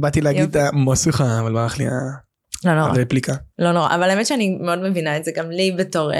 [0.00, 1.84] באתי להגיד את המסכה, אבל ברח לי
[2.64, 2.88] לא נורא.
[2.88, 3.32] הרפליקה.
[3.58, 6.18] לא נורא, אבל האמת שאני מאוד מבינה את זה, גם לי בתור אה,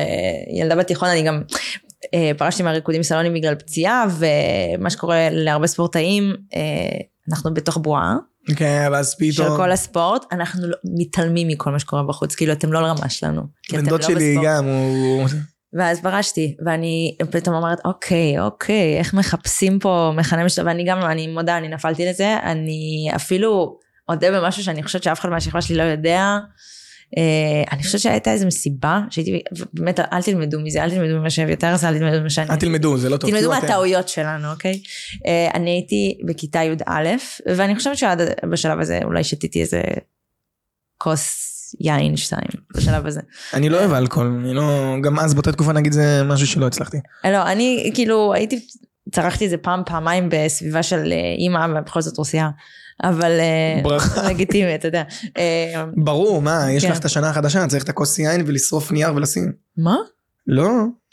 [0.61, 1.43] ילדה בתיכון, אני גם
[2.39, 6.61] פרשתי מהריקודים סלונים בגלל פציעה, ומה שקורה להרבה ספורטאים, אה,
[7.31, 8.17] אנחנו בתוך בועה
[8.57, 9.57] כן, ואז של פתאום.
[9.57, 13.43] כל הספורט, אנחנו לא- מתעלמים מכל מה שקורה בחוץ, כאילו אתם לא לרמה שלנו.
[13.73, 14.47] בן דוד לא שלי בספורט.
[14.47, 15.29] גם, הוא...
[15.79, 21.27] ואז פרשתי, ואני פתאום אומרת, אוקיי, אוקיי, איך מחפשים פה מכנה משותף, ואני גם, אני
[21.27, 23.79] מודה, אני נפלתי לזה, אני אפילו
[24.09, 26.39] אודה במשהו שאני חושבת שאף אחד מהשכבה שלי לא יודע.
[27.17, 29.43] אה, אני חושבת שהייתה איזו מסיבה, שהייתי,
[29.73, 32.51] באמת, אל תלמדו מזה, אל תלמדו ממה שאביתר עשה, אל תלמדו ממה שאני...
[32.51, 33.31] אל תלמדו, זה לא טוב.
[33.31, 33.51] תלמדו.
[33.51, 34.81] מהטעויות שלנו, אוקיי?
[35.27, 37.09] אה, אני הייתי בכיתה י"א,
[37.57, 39.83] ואני חושבת שעד בשלב הזה אולי שתיתי איזה
[40.99, 41.51] כוס
[41.81, 43.21] יין שתיים, בשלב הזה.
[43.55, 44.95] אני לא אוהב אלכוהול, אני לא...
[45.03, 46.97] גם אז באותה תקופה נגיד זה משהו שלא הצלחתי.
[47.25, 48.67] לא, אני כאילו הייתי,
[49.15, 52.51] צרכתי איזה פעם, פעמיים בסביבה של אה, אימא, ובכל זאת רוסייה.
[53.03, 54.23] אבל אה, ברכה.
[54.29, 55.03] לגיטימי, אתה יודע.
[55.39, 56.91] אה, ברור, מה, יש כן.
[56.91, 59.53] לך את השנה החדשה, צריך את הכוס יין ולשרוף נייר ולשים.
[59.77, 59.97] מה?
[60.47, 60.71] לא,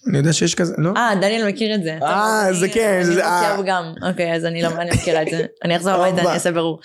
[0.07, 0.91] אני יודע שיש כזה, לא?
[0.97, 1.97] אה, דניאל מכיר את זה.
[2.03, 3.61] אה, זה כן, אני רוסייה אה.
[3.65, 3.93] גם.
[4.01, 5.45] אוקיי, אז אני לא, אני מכירה את זה.
[5.63, 6.21] אני אחזור הביתה.
[6.21, 6.79] אני אעשה ברור.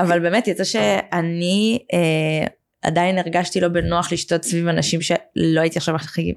[0.00, 1.78] אבל באמת, יצא שאני
[2.82, 6.34] עדיין הרגשתי לא בנוח לשתות סביב אנשים שלא הייתי עכשיו הכי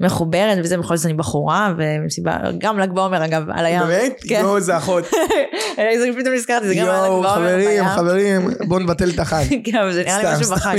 [0.00, 3.80] מחוברת, וזה בכל זאת אני בחורה, ומסיבה, גם ל"ג בעומר אגב, על הים.
[3.80, 4.16] באמת?
[4.28, 4.40] כן.
[4.42, 5.04] יואו, זה אחות.
[5.76, 7.84] זה פתאום נזכרתי, זה גם היה ל"ג בעומר חברים.
[7.84, 9.44] חברים, בואו נבטל את החג.
[9.64, 10.54] כן, אבל זה נראה לי משהו.
[10.54, 10.76] בחג.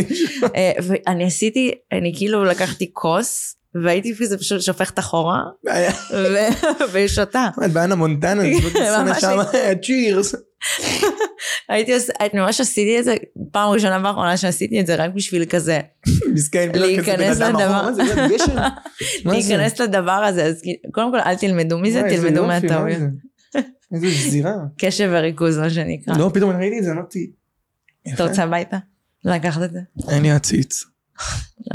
[0.56, 5.42] אה, ואני עשיתי, אני כאילו לקחתי כוס, והייתי פשוט שופכת אחורה,
[6.92, 7.48] ושותה.
[7.66, 8.44] את באנה מונטנה,
[9.04, 9.24] ממש.
[9.86, 10.36] צ'ירס.
[11.70, 13.16] הייתי עושה, אני ממש עשיתי את זה,
[13.52, 15.80] פעם ראשונה ואחרונה שעשיתי את זה, רק בשביל כזה,
[16.74, 17.90] להיכנס לדבר.
[19.26, 20.62] להיכנס לדבר הזה, אז
[20.92, 23.00] קודם כל אל תלמדו מזה, תלמדו מהטעויות.
[23.00, 23.60] זה?
[23.94, 24.56] איזה זירה.
[24.78, 26.18] קשב וריכוז, מה שנקרא.
[26.18, 27.32] לא, פתאום ראיתי את זה, אמרתי...
[28.14, 28.24] אתה.
[28.28, 28.78] רוצה הביתה?
[29.26, 29.80] לקחת את זה?
[30.10, 30.84] אין לי עציץ.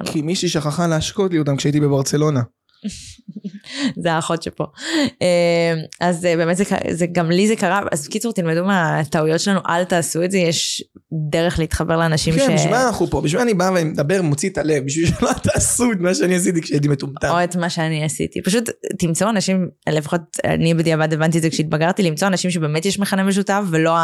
[0.05, 2.40] כי מישהי שכחה להשקות לי אותם כשהייתי בברצלונה.
[4.03, 4.64] זה האחות שפה.
[5.22, 9.61] אה, אז אה, באמת זה, זה גם לי זה קרה, אז בקיצור תלמדו מהטעויות שלנו,
[9.68, 10.84] אל תעשו את זה, יש
[11.30, 12.51] דרך להתחבר לאנשים כן, ש...
[12.55, 13.20] בשביל מה אנחנו פה?
[13.20, 14.84] בשביל מה אני בא ומדבר, מוציא את הלב?
[14.84, 17.28] בשביל שלא תעשו את מה שאני עשיתי כשהייתי מטומטם.
[17.28, 18.43] או את מה שאני עשיתי.
[18.43, 23.24] פשוט תמצאו אנשים, לפחות אני בדיעבד הבנתי את זה כשהתבגרתי, למצוא אנשים שבאמת יש מכנה
[23.24, 23.95] משותף ולא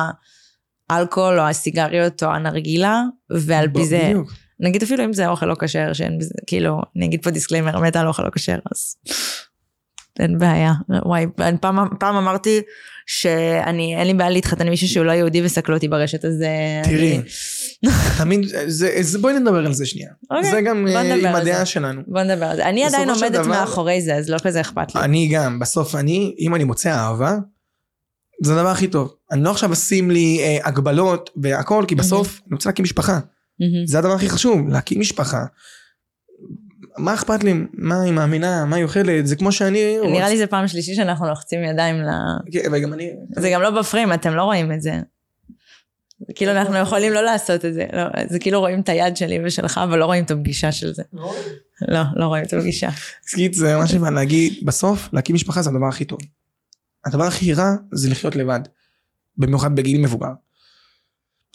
[0.91, 4.33] האלכוהול או הסיגריות או הנרגילה, ועל פי זה, בדיוק.
[4.61, 8.01] נגיד אפילו אם זה אוכל לא כשר, שאין בזה, כאילו, אני אגיד פה disclaimer, מתה
[8.01, 8.97] על אוכל לא כשר, אז
[10.19, 10.73] אין בעיה.
[11.05, 11.27] וואי,
[11.61, 12.61] פעם, פעם אמרתי
[13.07, 16.43] שאני, אין לי בעיה להתחתן עם מישהו שהוא לא יהודי וסקלו אותי ברשת, אז...
[16.43, 17.17] אה, תראי.
[17.17, 20.11] אני- תמיד, זה, זה, בואי נדבר על זה שנייה.
[20.31, 21.27] אוקיי, זה גם אה, עם.
[21.27, 22.03] הדעה שלנו.
[22.07, 22.69] בוא נדבר על זה.
[22.69, 25.01] אני עדיין עומדת דבר- מאחורי זה, אז לא כזה אכפת לי.
[25.01, 27.37] אני גם, בסוף אני, אם אני מוצא אהבה,
[28.43, 29.15] זה הדבר הכי טוב.
[29.33, 33.19] אני לא עכשיו אשים לי אה, הגבלות והכל, כי בסוף אני רוצה להקים משפחה.
[33.85, 35.45] זה הדבר הכי חשוב, להקים משפחה.
[36.99, 39.97] מה אכפת לי, מה היא מאמינה, מה היא אוכלת, זה כמו שאני...
[40.03, 42.09] נראה לי זה פעם שלישית שאנחנו לוחצים ידיים ל...
[42.53, 43.11] כן, וגם אני...
[43.31, 45.01] זה גם לא בפריים, אתם לא רואים את זה.
[46.35, 47.85] כאילו אנחנו יכולים לא לעשות את זה.
[47.93, 51.03] לא, זה כאילו רואים את היד שלי ושלך, אבל לא רואים את הפגישה של זה.
[51.89, 52.89] לא, לא רואים את הפגישה.
[53.27, 56.19] סקית זה מה שבא להגיד, בסוף להקים משפחה זה הדבר הכי טוב.
[57.07, 58.61] הדבר הכי רע זה לחיות לבד.
[59.37, 60.33] במיוחד בגיל מבוגר.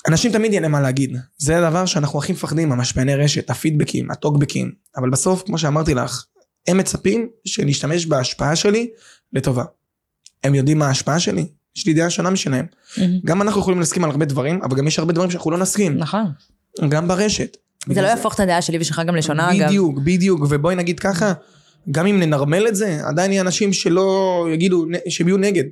[0.08, 1.18] אנשים תמיד יהיה להם מה להגיד.
[1.38, 4.72] זה הדבר שאנחנו הכי מפחדים, המשפיעני רשת, הפידבקים, הטוקבקים.
[4.97, 6.26] אבל בסוף, כמו שאמרתי לך,
[6.68, 8.89] הם מצפים שנשתמש בהשפעה שלי
[9.34, 9.64] לטובה.
[10.43, 12.66] הם יודעים מה ההשפעה שלי, יש לי דעה שונה משלהם.
[13.26, 15.97] גם אנחנו יכולים להסכים על הרבה דברים, אבל גם יש הרבה דברים שאנחנו לא נסכים.
[15.97, 16.26] נכון.
[16.89, 17.58] גם ברשת.
[17.88, 19.68] זה לא יהפוך את הדעה שלי ושלך גם לשונה, אגב.
[19.68, 21.34] בדיוק, בדיוק, ובואי נגיד ככה,
[21.91, 25.64] גם אם ננרמל את זה, עדיין יהיה אנשים שלא יגידו, שהם יהיו נגד.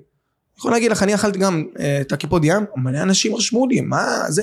[0.61, 4.25] יכול להגיד לך, אני אכלתי גם אה, את הקיפוד ים, מלא אנשים רשמו לי, מה
[4.29, 4.41] זה?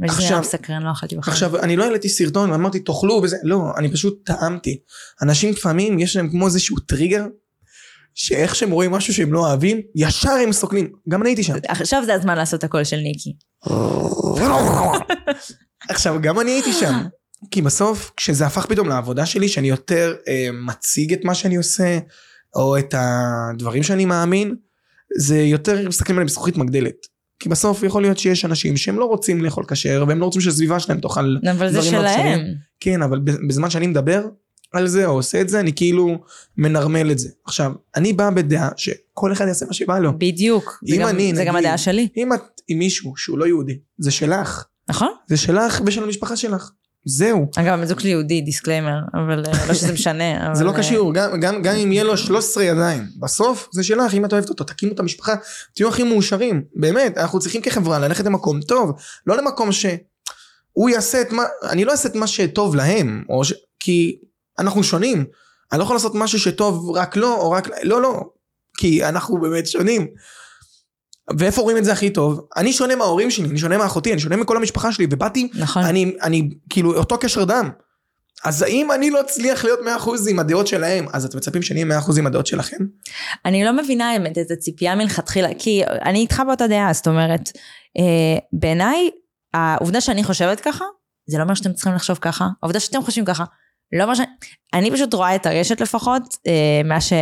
[0.00, 1.32] וזה עכשיו- נראה מסקרן, לא אכלתי בכלל.
[1.32, 4.80] עכשיו, אני לא העליתי סרטון ואמרתי, תאכלו וזה, לא, אני פשוט טעמתי.
[5.22, 7.26] אנשים לפעמים, יש להם כמו איזשהו טריגר,
[8.14, 10.92] שאיך שהם רואים משהו שהם לא אוהבים, ישר הם סוקלים.
[11.08, 11.54] גם אני הייתי שם.
[11.68, 13.32] עכשיו זה הזמן לעשות הקול של ניקי.
[15.90, 16.94] עכשיו, גם אני הייתי שם.
[17.50, 21.98] כי בסוף, כשזה הפך פתאום לעבודה שלי, שאני יותר אה, מציג את מה שאני עושה,
[22.56, 24.54] או את הדברים שאני מאמין,
[25.16, 27.06] זה יותר מסתכלים עליהם בזכוכית מגדלת.
[27.38, 30.80] כי בסוף יכול להיות שיש אנשים שהם לא רוצים לאכול כשר, והם לא רוצים שהסביבה
[30.80, 32.12] שלהם תאכל אבל זה דברים לא שלהם.
[32.38, 32.54] כשרים.
[32.80, 34.24] כן, אבל בזמן שאני מדבר
[34.72, 36.18] על זה או עושה את זה, אני כאילו
[36.56, 37.28] מנרמל את זה.
[37.46, 40.12] עכשיו, אני בא בדעה שכל אחד יעשה מה שבא לו.
[40.18, 40.78] בדיוק.
[40.88, 42.08] זה גם- אני, זה גם נגיד- הדעה שלי.
[42.16, 44.64] אם את עם מישהו שהוא לא יהודי, זה שלך.
[44.88, 45.08] נכון?
[45.28, 46.70] זה שלך ושל המשפחה שלך.
[47.04, 47.50] זהו.
[47.56, 50.36] אגב, הבן זוג שלי יהודי, disclaimer, אבל אה, לא שזה משנה.
[50.46, 53.82] אבל, זה לא אה, קשור, גם, גם, גם אם יהיה לו 13 ידיים, בסוף זה
[53.82, 55.34] שלך, אם את אוהבת אותו, תקימו את המשפחה,
[55.74, 58.92] תהיו הכי מאושרים, באמת, אנחנו צריכים כחברה ללכת למקום טוב,
[59.26, 63.52] לא למקום שהוא יעשה את מה, אני לא אעשה את מה שטוב להם, ש...
[63.80, 64.18] כי
[64.58, 65.24] אנחנו שונים,
[65.72, 68.20] אני לא יכול לעשות משהו שטוב רק לו, או רק, לא, לא,
[68.76, 70.06] כי אנחנו באמת שונים.
[71.38, 72.40] ואיפה רואים את זה הכי טוב?
[72.56, 75.82] אני שונה מההורים שלי, אני שונה מאחותי, אני שונה מכל המשפחה שלי, ובאתי נכון.
[75.82, 77.70] אני, אני, כאילו, אותו קשר דם.
[78.44, 82.00] אז האם אני לא אצליח להיות 100% עם הדעות שלהם, אז אתם מצפים שאני אהיה
[82.00, 82.76] 100% עם הדעות שלכם?
[83.44, 87.50] אני לא מבינה האמת את הציפייה מלכתחילה, כי אני איתך באותה דעה, זאת אומרת,
[87.98, 89.10] אה, בעיניי,
[89.54, 90.84] העובדה שאני חושבת ככה,
[91.26, 93.44] זה לא אומר שאתם צריכים לחשוב ככה, העובדה שאתם חושבים ככה,
[93.92, 94.20] לא אומר ש...
[94.74, 97.12] אני פשוט רואה את הרשת לפחות, אה, מה ש...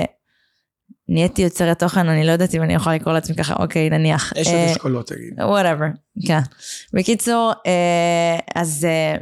[1.09, 4.33] נהייתי יוצרת תוכן, אני לא יודעת אם אני יכולה לקרוא לעצמי ככה, אוקיי, נניח.
[4.37, 5.41] יש אה, לזה אשכולות, תגיד.
[5.41, 5.87] וואטאבר,
[6.27, 6.41] כן.
[6.93, 9.17] בקיצור, אה, אז אה,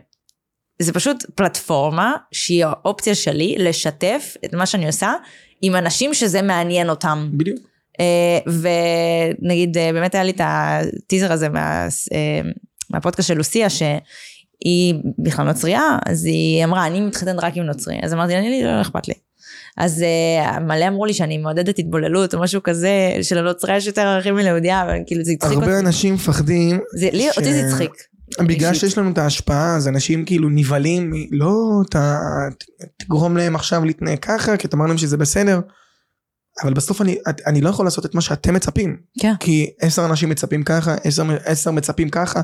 [0.78, 5.12] זה פשוט פלטפורמה שהיא האופציה שלי לשתף את מה שאני עושה
[5.62, 7.30] עם אנשים שזה מעניין אותם.
[7.32, 7.59] בדיוק.
[8.01, 8.39] אה,
[9.43, 12.41] ונגיד, אה, באמת היה לי את הטיזר הזה מה, אה,
[12.91, 17.99] מהפודקאסט של לוסיה, שהיא בכלל נוצרייה, אז היא אמרה, אני מתחתנת רק עם נוצרי.
[18.03, 19.14] אז אמרתי, אני לא אכפת לי.
[19.77, 20.05] אז
[20.57, 22.91] uh, מלא אמרו לי שאני מעודדת התבוללות או משהו כזה,
[23.22, 25.64] שלנוצריה יש יותר ערכים מליהודייה, אבל כאילו זה הצחיק אותי.
[25.64, 27.91] הרבה אנשים מפחדים, זה, לי, ש- אותי זה הצחיק.
[28.41, 28.81] בגלל אישית.
[28.81, 31.55] שיש לנו את ההשפעה, אז אנשים כאילו נבהלים, לא,
[31.91, 31.97] ת-
[32.97, 35.61] תגרום להם עכשיו להתנהג ככה, כי אתה אומר להם שזה בסדר.
[36.62, 37.16] אבל בסוף אני,
[37.47, 38.97] אני לא יכול לעשות את מה שאתם מצפים.
[39.20, 39.33] כן.
[39.41, 42.41] כי עשר אנשים מצפים ככה, עשר, עשר מצפים ככה,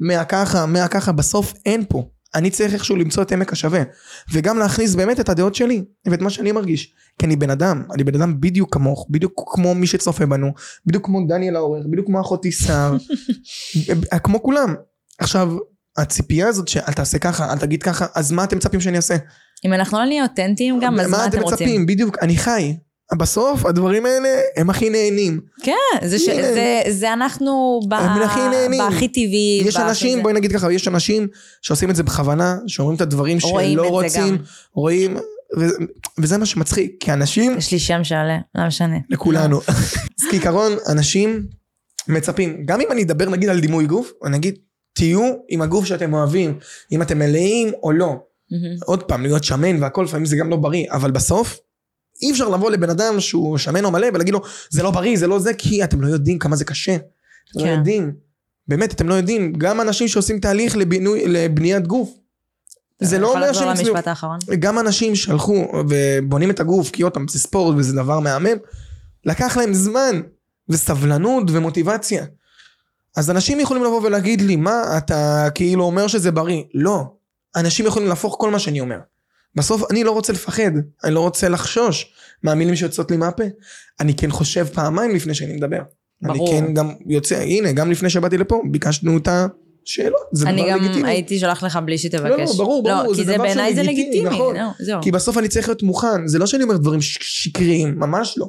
[0.00, 2.08] מאה ככה, מאה ככה, בסוף אין פה.
[2.34, 3.82] אני צריך איכשהו למצוא את עמק השווה.
[4.32, 6.94] וגם להכניס באמת את הדעות שלי, ואת מה שאני מרגיש.
[7.18, 10.52] כי אני בן אדם, אני בן אדם בדיוק כמוך, בדיוק כמו מי שצופה בנו,
[10.86, 12.96] בדיוק כמו דניאל העורך, בדיוק כמו אחותי סער,
[14.24, 14.74] כמו כולם.
[15.18, 15.56] עכשיו,
[15.96, 19.16] הציפייה הזאת שאל תעשה ככה, אל תגיד ככה, אז מה אתם מצפים שאני אעשה?
[19.64, 21.66] אם אנחנו לא נהיה אותנטיים גם, אז מה אתם רוצים?
[21.66, 21.86] מצפים?
[21.86, 22.76] בדיוק, אני חי.
[23.12, 25.40] בסוף הדברים האלה הם הכי נהנים.
[25.62, 26.24] כן, זה, ש...
[26.24, 27.94] זה, זה אנחנו ב...
[27.94, 28.78] הכי נהנים.
[28.78, 29.62] בהכי טבעי.
[29.64, 30.22] יש אנשים.
[30.22, 31.28] בואי נגיד ככה, יש אנשים
[31.62, 34.42] שעושים את זה בכוונה, שאומרים את הדברים את זה רוצים, גם.
[34.74, 35.16] רואים,
[35.58, 35.84] ו-
[36.18, 38.96] וזה מה שמצחיק, כי אנשים, יש לי שם שעלה, לא משנה.
[39.10, 41.46] לכולנו, אז כעיקרון, אנשים
[42.08, 44.54] מצפים, גם אם אני אדבר נגיד על דימוי גוף, אני אגיד,
[44.94, 46.58] תהיו עם הגוף שאתם אוהבים,
[46.92, 48.16] אם אתם מלאים או לא.
[48.50, 48.76] מהמם.
[48.84, 51.58] עוד פעם, להיות שמן והכל, לפעמים זה גם לא בריא, אבל בסוף,
[52.22, 54.40] אי אפשר לבוא לבן אדם שהוא שמן או מלא ולהגיד לו,
[54.70, 56.96] זה לא בריא, זה לא זה, כי אתם לא יודעים כמה זה קשה.
[56.96, 57.74] אתם לא כן.
[57.78, 58.12] יודעים.
[58.68, 62.10] באמת, אתם לא יודעים, גם אנשים שעושים תהליך לבינוי, לבניית גוף.
[63.00, 63.68] זה לא אומר שהם.
[63.68, 63.94] הצליחו.
[64.58, 68.56] גם אנשים שהלכו ובונים את הגוף, כי פעם, זה ספורט וזה דבר מהמם,
[69.26, 70.20] לקח להם זמן
[70.68, 72.24] וסבלנות ומוטיבציה.
[73.16, 76.62] אז אנשים יכולים לבוא ולהגיד לי, מה, אתה כאילו אומר שזה בריא.
[76.74, 77.04] לא.
[77.56, 78.98] אנשים יכולים להפוך כל מה שאני אומר.
[79.56, 80.70] בסוף אני לא רוצה לפחד,
[81.04, 83.44] אני לא רוצה לחשוש מהמילים שיוצאות לי מהפה.
[84.00, 85.80] אני כן חושב פעמיים לפני שאני מדבר.
[86.22, 86.50] ברור.
[86.50, 90.20] אני כן גם יוצא, הנה, גם לפני שבאתי לפה, ביקשנו את השאלות.
[90.32, 91.08] זה אני דבר גם לגיטימי.
[91.08, 92.24] הייתי שולח לך בלי שתבקש.
[92.24, 94.34] לא, לא, ברור, ברור, לא, זה כי זה דבר בעיניי זה שלגיטימי, לגיטימי.
[94.34, 94.56] נכון.
[94.80, 94.98] לא.
[95.02, 98.46] כי בסוף אני צריך להיות מוכן, זה לא שאני אומר דברים שקריים, ממש לא.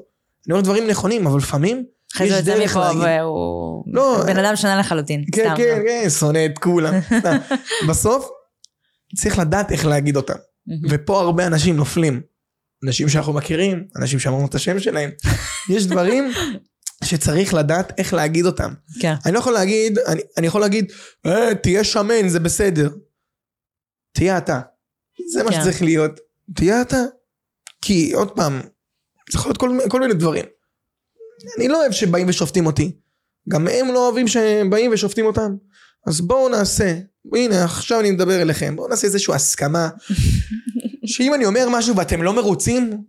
[0.47, 1.85] אני אומר דברים נכונים, אבל לפעמים
[2.15, 2.89] אחרי זה יוצא מפה.
[2.99, 3.83] והוא...
[3.87, 5.23] לא, בן אדם שונה לחלוטין.
[5.31, 5.87] כן, סתם, כן, לא.
[5.87, 6.93] כן, שונא את כולם.
[7.89, 8.29] בסוף,
[9.15, 10.33] צריך לדעת איך להגיד אותם.
[10.89, 12.21] ופה הרבה אנשים נופלים.
[12.83, 15.09] אנשים שאנחנו מכירים, אנשים שאמרנו את השם שלהם.
[15.69, 16.31] יש דברים
[17.03, 18.73] שצריך לדעת איך להגיד אותם.
[18.99, 19.13] כן.
[19.25, 20.91] אני לא יכול להגיד, אני, אני יכול להגיד,
[21.25, 22.89] אה, תהיה שמן, זה בסדר.
[24.11, 24.61] תהיה אתה.
[25.31, 25.61] זה מה כן.
[25.61, 26.19] שצריך להיות.
[26.55, 27.01] תהיה אתה.
[27.81, 28.61] כי עוד פעם,
[29.31, 30.45] זה יכול להיות כל, כל מיני דברים.
[31.57, 32.91] אני לא אוהב שבאים ושופטים אותי.
[33.49, 35.55] גם הם לא אוהבים שבאים ושופטים אותם.
[36.07, 36.93] אז בואו נעשה,
[37.35, 39.89] הנה עכשיו אני מדבר אליכם, בואו נעשה איזושהי הסכמה,
[41.05, 43.01] שאם אני אומר משהו ואתם לא מרוצים,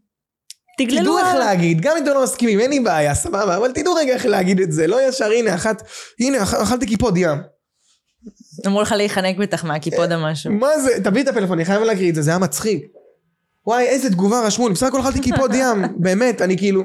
[0.78, 3.94] תגללו תדעו איך להגיד, גם אם אתם לא מסכימים, אין לי בעיה, סבבה, אבל תדעו
[3.94, 5.82] רגע איך להגיד את זה, לא ישר, הנה אחת,
[6.20, 7.38] הנה אכ- אכלתי קיפוד ים.
[8.66, 10.53] אמרו לך להיחנק בטח מהקיפוד או משהו.
[10.53, 12.82] מה זה, תביא את הפלאפון, אני חייב להקריא את זה, זה היה מצחיק.
[13.66, 16.82] וואי, איזה תגובה רשמו לי, בסך הכל אכלתי קיפוד ים, באמת, אני כאילו...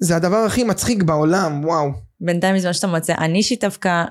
[0.00, 1.90] זה הדבר הכי מצחיק בעולם, וואו.
[2.20, 4.04] בינתיים בזמן שאתה מוצא, אני דווקא,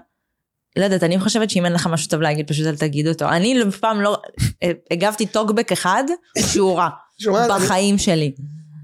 [0.76, 3.30] לא יודעת, אני חושבת שאם אין לך משהו טוב להגיד, פשוט אל תגיד אותו.
[3.30, 4.18] אני אף פעם לא,
[4.64, 6.04] אה, הגבתי טוקבק אחד
[6.40, 6.90] שהוא רע,
[7.56, 8.34] בחיים שלי.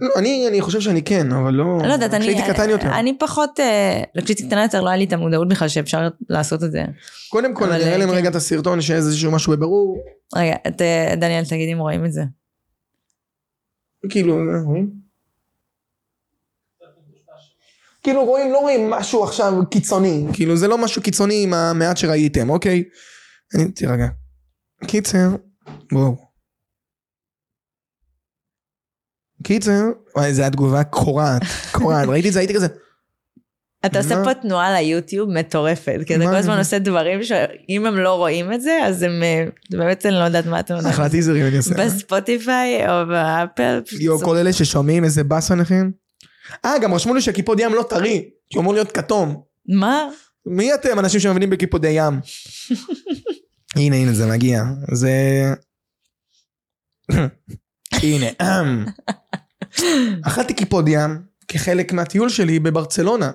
[0.01, 1.77] לא, אני אני חושב שאני כן, אבל לא...
[1.87, 2.99] לא יודעת, אני, כשהייתי קטן יותר.
[2.99, 6.63] אני פחות, אה, לא, כשהייתי קטנה יותר לא היה לי את המודעות בכלל שאפשר לעשות
[6.63, 6.83] את זה.
[7.29, 8.09] קודם כל, אני אראה להם.
[8.09, 9.97] רגע את הסרטון, שאיזשהו משהו בברור.
[10.35, 12.21] רגע, אה, דניאל, תגיד אם רואים את זה.
[14.09, 15.02] כאילו, אה, רואים?
[18.03, 22.49] כאילו רואים, לא רואים משהו עכשיו קיצוני, כאילו זה לא משהו קיצוני עם המעט שראיתם,
[22.49, 22.83] אוקיי?
[23.55, 24.07] אני, תירגע.
[24.87, 25.29] קיצר,
[25.91, 26.15] בואו.
[29.43, 29.81] קיצר,
[30.15, 31.41] וואי, זו התגובה קורעת,
[31.77, 32.67] קורעת, ראיתי את זה, הייתי כזה,
[33.85, 34.23] אתה עושה?
[34.23, 38.61] פה תנועה ליוטיוב מטורפת, כי אתה כל הזמן עושה דברים שאם הם לא רואים את
[38.61, 41.75] זה, אז הם, אה, באמת אני לא יודעת מה אתה אחלה טיזרים אני עושה.
[41.75, 43.81] בספוטיפיי או באפל.
[43.99, 45.89] יואו, כל אלה ששומעים איזה באסה לכם.
[46.65, 49.41] אה, גם רשמו לי שקיפוד ים לא טרי, כי הוא אמור להיות כתום.
[49.69, 50.07] מה?
[50.45, 52.19] מי אתם אנשים שמבינים בקיפודי ים?
[53.75, 55.11] הנה הנה זה מגיע זה
[58.03, 58.27] הנה
[60.27, 63.31] אכלתי קיפוד ים כחלק מהטיול שלי בברצלונה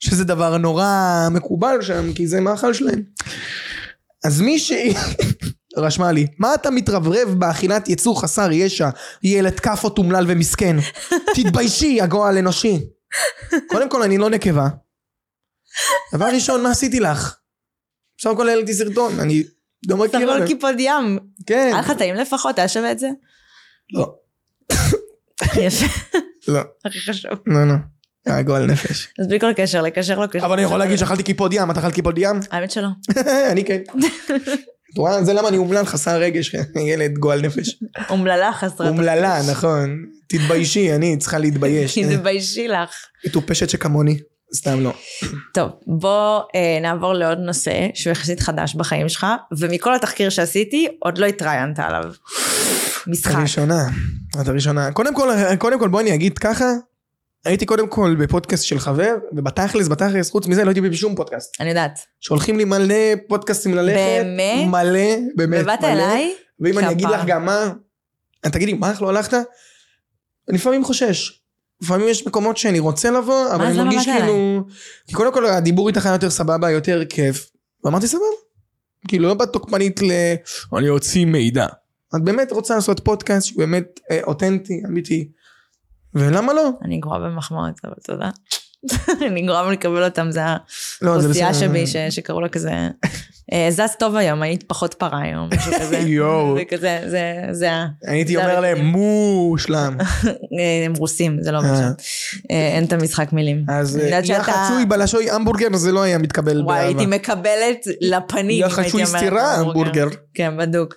[0.00, 3.02] שזה דבר נורא מקובל שם כי זה מאכל שלהם
[4.24, 4.94] אז מישהי
[5.76, 8.88] רשמה לי מה אתה מתרברב באכילת יצור חסר ישע
[9.22, 10.76] ילד כאפות אומלל ומסכן
[11.36, 12.80] תתביישי הגועל אנושי
[13.68, 14.68] קודם כל אני לא נקבה
[16.14, 17.36] דבר ראשון, מה עשיתי לך?
[18.18, 19.44] בסך הכל העליתי סרטון, אני
[19.88, 20.46] לא מכיר זה.
[20.46, 21.18] קיפוד ים.
[21.46, 21.70] כן.
[21.72, 23.08] היה לך טעים לפחות, היה שווה את זה?
[23.92, 24.14] לא,
[25.66, 25.86] יפה,
[26.48, 27.30] לא, הכי חשוב.
[27.46, 27.74] לא, לא.
[28.26, 29.08] היה גועל נפש.
[29.20, 30.46] אז בלי כל קשר, לקשר לא קשר.
[30.46, 32.40] אבל אני יכול להגיד שאכלתי קיפוד ים, את אכלת קיפוד ים?
[32.50, 32.88] האמת שלא.
[33.52, 33.82] אני כן.
[34.92, 35.24] את רואה?
[35.24, 36.54] זה למה אני אומלל חסר רגש,
[36.92, 37.76] ילד גועל נפש.
[38.10, 38.88] אומללה חסרת.
[38.88, 39.96] אומללה, נכון.
[40.28, 41.98] תתביישי, אני צריכה להתבייש.
[42.08, 42.90] תתביישי לך.
[43.26, 44.18] מטופשת שכמוני.
[44.54, 44.92] סתם לא.
[45.54, 49.26] טוב, בוא אה, נעבור לעוד נושא שהוא יחסית חדש בחיים שלך,
[49.58, 52.02] ומכל התחקיר שעשיתי, עוד לא התראיינת עליו.
[52.04, 53.34] את משחק.
[53.34, 53.88] הראשונה.
[54.40, 54.92] את הראשונה.
[54.92, 55.28] קודם כל,
[55.58, 56.64] קודם כל בוא אני אגיד ככה.
[57.44, 61.60] הייתי קודם כל בפודקאסט של חבר, ובתכלס, בתכלס, חוץ מזה לא הייתי בשום פודקאסט.
[61.60, 62.00] אני יודעת.
[62.20, 62.94] שולחים לי מלא
[63.28, 63.96] פודקאסטים ללכת.
[63.96, 64.68] באמת?
[64.68, 65.62] מלא, באמת.
[65.62, 65.92] ובאת מלא.
[65.92, 66.34] אליי?
[66.60, 67.08] ואם אני אגיד.
[67.08, 67.72] לך גם מה,
[68.42, 69.34] תגידי, מה איך לא הלכת?
[70.48, 71.40] אני לפעמים חושש.
[71.82, 74.60] לפעמים יש מקומות שאני רוצה לבוא, אבל אני למה מרגיש כאילו...
[75.06, 77.50] כי קודם כל הדיבור איתך היה יותר סבבה, יותר כיף.
[77.84, 78.24] ואמרתי סבבה.
[79.08, 80.10] כאילו לא באת תוקפנית ל...
[80.78, 81.66] אני אוציא מידע.
[82.16, 85.28] את באמת רוצה לעשות פודקאסט שהוא באמת אה, אותנטי, אמיתי.
[86.14, 86.70] ולמה לא?
[86.84, 88.30] אני גרועה במחמאות, אבל תודה.
[89.28, 90.40] אני גרועה מלקבל אותם, זה
[91.02, 91.54] לא, האוכלוסייה.
[91.54, 92.70] שבי שקראו לה כזה,
[93.52, 95.98] אה, זז טוב היום, היית פחות פרה היום, משהו כזה.
[96.18, 96.54] יואו.
[96.56, 98.78] זה כזה, זה, זה, ה- הייתי אומר להם.
[98.86, 99.96] מושלם.
[100.00, 101.72] אה, הם רוסים, זה לא אה.
[101.72, 101.90] משנה.
[102.50, 103.64] אין את המשחק מילים.
[103.68, 107.16] אז אני יודעת יא שאתה- חצוי בלשוי המבורגר זה לא היה מתקבל וואי, הייתי באהבה.
[107.16, 110.06] מקבלת לפנים, יא אם הייתי חצוי אומרת סטירה המבורגר.
[110.34, 110.94] כן, בדוק.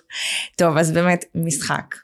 [0.56, 1.94] טוב, אז באמת, משחק.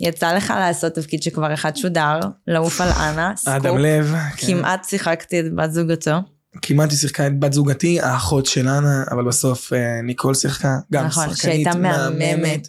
[0.00, 4.14] יצא לך לעשות תפקיד שכבר אחד שודר, לעוף על אנה, אדם סקופ, לב.
[4.36, 4.46] כן.
[4.46, 6.16] כמעט שיחקתי את בת זוגתו.
[6.62, 11.06] כמעט היא שיחקה את בת זוגתי, האחות של אנה, אבל בסוף אה, ניקול שיחקה, גם
[11.06, 12.66] נכון, שחקנית מהממת.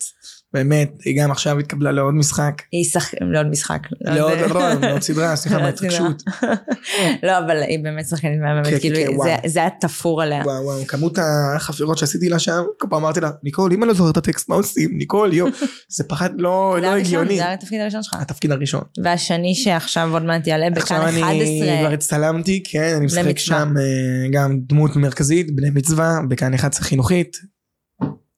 [0.53, 2.61] באמת, היא גם עכשיו התקבלה לעוד משחק.
[2.71, 3.79] היא שחקנית, לעוד משחק.
[4.01, 5.89] לעוד, לא, לעוד סדרה, סליחה, לעוד סדרה.
[5.99, 6.23] מההתרגשות.
[7.27, 9.29] לא, אבל היא באמת שחקנית מהממת, כן, כאילו, כן, זה- וואו.
[9.45, 10.41] זה היה תפור עליה.
[10.45, 11.17] וואו וואו, כמות
[11.55, 14.49] החפירות שעשיתי לה שם, כל פעם אמרתי לה, ניקול, אם אני לא זוכר את הטקסט,
[14.49, 14.89] מה עושים?
[14.97, 15.49] ניקול, יואו,
[15.97, 17.37] זה פחד לא לא הגיוני.
[17.37, 18.13] זה התפקיד הראשון שלך.
[18.19, 18.81] התפקיד הראשון.
[19.03, 21.79] והשני שעכשיו עוד מעט יעלה בכאן עכשיו אני 11.
[21.79, 23.37] כבר הצטלמתי, כן, אני משחק.
[23.37, 23.83] שם אה,
[24.31, 27.37] גם דמות מרכזית, בני מצווה, בכאן 11 חינוכית.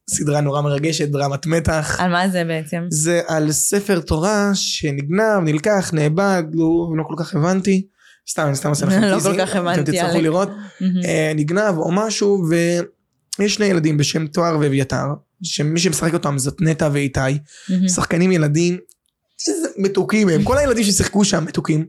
[0.09, 1.97] סדרה נורא מרגשת, דרמת מתח.
[1.99, 2.83] על מה זה בעצם?
[2.89, 7.87] זה על ספר תורה שנגנב, נלקח, נאבד, לא, לא כל כך הבנתי.
[8.29, 10.21] סתם, אני סתם עושה לכם לא teasing, כל כך הבנתי, אתם תצטרכו.
[10.21, 10.49] לראות.
[11.05, 15.05] אה, נגנב או משהו, ויש שני ילדים בשם תואר ואביתר,
[15.43, 17.19] שמי שמשחק אותם זאת נטע ואיתי.
[17.87, 18.77] שחקנים ילדים,
[19.47, 21.85] איזה מתוקים הם, כל הילדים ששיחקו שם מתוקים.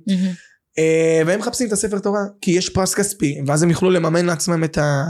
[0.78, 4.64] אה, והם מחפשים את הספר תורה, כי יש פרס כספי, ואז הם יוכלו לממן לעצמם
[4.64, 5.04] את ה...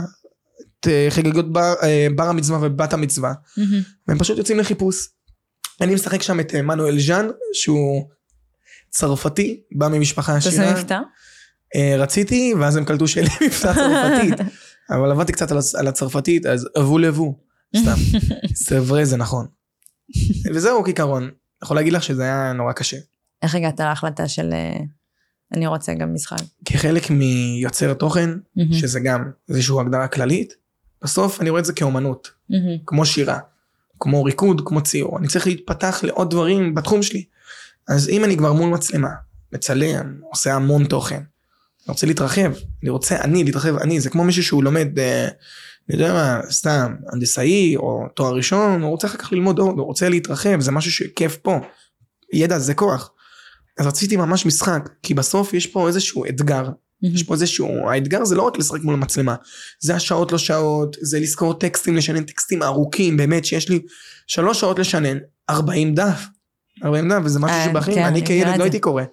[0.87, 3.81] אה, חגיגות בר, אה, בר המצווה ובת המצווה, מהמם.
[4.07, 5.07] והם פשוט יוצאים לחיפוש.
[5.81, 8.09] אני משחק שם את אה, מנואל ז'אן, שהוא
[8.89, 10.69] צרפתי, בא ממשפחה אתה עשירה.
[10.71, 10.99] עושה מבטא?
[11.97, 14.47] רציתי, ואז הם קלטו שאין לי מבטא צרפתית.
[14.95, 17.39] אבל עבדתי קצת על, הצ- על הצרפתית, אז אבו לבו,
[17.77, 17.95] סתם.
[18.65, 19.47] סברי זה נכון.
[20.53, 21.29] וזהו כעיקרון.
[21.63, 22.97] יכול להגיד לך שזה היה נורא קשה.
[23.41, 24.49] איך הגעת להחלטה של
[25.53, 26.37] אני רוצה גם משחק?
[26.65, 28.29] כחלק מיוצר תוכן.
[28.71, 30.53] שזה גם איזושהי הגדרה כללית,
[31.03, 32.77] בסוף אני רואה את זה כאומנות, מהמם.
[32.85, 33.39] כמו שירה,
[33.99, 35.17] כמו ריקוד, כמו ציור.
[35.17, 37.23] אני צריך להתפתח לעוד דברים בתחום שלי.
[37.87, 39.09] אז אם אני כבר מול מצלמה,
[39.53, 41.15] מצלם, עושה המון תוכן,
[41.85, 42.51] אני רוצה להתרחב,
[42.83, 45.27] אני רוצה אני להתרחב אני, זה כמו מישהו שהוא לומד, אה,
[45.89, 49.85] אני יודע מה, סתם, הנדסאי או תואר ראשון, הוא רוצה אחר כך ללמוד עוד, הוא
[49.85, 51.59] רוצה להתרחב, זה משהו שכיף פה.
[52.33, 53.11] ידע זה כוח.
[53.79, 56.69] אז רציתי ממש משחק, כי בסוף יש פה איזשהו אתגר.
[57.03, 59.35] יש פה איזשהו, האתגר זה לא רק לשחק מול המצלמה,
[59.79, 63.79] זה השעות לא שעות, זה לזכור טקסטים, לשנן טקסטים ארוכים, באמת שיש לי
[64.27, 65.17] שלוש שעות לשנן,
[65.49, 66.27] 40 דף,
[66.83, 68.63] 40 דף, וזה משהו אה, שבחיים, כן, אני אני כילד לא.
[68.63, 69.03] הייתי קורא.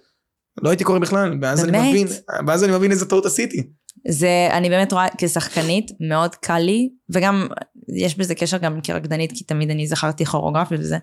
[0.63, 1.91] לא הייתי קורא בכלל, ואז אני באמת?
[1.91, 2.07] מבין,
[2.47, 3.63] ואז אני מבין איזה טעות עשיתי.
[4.09, 7.49] זה, אני באמת רואה כשחקנית, מאוד קל לי, וגם
[7.97, 10.99] יש בזה קשר גם כרקדנית, כי תמיד אני זכרתי כוריאוגרפיה וזה,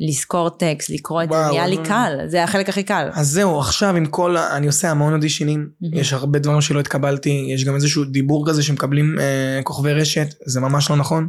[0.00, 3.08] לזכור טקסט, לקרוא את זה, נהיה לי קל, זה החלק הכי קל.
[3.12, 4.36] אז זהו, עכשיו עם כל.
[4.36, 5.96] אני עושה המון אודישנים, מהמם.
[5.96, 10.60] יש הרבה דברים שלא התקבלתי, יש גם איזשהו דיבור כזה שמקבלים אה, כוכבי רשת, זה
[10.60, 11.28] ממש לא נכון.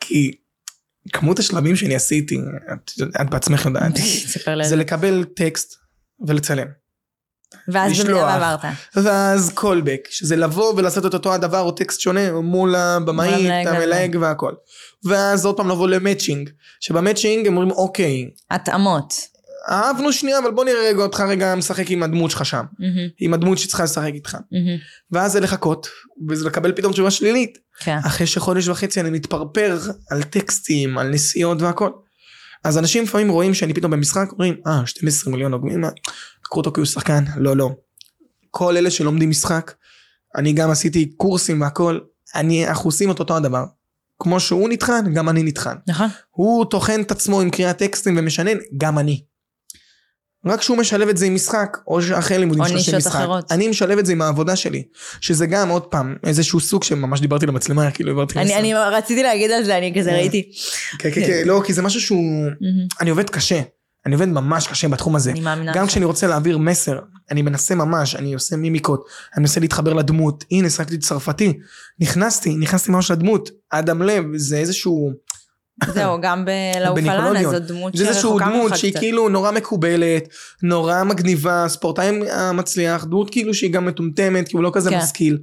[0.00, 0.32] כי
[1.12, 2.38] כמות השלבים שאני עשיתי,
[2.72, 3.92] את, את בעצמך יודעת,
[4.62, 4.76] זה.
[4.76, 5.76] לקבל טקסט
[6.26, 6.66] ולצלם.
[7.68, 8.08] ואז לשלוח.
[8.08, 8.60] במידה עברת.
[8.96, 13.66] ואז קולבק, שזה לבוא ולעשות את אותו הדבר או טקסט שונה מול הבמאית.
[13.66, 14.52] המלהג והכל.
[15.04, 19.14] ואז עוד פעם לבוא למצ'ינג, שבמצ'ינג הם אומרים אוקיי, התאמות.
[19.68, 23.34] אהבנו שנייה אבל בוא נראה רגע אותך רגע משחק עם הדמות שלך שם, מהמם, עם
[23.34, 24.36] הדמות שצריכה לשחק איתך.
[24.52, 24.78] מהמם.
[25.10, 25.88] ואז זה לחכות,
[26.28, 27.58] וזה לקבל פתאום תשובה שלילית.
[27.80, 27.98] כן.
[28.06, 29.78] אחרי שחודש וחצי אני מתפרפר
[30.10, 31.90] על טקסטים, על נסיעות והכל.
[32.64, 35.84] אז אנשים לפעמים רואים שאני פתאום במשחק, אומרים, אה, 12 מיליון עוגמים?
[36.42, 37.70] קחו אותו כי הוא שחקן, לא, לא.
[38.50, 39.74] כל אלה שלומדים משחק,
[40.36, 41.98] אני גם עשיתי קורסים והכל,
[42.34, 43.64] אני, אנחנו עושים את אותו הדבר.
[44.18, 45.74] כמו שהוא נטחן, גם אני נטחן.
[45.88, 46.06] נכון.
[46.30, 49.22] הוא טוחן את עצמו עם קריאת טקסטים ומשנן, גם אני.
[50.46, 53.20] רק שהוא משלב את זה עם משחק, או אחרי לימודים שלו של משחק.
[53.20, 53.52] אחרות.
[53.52, 54.82] אני משלב את זה עם העבודה שלי.
[55.20, 58.58] שזה גם, עוד פעם, איזשהו סוג שממש דיברתי למצלמה, כאילו אני מסר.
[58.58, 60.16] אני רציתי להגיד על זה, אני כזה אה.
[60.16, 60.50] ראיתי.
[60.98, 62.46] כן, כן, כן, לא, כי זה משהו שהוא...
[63.00, 63.60] אני עובד קשה.
[64.06, 65.30] אני עובד ממש קשה בתחום הזה.
[65.30, 65.86] אני מאמינה גם.
[65.86, 66.98] כשאני רוצה להעביר מסר,
[67.30, 69.04] אני מנסה ממש, אני עושה מימיקות,
[69.34, 70.44] אני מנסה להתחבר לדמות.
[70.50, 71.58] הנה, שחקתי צרפתי.
[72.00, 73.50] נכנסתי, נכנסתי ממש לדמות.
[73.70, 75.12] אדם לב, זה איזשהו...
[75.94, 77.52] זהו, גם בלעוף על אנה, בניקולודיון.
[77.52, 79.00] זו דמות זה איזשהו שרחוקה דמות ממך שהיא קצת.
[79.00, 80.28] כאילו נורא מקובלת,
[80.62, 82.20] נורא מגניבה, ספורטאי
[82.54, 84.98] מצליח, דמות כאילו שהיא גם מטומטמת, כי הוא לא כזה כן.
[84.98, 85.38] משכיל.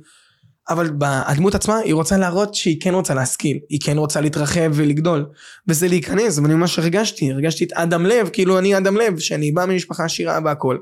[0.70, 5.26] אבל הדמות עצמה היא רוצה להראות שהיא כן רוצה להשכיל, היא כן רוצה להתרחב ולגדול.
[5.68, 9.66] וזה להיכנס, ואני ממש הרגשתי, הרגשתי את אדם לב, כאילו אני אדם לב, שאני בא
[9.66, 10.78] ממשפחה עשירה והכל.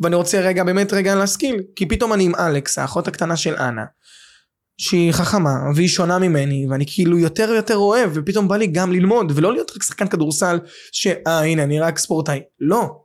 [0.00, 3.84] ואני רוצה רגע, באמת רגע להשכיל, כי פתאום אני עם אלכס, האחות הקטנה של אנה,
[4.78, 9.32] שהיא חכמה, והיא שונה ממני, ואני כאילו יותר ויותר אוהב, ופתאום בא לי גם ללמוד,
[9.34, 10.58] ולא להיות רק שחקן כדורסל,
[10.92, 13.00] שאה הנה אני רק ספורטאי, לא.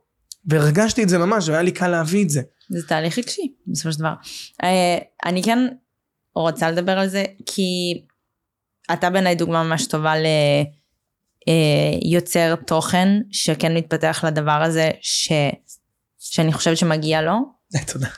[0.46, 2.42] והרגשתי את זה ממש, והיה לי קל להביא את זה.
[2.70, 4.12] זה תהליך רגשי, בסופו של דבר.
[4.62, 5.58] אה, אני כן
[6.42, 8.00] רוצה לדבר על זה, כי
[8.92, 10.14] אתה בעיניי דוגמה ממש טובה
[12.04, 15.32] ליוצר תוכן, שכן מתפתח לדבר הזה, ש...
[16.18, 17.34] שאני חושבת שמגיע לו.
[17.92, 18.08] תודה.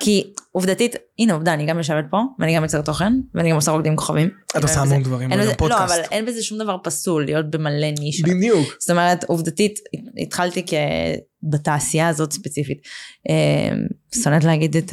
[0.00, 3.70] כי עובדתית, הנה עובדה, אני גם יושבת פה, ואני גם יוצר תוכן, ואני גם עושה
[3.70, 4.30] רוקדים כוכבים.
[4.58, 5.80] את עושה המון דברים, וגם בזה- פודקאסט.
[5.90, 8.28] לא, אבל אין בזה שום דבר פסול, להיות במלא נישות.
[8.30, 8.68] בדיוק.
[8.80, 9.78] זאת אומרת, עובדתית,
[10.22, 10.74] התחלתי כ...
[11.42, 12.78] בתעשייה הזאת ספציפית.
[13.30, 13.76] אה,
[14.22, 14.92] שונאת להגיד את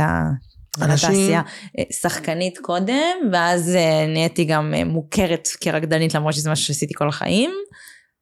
[0.81, 1.41] אנשים- לתעשייה.
[1.79, 7.09] אה, שחקנית קודם, ואז אה, נהייתי גם אה, מוכרת כרקדנית, למרות שזה משהו שעשיתי כל
[7.09, 7.51] החיים,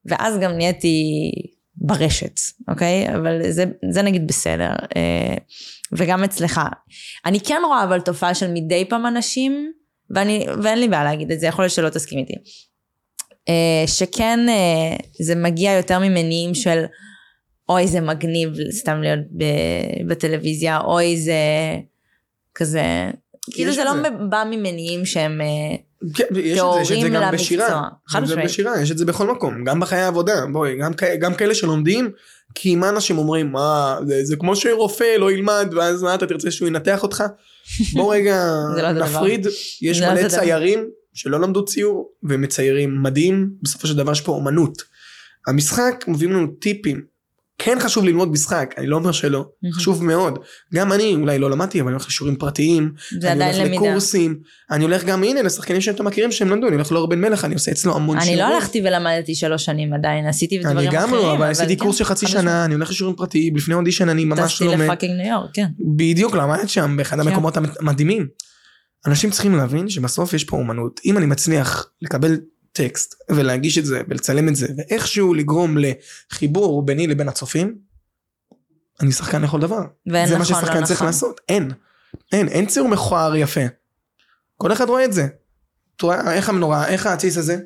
[0.05, 1.11] ואז גם נהייתי
[1.75, 3.15] ברשת, אוקיי?
[3.15, 4.71] אבל זה, זה נגיד בסדר.
[5.97, 6.61] וגם אצלך.
[7.25, 9.71] אני כן רואה אבל תופעה של מדי פעם אנשים,
[10.15, 12.33] ואני, ואין לי בעיה להגיד את זה, יכול להיות שלא תסכים איתי.
[13.87, 14.39] שכן
[15.21, 16.83] זה מגיע יותר ממניעים של
[17.69, 19.19] אוי זה מגניב סתם להיות
[20.07, 21.33] בטלוויזיה, אוי זה
[22.55, 22.81] כזה,
[23.51, 23.91] כאילו זה לא.
[24.29, 25.75] בא ממניעים שהם, אה,
[26.13, 26.25] כן,
[26.55, 27.87] טהורים גם למקצוע.
[28.07, 28.45] חד יש את זה משמעית.
[28.45, 32.11] בשירה, יש את זה בכל מקום, גם בחיי העבודה, בואי, גם, גם כאלה שלומדים,
[32.55, 36.51] כי מה אנשים אומרים, מה, זה, זה כמו שרופא לא ילמד, ואז מה אתה תרצה
[36.51, 37.23] שהוא ינתח אותך?
[37.95, 38.45] בוא רגע
[38.77, 38.91] לא.
[38.91, 39.47] נפריד,
[39.81, 40.27] יש לא מלא.
[40.27, 44.83] ציירים שלא למדו ציור, ומציירים מדהים, בסופו של דבר יש פה אומנות.
[45.47, 47.01] המשחק מביאים לנו טיפים.
[47.63, 50.39] כן חשוב ללמוד משחק, אני לא אומר שלא, חשוב מאוד.
[50.73, 52.91] גם אני אולי לא למדתי, אבל אני הולך לשיעורים פרטיים,
[53.23, 53.75] אני הולך למידה.
[53.75, 54.39] לקורסים,
[54.71, 57.53] אני הולך גם הנה לשחקנים שאתם מכירים שהם למדו, אני הולך לאור בן מלך, אני
[57.53, 58.49] עושה אצלו המון אני שיעורים.
[58.49, 61.01] לא הלכתי ולמדתי שלוש שנים עדיין, עשיתי דברים אני אחרים.
[61.01, 64.09] גם לא, אבל עשיתי כן, קורס של חצי שנה, אני הולך לשיעורים פרטיים, לפני אודישן
[64.09, 64.85] אני ממש טסתי לומד.
[64.85, 65.67] לפאקינג ניו יורק, כן.
[65.95, 67.27] בדיוק למדת שם באחד כן.
[67.27, 68.27] המקומות המדהימים.
[69.07, 70.99] אנשים צריכים להבין שבסוף יש פה אומנות.
[71.05, 72.37] אם אני מצליח לקבל
[72.71, 77.75] טקסט ולהגיש את זה ולצלם את זה ואיכשהו לגרום לחיבור ביני לבין הצופים,
[79.01, 79.81] אני שחקן לכל דבר.
[80.07, 81.07] ואין זה מה נכון, ששחקן לא צריך נכון.
[81.07, 81.41] לעשות.
[81.49, 81.71] אין.
[82.31, 83.61] אין, אין ציור מכוער יפה.
[84.57, 85.27] כל אחד רואה את זה.
[85.95, 87.57] אתה רואה, איך המנורה, איך העציס הזה?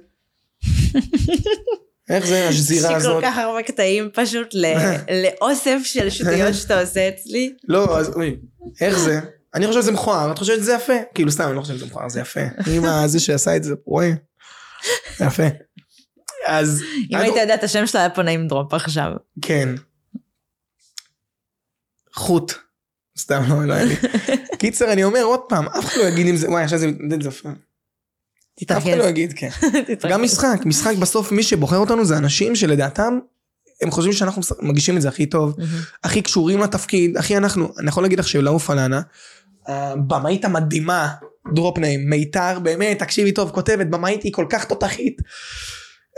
[2.10, 3.24] איך זה השזירה יש לי הזאת?
[3.24, 4.56] כל כך הרבה קטעים פשוט
[5.24, 7.56] לאוסף של שטויות שאתה עושה אצלי.
[7.68, 8.38] לא, אז אוי,
[8.82, 9.20] איך זה?
[9.54, 10.94] אני חושב שזה מכוער, את חושבת שזה יפה?
[11.14, 12.40] כאילו סתם, אני לא חושב שזה מכוער, זה יפה.
[12.78, 14.12] אם זה שעשה את זה, רואה?
[15.20, 15.44] יפה.
[16.48, 16.84] אז...
[17.12, 19.12] אם היית יודע את השם שלה היה פה נעים דרופ עכשיו.
[19.42, 19.70] כן.
[22.14, 22.54] חוט.
[23.18, 23.96] סתם לא, לא היה לי.
[24.60, 26.88] קיצר, אני אומר עוד פעם, אף אחד לא יגיד אם זה, וואי, עכשיו זה
[27.22, 27.50] זה יפה.
[27.50, 29.10] אף אחד לא תתרכז.
[29.10, 29.50] יגיד, כן.
[29.88, 30.12] תתרכז.
[30.12, 33.20] גם משחק, משחק בסוף מי שבוחר אותנו זה אנשים שלדעתם,
[33.82, 35.56] הם חושבים שאנחנו מגישים את זה הכי טוב.
[36.04, 39.02] הכי קשורים לתפקיד, הכי אנחנו, אני יכול להגיד לך שלעוף פלנה,
[39.68, 41.14] הבמאית המדהימה,
[41.54, 45.22] דרופ נעים, מיתר, באמת, תקשיבי טוב, כותבת, במאית היא כל כך תותחית.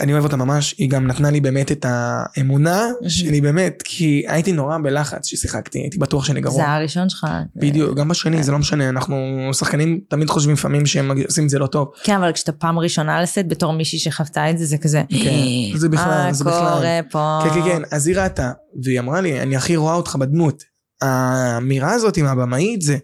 [0.01, 4.51] אני אוהב אותה ממש, היא גם נתנה לי באמת את האמונה שלי באמת, כי הייתי
[4.51, 6.55] נורא בלחץ ששיחקתי, הייתי בטוח שאני גרוע.
[6.55, 7.28] זה הראשון שלך.
[7.55, 11.59] בדיוק, גם בשני, זה לא משנה, אנחנו שחקנים תמיד חושבים לפעמים שהם עושים את זה
[11.59, 11.91] לא טוב.
[12.03, 15.89] כן, אבל כשאתה פעם ראשונה לסט בתור מישהי שחוותה את זה, זה כזה, כן, זה
[15.89, 16.63] בכלל, זה בכלל.
[16.63, 17.39] מה קורה פה?
[17.43, 18.51] כן, כן, כן, אז היא ראתה,
[18.84, 20.63] והיא אמרה לי, אני הכי רואה אותך בדמות.
[21.01, 22.97] האמירה הזאת עם הבמאית זה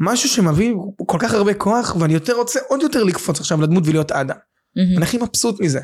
[0.00, 0.74] משהו שמביא
[1.06, 4.34] כל כך הרבה כוח, ואני יותר רוצה עוד יותר לקפוץ עכשיו לדמות ולהיות עדה.
[4.76, 4.96] מהמם.
[4.96, 5.80] אני הכי מבסוט מזה.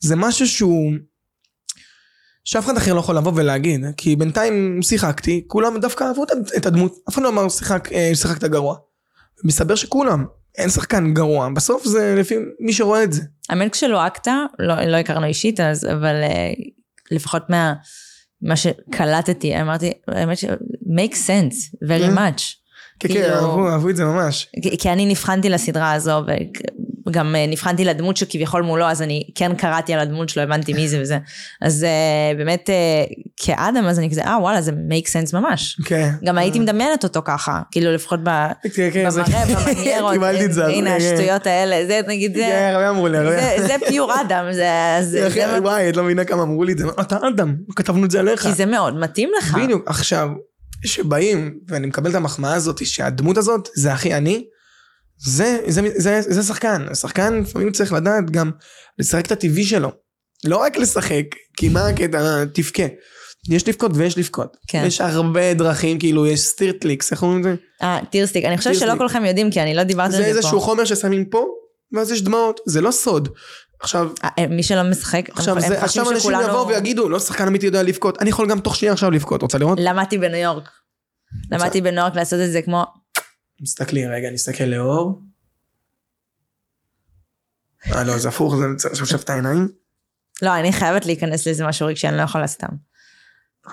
[0.00, 0.92] זה משהו שהוא...
[2.44, 6.66] שאף אחד אחר לא יכול לבוא ולהגיד, כי בינתיים שיחקתי, כולם דווקא אהבו את- את
[6.66, 8.76] הדמות, אף אחד לא אמר שיחק, אה, שיחקת גרוע.
[9.44, 10.24] מסתבר שכולם,
[10.58, 13.22] אין שחקן גרוע, בסוף זה לפי מי שרואה את זה.
[13.48, 14.26] האמת כשלוהקת,
[14.58, 16.52] לא, לא הכרנו אישית אז, אבל אה,
[17.10, 17.72] לפחות מה...
[18.44, 20.44] מה שקלטתי, אמרתי, האמת ש...
[20.84, 22.18] make sense, very כן.
[22.18, 22.42] much.
[23.02, 24.48] כן, כן, כאילו- אהבו, אהבו את זה ממש.
[24.78, 26.22] כי- אני נבחנתי לסדרה הזו,
[27.08, 30.88] וגם אה, נבחנתי לדמות שכביכול מולו, אז אני כן קראתי על הדמות שלו, הבנתי מי
[30.88, 31.18] זה וזה.
[31.62, 31.88] אז אה,
[32.36, 32.74] באמת, אה,
[33.36, 35.76] כאדם, אז אני כזה, אה וואלה, זה make sense ממש.
[35.84, 36.10] כן.
[36.24, 40.66] גם הייתי מדמיינת אותו ככה, כאילו לפחות ב- כן, כן, במראה, במניירות, קיבלתי את זה.
[40.66, 40.96] הנה כן.
[40.96, 43.36] השטויות האלה, זה נגיד, זה- כן, הרבה אמרו לי, הרבה.
[43.66, 44.66] זה- פיור אדם, זה-
[45.00, 46.84] זה- אחי, זה- וואי, את לא מבינה כמה אמרו לי את זה.
[47.00, 48.42] אתה אדם, כתבנו את זה עליך.
[48.42, 49.54] כי זה מאוד מתאים לך.
[49.64, 50.28] בדיוק, עכשיו,
[50.84, 54.44] שבאים, ואני מקבל את המחמאה הזאת, שהדמות הזאת זה הכי אני,
[55.24, 56.94] זה, זה, זה, זה שחקן.
[56.94, 58.50] שחקן לפעמים צריך לדעת גם
[58.98, 59.90] לשחק את הטבעי שלו.
[60.44, 61.24] לא רק לשחק,
[61.56, 62.82] כי מה הקטע, תבכה.
[63.48, 64.56] יש לבכות ויש לבכות.
[64.68, 64.84] כן.
[64.86, 67.54] יש הרבה דרכים, כאילו, יש סטירטליקס, איך אומרים את זה?
[67.82, 68.94] אה, טירסטיק, אני חושבת שלא.
[68.98, 70.64] כולכם יודעים, כי אני לא דיברתי זה על זה איזשהו פה.
[70.64, 71.46] חומר ששמים פה,
[71.92, 73.28] ואז יש דמעות, זה לא סוד.
[73.82, 77.18] עכשיו, אה, אה, מי שלא משחק, עכשיו, הם זה, עכשיו אנשים שכולנו- יבואו ויגידו, לא
[77.18, 79.78] שחקן אמיתי יודע לבכות, אני יכול גם תוך שנייה עכשיו לבכות, רוצה לראות?
[79.80, 80.68] למדתי בניו יורק.
[81.50, 82.84] למדתי בניו יורק לעשות את זה כמו,
[83.64, 85.22] תסתכלי רגע, נסתכל לאור.
[87.92, 89.68] אה לא, זה הפוך, זה עכשיו את העיניים.
[90.42, 92.68] לא, אני חייבת להיכנס לאיזה משהו רגשי, אני לא יכולה סתם.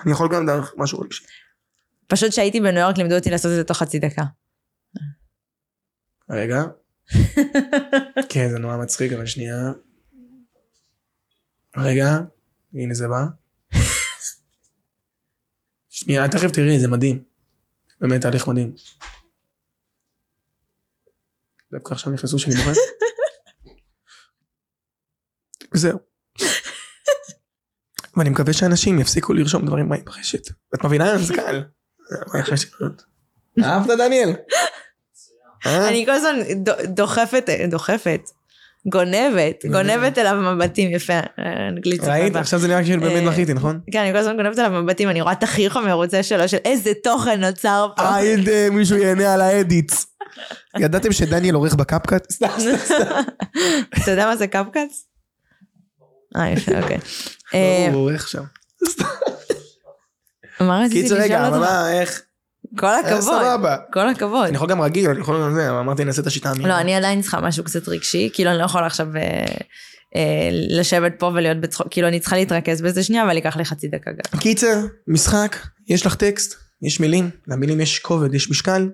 [0.04, 1.24] אני יכול גם דרך משהו רגשי.
[2.06, 4.22] פשוט כשהייתי בניו יורק לימדו אותי לעשות את זה תוך חצי דקה.
[6.30, 6.62] רגע.
[8.28, 9.56] כן, זה נורא מצחיק, אבל שנייה.
[11.76, 12.18] רגע,
[12.74, 13.24] הנה זה בא.
[15.88, 17.22] שנייה, תכף תראי, זה מדהים.
[18.00, 18.74] באמת תהליך מדהים.
[21.72, 22.72] דווקא עכשיו נכנסו שאני בוחר.
[25.74, 25.98] זהו.
[28.16, 30.48] ואני מקווה שאנשים יפסיקו לרשום דברים רעים ברשת.
[30.74, 31.18] את מבינה?
[31.18, 31.64] זה קל.
[33.64, 34.30] אהבת דניאל?
[35.66, 36.64] אני כל הזמן
[36.94, 38.20] דוחפת, דוחפת,
[38.86, 42.36] גונבת, גונבת אליו מבטים, יפה, אה, אנגלית ראית?
[42.36, 43.80] עכשיו זה נראה כאילו באמת אה, בכיתי, נכון?
[43.92, 46.92] כן, אני כל הזמן גונבת עליו מבטים, אני רואה את החיוך המרוצה שלו, של איזה
[47.02, 48.14] תוכן נוצר פה.
[48.14, 50.06] היי, אה, מישהו ייהנה על האדיטס.
[50.78, 52.30] ידעתם שדניאל עורך בקפקט?
[52.32, 53.20] סתם, סתם, סתם.
[54.02, 55.04] אתה יודע מה זה קפקאץ?
[56.36, 56.98] אה, יפה, אוקיי.
[57.54, 58.42] אה, הוא עורך שם.
[60.60, 61.70] מה רציתי לשאול רגע, אבל אותך?
[61.70, 62.22] מה, איך?
[62.78, 63.76] כל אה, הכבוד, סבבה.
[63.92, 64.46] כל הכבוד.
[64.46, 66.68] אני יכול גם רגיל, אני יכול גם זה, אבל אמרתי נעשה את השיטה המהירה.
[66.68, 69.44] לא, אני עדיין צריכה משהו קצת רגשי, כאילו אני לא יכולה עכשיו אה,
[70.16, 73.88] אה, לשבת פה ולהיות בצחוק, כאילו אני צריכה להתרכז בזה שנייה, אבל ייקח לי חצי
[73.88, 74.40] דקה גם.
[74.40, 75.56] קיצר, משחק,
[75.88, 78.90] יש לך טקסט, יש מילים, למילים יש כובד, יש משקל.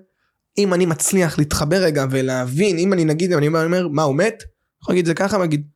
[0.57, 4.23] אם אני מצליח להתחבר רגע ולהבין, אם אני נגיד, אני אומר, מה הוא מת?
[4.23, 5.67] אני יכול להגיד את זה ככה ולהגיד,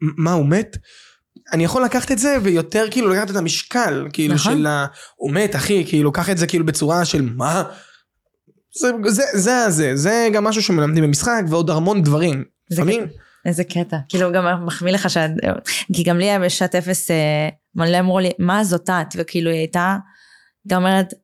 [0.00, 0.76] מה הוא מת?
[1.52, 4.52] אני יכול לקחת את זה ויותר כאילו לקחת את המשקל, כאילו נכון.
[4.52, 4.86] של ה...
[5.16, 7.62] הוא מת אחי, כאילו קח את זה כאילו בצורה של מה?
[8.80, 12.44] זה זה זה זה, זה גם משהו שמלמדים במשחק ועוד המון דברים.
[12.70, 13.06] זה לפעמים,
[13.46, 15.30] איזה קטע, כאילו גם מחמיא לך שאת,
[15.92, 19.06] כי גם לי היה בשעת אפס אה, מלא אמרו לי, מה זאתת?
[19.16, 19.96] וכאילו היא הייתה,
[20.64, 21.14] הייתה אומרת,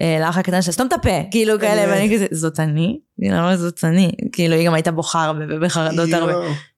[0.00, 1.90] אה, לאח הקטן שלה, סתום את הפה, כאילו כאלה, אה.
[1.90, 3.00] ואני כזה, זאת אני?
[3.18, 4.12] למה זאת אני?
[4.32, 6.32] כאילו היא גם הייתה בוכה הרבה ובחרדות הרבה.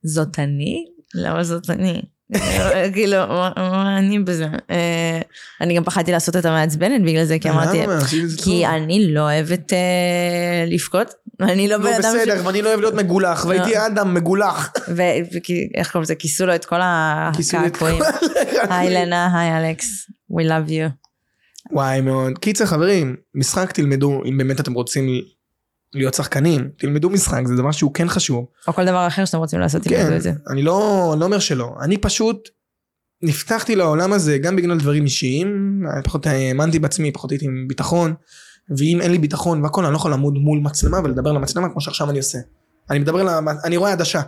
[0.04, 0.84] זאת אני?
[1.14, 2.02] למה זאת אני?
[2.94, 4.46] כאילו, מה- אני בזה?
[4.70, 5.20] אה,
[5.60, 7.98] אני גם פחדתי לעשות את המעצבנת בגלל זה, כי אמרתי, למה?
[7.98, 8.66] את זה כי.
[8.66, 12.28] אני לא אוהבת אה, לבכות, אני לא בן נו אדם ש...
[12.28, 14.72] בסדר, ואני לא אוהב להיות מגולח, והייתי אדם מגולח.
[14.88, 16.14] ואיך קוראים לזה?
[16.14, 18.02] כיסו לו את כל הקעקועים.
[18.70, 20.90] היי לנה, היי אלכס, we love you.
[21.72, 22.38] וואי מאוד.
[22.38, 25.08] קיצר חברים, משחק תלמדו, אם באמת אתם רוצים
[25.94, 28.46] להיות שחקנים, תלמדו משחק, זה דבר שהוא כן חשוב.
[28.68, 30.32] או כל דבר אחר שאתם רוצים לעשות, תלמדו כן, את זה.
[30.50, 31.74] אני לא, אני לא אומר שלא.
[31.80, 32.48] אני פשוט
[33.22, 38.14] נפתחתי לעולם הזה גם בגלל דברים אישיים, פחות האמנתי בעצמי, פחות הייתי עם ביטחון,
[38.78, 42.10] ואם אין לי ביטחון והכל, אני לא יכול לעמוד מול מצלמה ולדבר למצלמה כמו שעכשיו
[42.10, 42.38] אני עושה.
[42.90, 43.48] אני מדבר, למ...
[43.64, 44.22] אני רואה עדשה.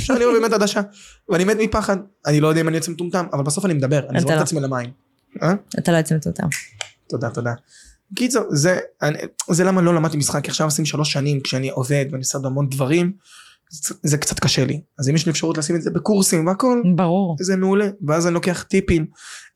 [0.00, 0.80] עכשיו אני רואה באמת עדשה,
[1.28, 1.96] ואני מת מפחד.
[2.26, 4.42] אני לא יודע אם אני יוצא מטומטם, אבל בסוף אני מדבר, אני זורק את לא.
[4.42, 4.90] עצמי למים.
[5.42, 5.54] אה?
[5.78, 6.46] אתה לא יוצא מטומטם.
[7.08, 7.52] תודה תודה.
[8.16, 9.18] קיצר זה אני,
[9.50, 13.12] זה למה לא למדתי משחק עכשיו עושים שלוש שנים כשאני עובד ואני עושה בהמון דברים
[13.70, 16.82] זה, זה קצת קשה לי אז אם יש לי אפשרות לשים את זה בקורסים והכל
[16.96, 17.36] ברור.
[17.40, 19.06] זה מעולה ואז אני לוקח טיפים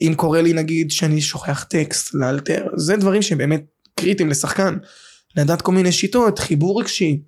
[0.01, 4.77] אם קורה לי נגיד שאני שוכח טקסט לאלתר זה דברים שבאמת קריטיים לשחקן
[5.37, 7.23] לדעת כל מיני שיטות חיבור רגשי.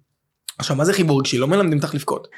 [0.59, 2.29] עכשיו מה זה חיבור רגשי לא מלמדים אותך לבכות.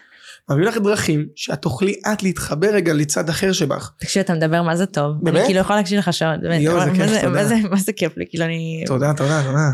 [0.51, 3.93] מביאים לך דרכים שאת תוכלי את להתחבר רגע לצד אחר שבך.
[4.01, 5.13] תקשיב, אתה מדבר מה זה טוב.
[5.23, 5.37] באמת?
[5.37, 6.35] אני כאילו יכולה להקשיב לך שעות.
[6.61, 7.57] יואו, זה מה כיף, זה- תודה.
[7.71, 8.85] מה זה- כיף לי, כאילו אני...
[8.87, 9.69] תודה תודה תודה.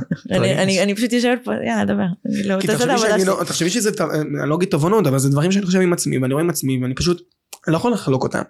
[0.83, 2.05] אני- פשוט יושבת פה, יאללה, דבר.
[2.45, 3.25] לא- כי תחשבי.
[3.25, 3.91] לא, תחשבי שזה,
[4.43, 6.79] אני לא אגיד תובנות, אבל זה דברים שאני חושב עם עצמי, ואני רואה עם עצמי,
[6.83, 7.23] ואני פשוט,
[7.69, 8.43] לא יכול לחלוק אותם.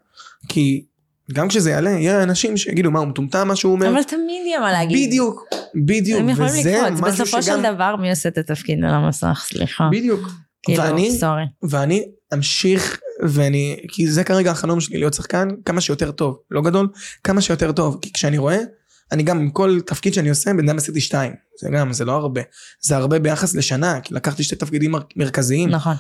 [0.49, 0.85] כי
[1.33, 3.91] גם כשזה יעלה, יהיה אנשים שיגידו מה הוא מטומטם מה שהוא אומר.
[3.91, 5.09] אבל תמיד יהיה מה להגיד.
[5.09, 5.45] בדיוק,
[5.87, 7.01] בדיוק, הם יכולים וזה לקפוץ.
[7.01, 9.45] משהו בסופו של שגם, דבר, מי עושה את התפקיד על המסך?
[9.49, 9.89] סליחה.
[9.93, 10.29] בדיוק,
[10.67, 11.43] כאילו, ואני, סורי.
[11.63, 12.05] ואני
[12.35, 16.89] אמשיך, ואני, כי זה כרגע החלום שלי, להיות שחקן כמה שיותר טוב, לא גדול,
[17.25, 18.59] כמה שיותר טוב, כי כשאני רואה,
[19.13, 22.13] אני גם עם כל תפקיד שאני עושה, בן אדם עשיתי שתיים, זה גם, זה לא
[22.13, 22.41] הרבה,
[22.81, 25.95] זה הרבה ביחס לשנה, כי לקחתי שתי תפקידים מר- מרכזיים, נכון.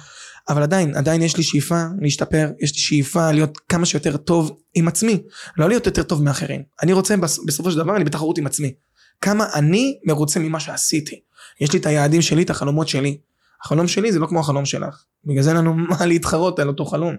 [0.48, 4.88] אבל עדיין, עדיין יש לי שאיפה להשתפר, יש לי שאיפה להיות כמה שיותר טוב עם
[4.88, 5.22] עצמי,
[5.56, 6.62] לא להיות יותר טוב מאחרים.
[6.82, 8.72] אני רוצה בס- בסופו של דבר, אני בתחרות עם עצמי.
[9.20, 11.20] כמה אני מרוצה ממה שעשיתי.
[11.60, 13.18] יש לי את היעדים שלי, את החלומות שלי.
[13.66, 15.02] החלום שלי זה לא כמו החלום שלך.
[15.24, 17.16] בגלל זה אין לנו מה להתחרות על אותו חלום.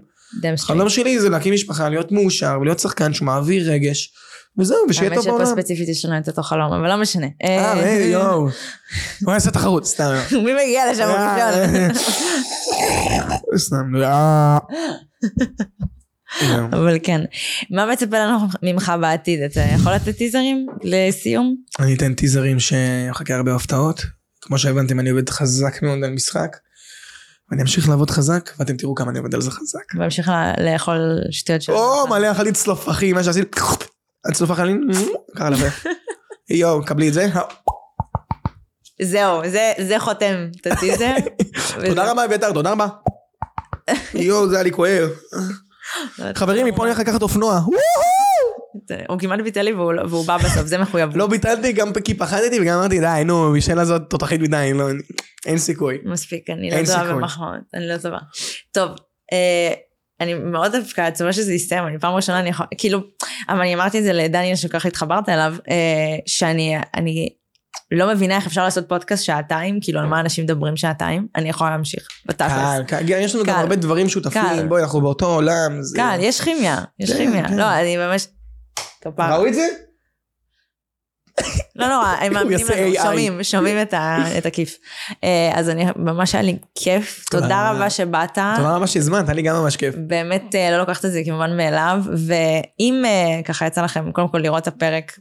[0.54, 4.14] החלום שלי זה להקים משפחה, להיות מאושר, ולהיות שחקן שמעביר רגש,
[4.60, 5.46] וזהו, ושיהיה האמת טוב שפה בעולם.
[5.46, 7.28] ספציפית יש לנו את אותו חלום, אבל לא משנה.
[7.44, 8.48] אה, היי, יואו.
[9.22, 10.14] בוא נעשה תחרות, סתם.
[10.46, 11.16] מי מגיע לשם ראשון?
[11.16, 11.90] אה,
[13.58, 13.96] סתם.
[14.04, 14.58] אה.
[16.48, 16.68] זהו.
[16.72, 17.22] אבל כן.
[17.72, 19.40] מה מצפה לנו ממך בעתיד?
[19.42, 21.56] אתה יכול לתת טיזרים לסיום?
[21.80, 24.17] אני אתן טיזרים שיחכה הרבה הפתעות.
[24.48, 26.58] כמו שהבנתם אני עובד חזק מאוד על משחק.
[27.52, 30.00] ואני אמשיך לעבוד חזק ואתם תראו כמה אני עובד על זה חזק.
[30.00, 31.00] והמשיך לה- לאכול
[31.32, 31.72] שטויות של...
[31.72, 33.60] או מלא אכלתי צלופחים מה שעשיתי.
[34.30, 34.74] הצלופח עלי
[35.36, 35.90] קרה לפה.
[36.50, 37.28] יואו קבלי את זה.
[39.02, 41.14] זהו, זה- זה חותם את הטיזר.
[41.90, 42.88] תודה רבה אביתר תודה רבה.
[44.14, 45.10] יואו זה היה לי כואב.
[46.40, 47.62] חברים מפה אני הולך לקחת אופנוע.
[49.10, 51.16] הוא כמעט ביטל לי והוא לא- והוא בא בסוף, זה מחויבות.
[51.16, 54.88] לא ביטלתי גם כי פחדתי וגם אמרתי די נו מישל הזאת תותחית מדי לא-
[55.46, 55.98] אין סיכוי.
[56.06, 57.14] מספיק, אני לא טובה.
[57.14, 58.18] במחמאות, אני לא טובה.
[58.72, 58.90] טוב,
[59.34, 59.74] אה,
[60.22, 63.00] אני מאוד דווקא עצובה שזה יסתיים, אני פעם ראשונה, אני יכול, כאילו,
[63.50, 65.76] אבל אני אמרתי את זה לדניאל שככה התחברת אליו, אה,
[66.26, 67.30] שאני אני
[67.92, 71.70] לא מבינה איך אפשר לעשות פודקאסט שעתיים, כאילו על מה אנשים מדברים שעתיים, אני יכולה
[71.70, 72.52] להמשיך, בתכלס.
[72.88, 73.60] קל, קל, יש לנו גם.
[73.60, 74.10] הרבה דברים.
[74.10, 75.80] שותפים, בואי אנחנו באותו עולם.
[75.96, 77.48] קל, יש כימיה, יש כן, כימיה.
[77.48, 77.58] כן.
[77.58, 78.28] לא, אני ממש...
[79.02, 79.36] כפרה.
[79.36, 79.68] ראו את זה?
[81.76, 82.94] לא נורא, הם מאמינים לנו.
[83.04, 83.78] שומעים, שומעים
[84.38, 84.78] את הכיף.
[85.24, 87.90] אה, אז אני, ממש היה לי כיף, תודה רבה.
[87.90, 88.34] שבאת.
[88.56, 89.96] תודה רבה שהזמנת, היה לי גם ממש כיף.
[89.98, 94.38] באמת אה, לא לוקחת את זה כמובן מאליו, ואם אה, ככה יצא לכם קודם כל
[94.38, 95.20] לראות את הפרק,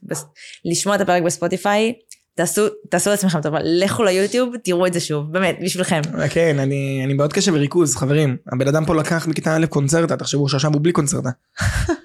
[0.65, 1.93] לשמוע את הפרק בספוטיפיי,
[2.37, 6.01] תעשו, תעשו לעצמכם טובה, לכו ליוטיוב, תראו את זה שוב, באמת, בשבילכם.
[6.31, 8.37] כן, אני אני בעוד קשב וריכוז, חברים.
[8.53, 11.29] הבן אדם פה לקח מכיתה א' קונצרטה, תחשבו שעכשיו הוא בלי קונצרטה.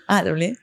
[0.10, 0.54] אה, אתם לי?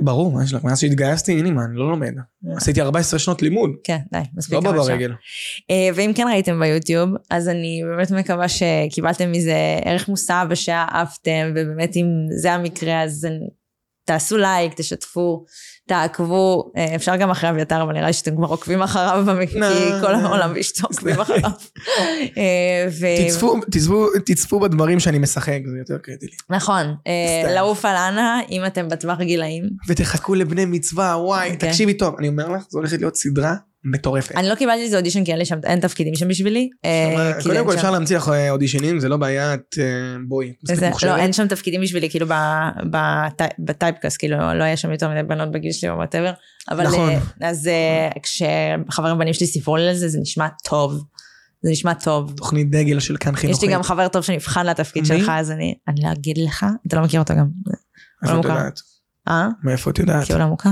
[0.00, 0.64] ברור, מה יש לך?
[0.64, 2.14] מאז שהתגייסתי, הנה מה, אני לא לומד.
[2.56, 4.54] עשיתי 14 שנות לימוד, כן, די, מספיק.
[4.54, 4.72] לא בא.
[4.72, 5.12] ברגל.
[5.70, 11.96] אה, ואם כן ראיתם ביוטיוב, אז אני באמת מקווה שקיבלתם מזה ערך מוסף ושאהבתם, ובאמת
[11.96, 12.06] אם
[12.36, 13.28] זה המקרה, אז
[14.04, 15.44] תעשו לייק, תשתפו,
[15.86, 19.26] תעקבו, אה, אפשר גם אחרי אביתר, אבל נראה לי שאתם כבר עוקבים אחריו.
[19.50, 19.58] כי
[20.00, 21.50] כל העולם ואשתו עוקבים אחריו.
[22.38, 22.86] אה,
[24.24, 26.32] תצפו, בדברים שאני משחק, זה יותר קריטי לי.
[26.50, 27.54] נכון, אה.
[27.54, 29.64] לעוף על אנה, אם אתם בטווח גילאים.
[29.88, 31.68] ותחכו לבני מצווה, וואי, אוקיי.
[31.70, 33.54] תקשיבי טוב, אני אומר לך, זו הולכת להיות סדרה
[33.84, 34.36] מטורפת.
[34.36, 36.68] אני לא קיבלתי לזה אודישן כי אין לי שם, אין תפקידים שם בשבילי.
[36.84, 39.84] אה, קודם כל אפשר להמציא לך אודישנים, זה לא בעיה, את אה,
[40.28, 41.16] בואי, מספיק לא.
[41.16, 42.26] אין שם תפקידים בשבילי, כאילו
[43.58, 46.32] ב typecast, כאילו לא היה שם יותר מדי בנות בגיל שלי או whatever.
[46.70, 47.10] נכון.
[47.10, 47.70] אה, אז
[48.22, 51.04] כשחברים בנים שלי סיפרו לי על זה, זה נשמע טוב.
[51.62, 52.32] זה נשמע טוב.
[52.36, 53.68] תוכנית דגל של כאן חינוכית.
[53.68, 55.06] לי גם חבר טוב שנבחן לתפקיד?
[55.06, 57.46] שלך, אז אני אני לא אגיד לך, אתה לא מכיר אותו גם.
[58.24, 58.44] איפה את.
[58.44, 58.80] יודעת?
[59.28, 59.48] אה?
[59.62, 60.24] מאיפה את יודעת?
[60.24, 60.70] כי הוא לא מוכר.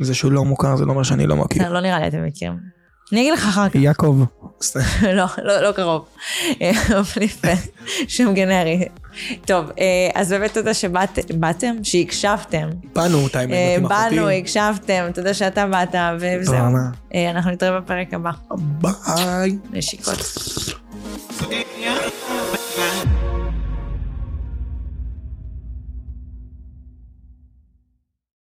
[0.00, 1.68] זה שהוא לא מוכר, זה לא אומר שאני לא מכיר.
[1.68, 2.76] לא נראה לי אתם מכירים.
[3.12, 3.74] אני אגיד לך אחר כך.
[3.74, 4.24] יעקב.
[5.02, 6.04] לא, לא, לא קרוב.
[6.62, 7.48] אה, אבל יפה,
[8.08, 8.84] שם גנרי.
[9.46, 12.68] טוב, אה, אז באמת תודה שבאתם, שהקשבתם.
[12.94, 14.16] באנו, את האמת, אה, עם אחותי.
[14.16, 16.56] באנו, הקשבתם, תודה שאתה באת, וזהו.
[17.14, 18.30] אה, אנחנו נתראה בפרק הבא.
[18.50, 19.58] ביי.
[19.72, 20.18] נשיקות.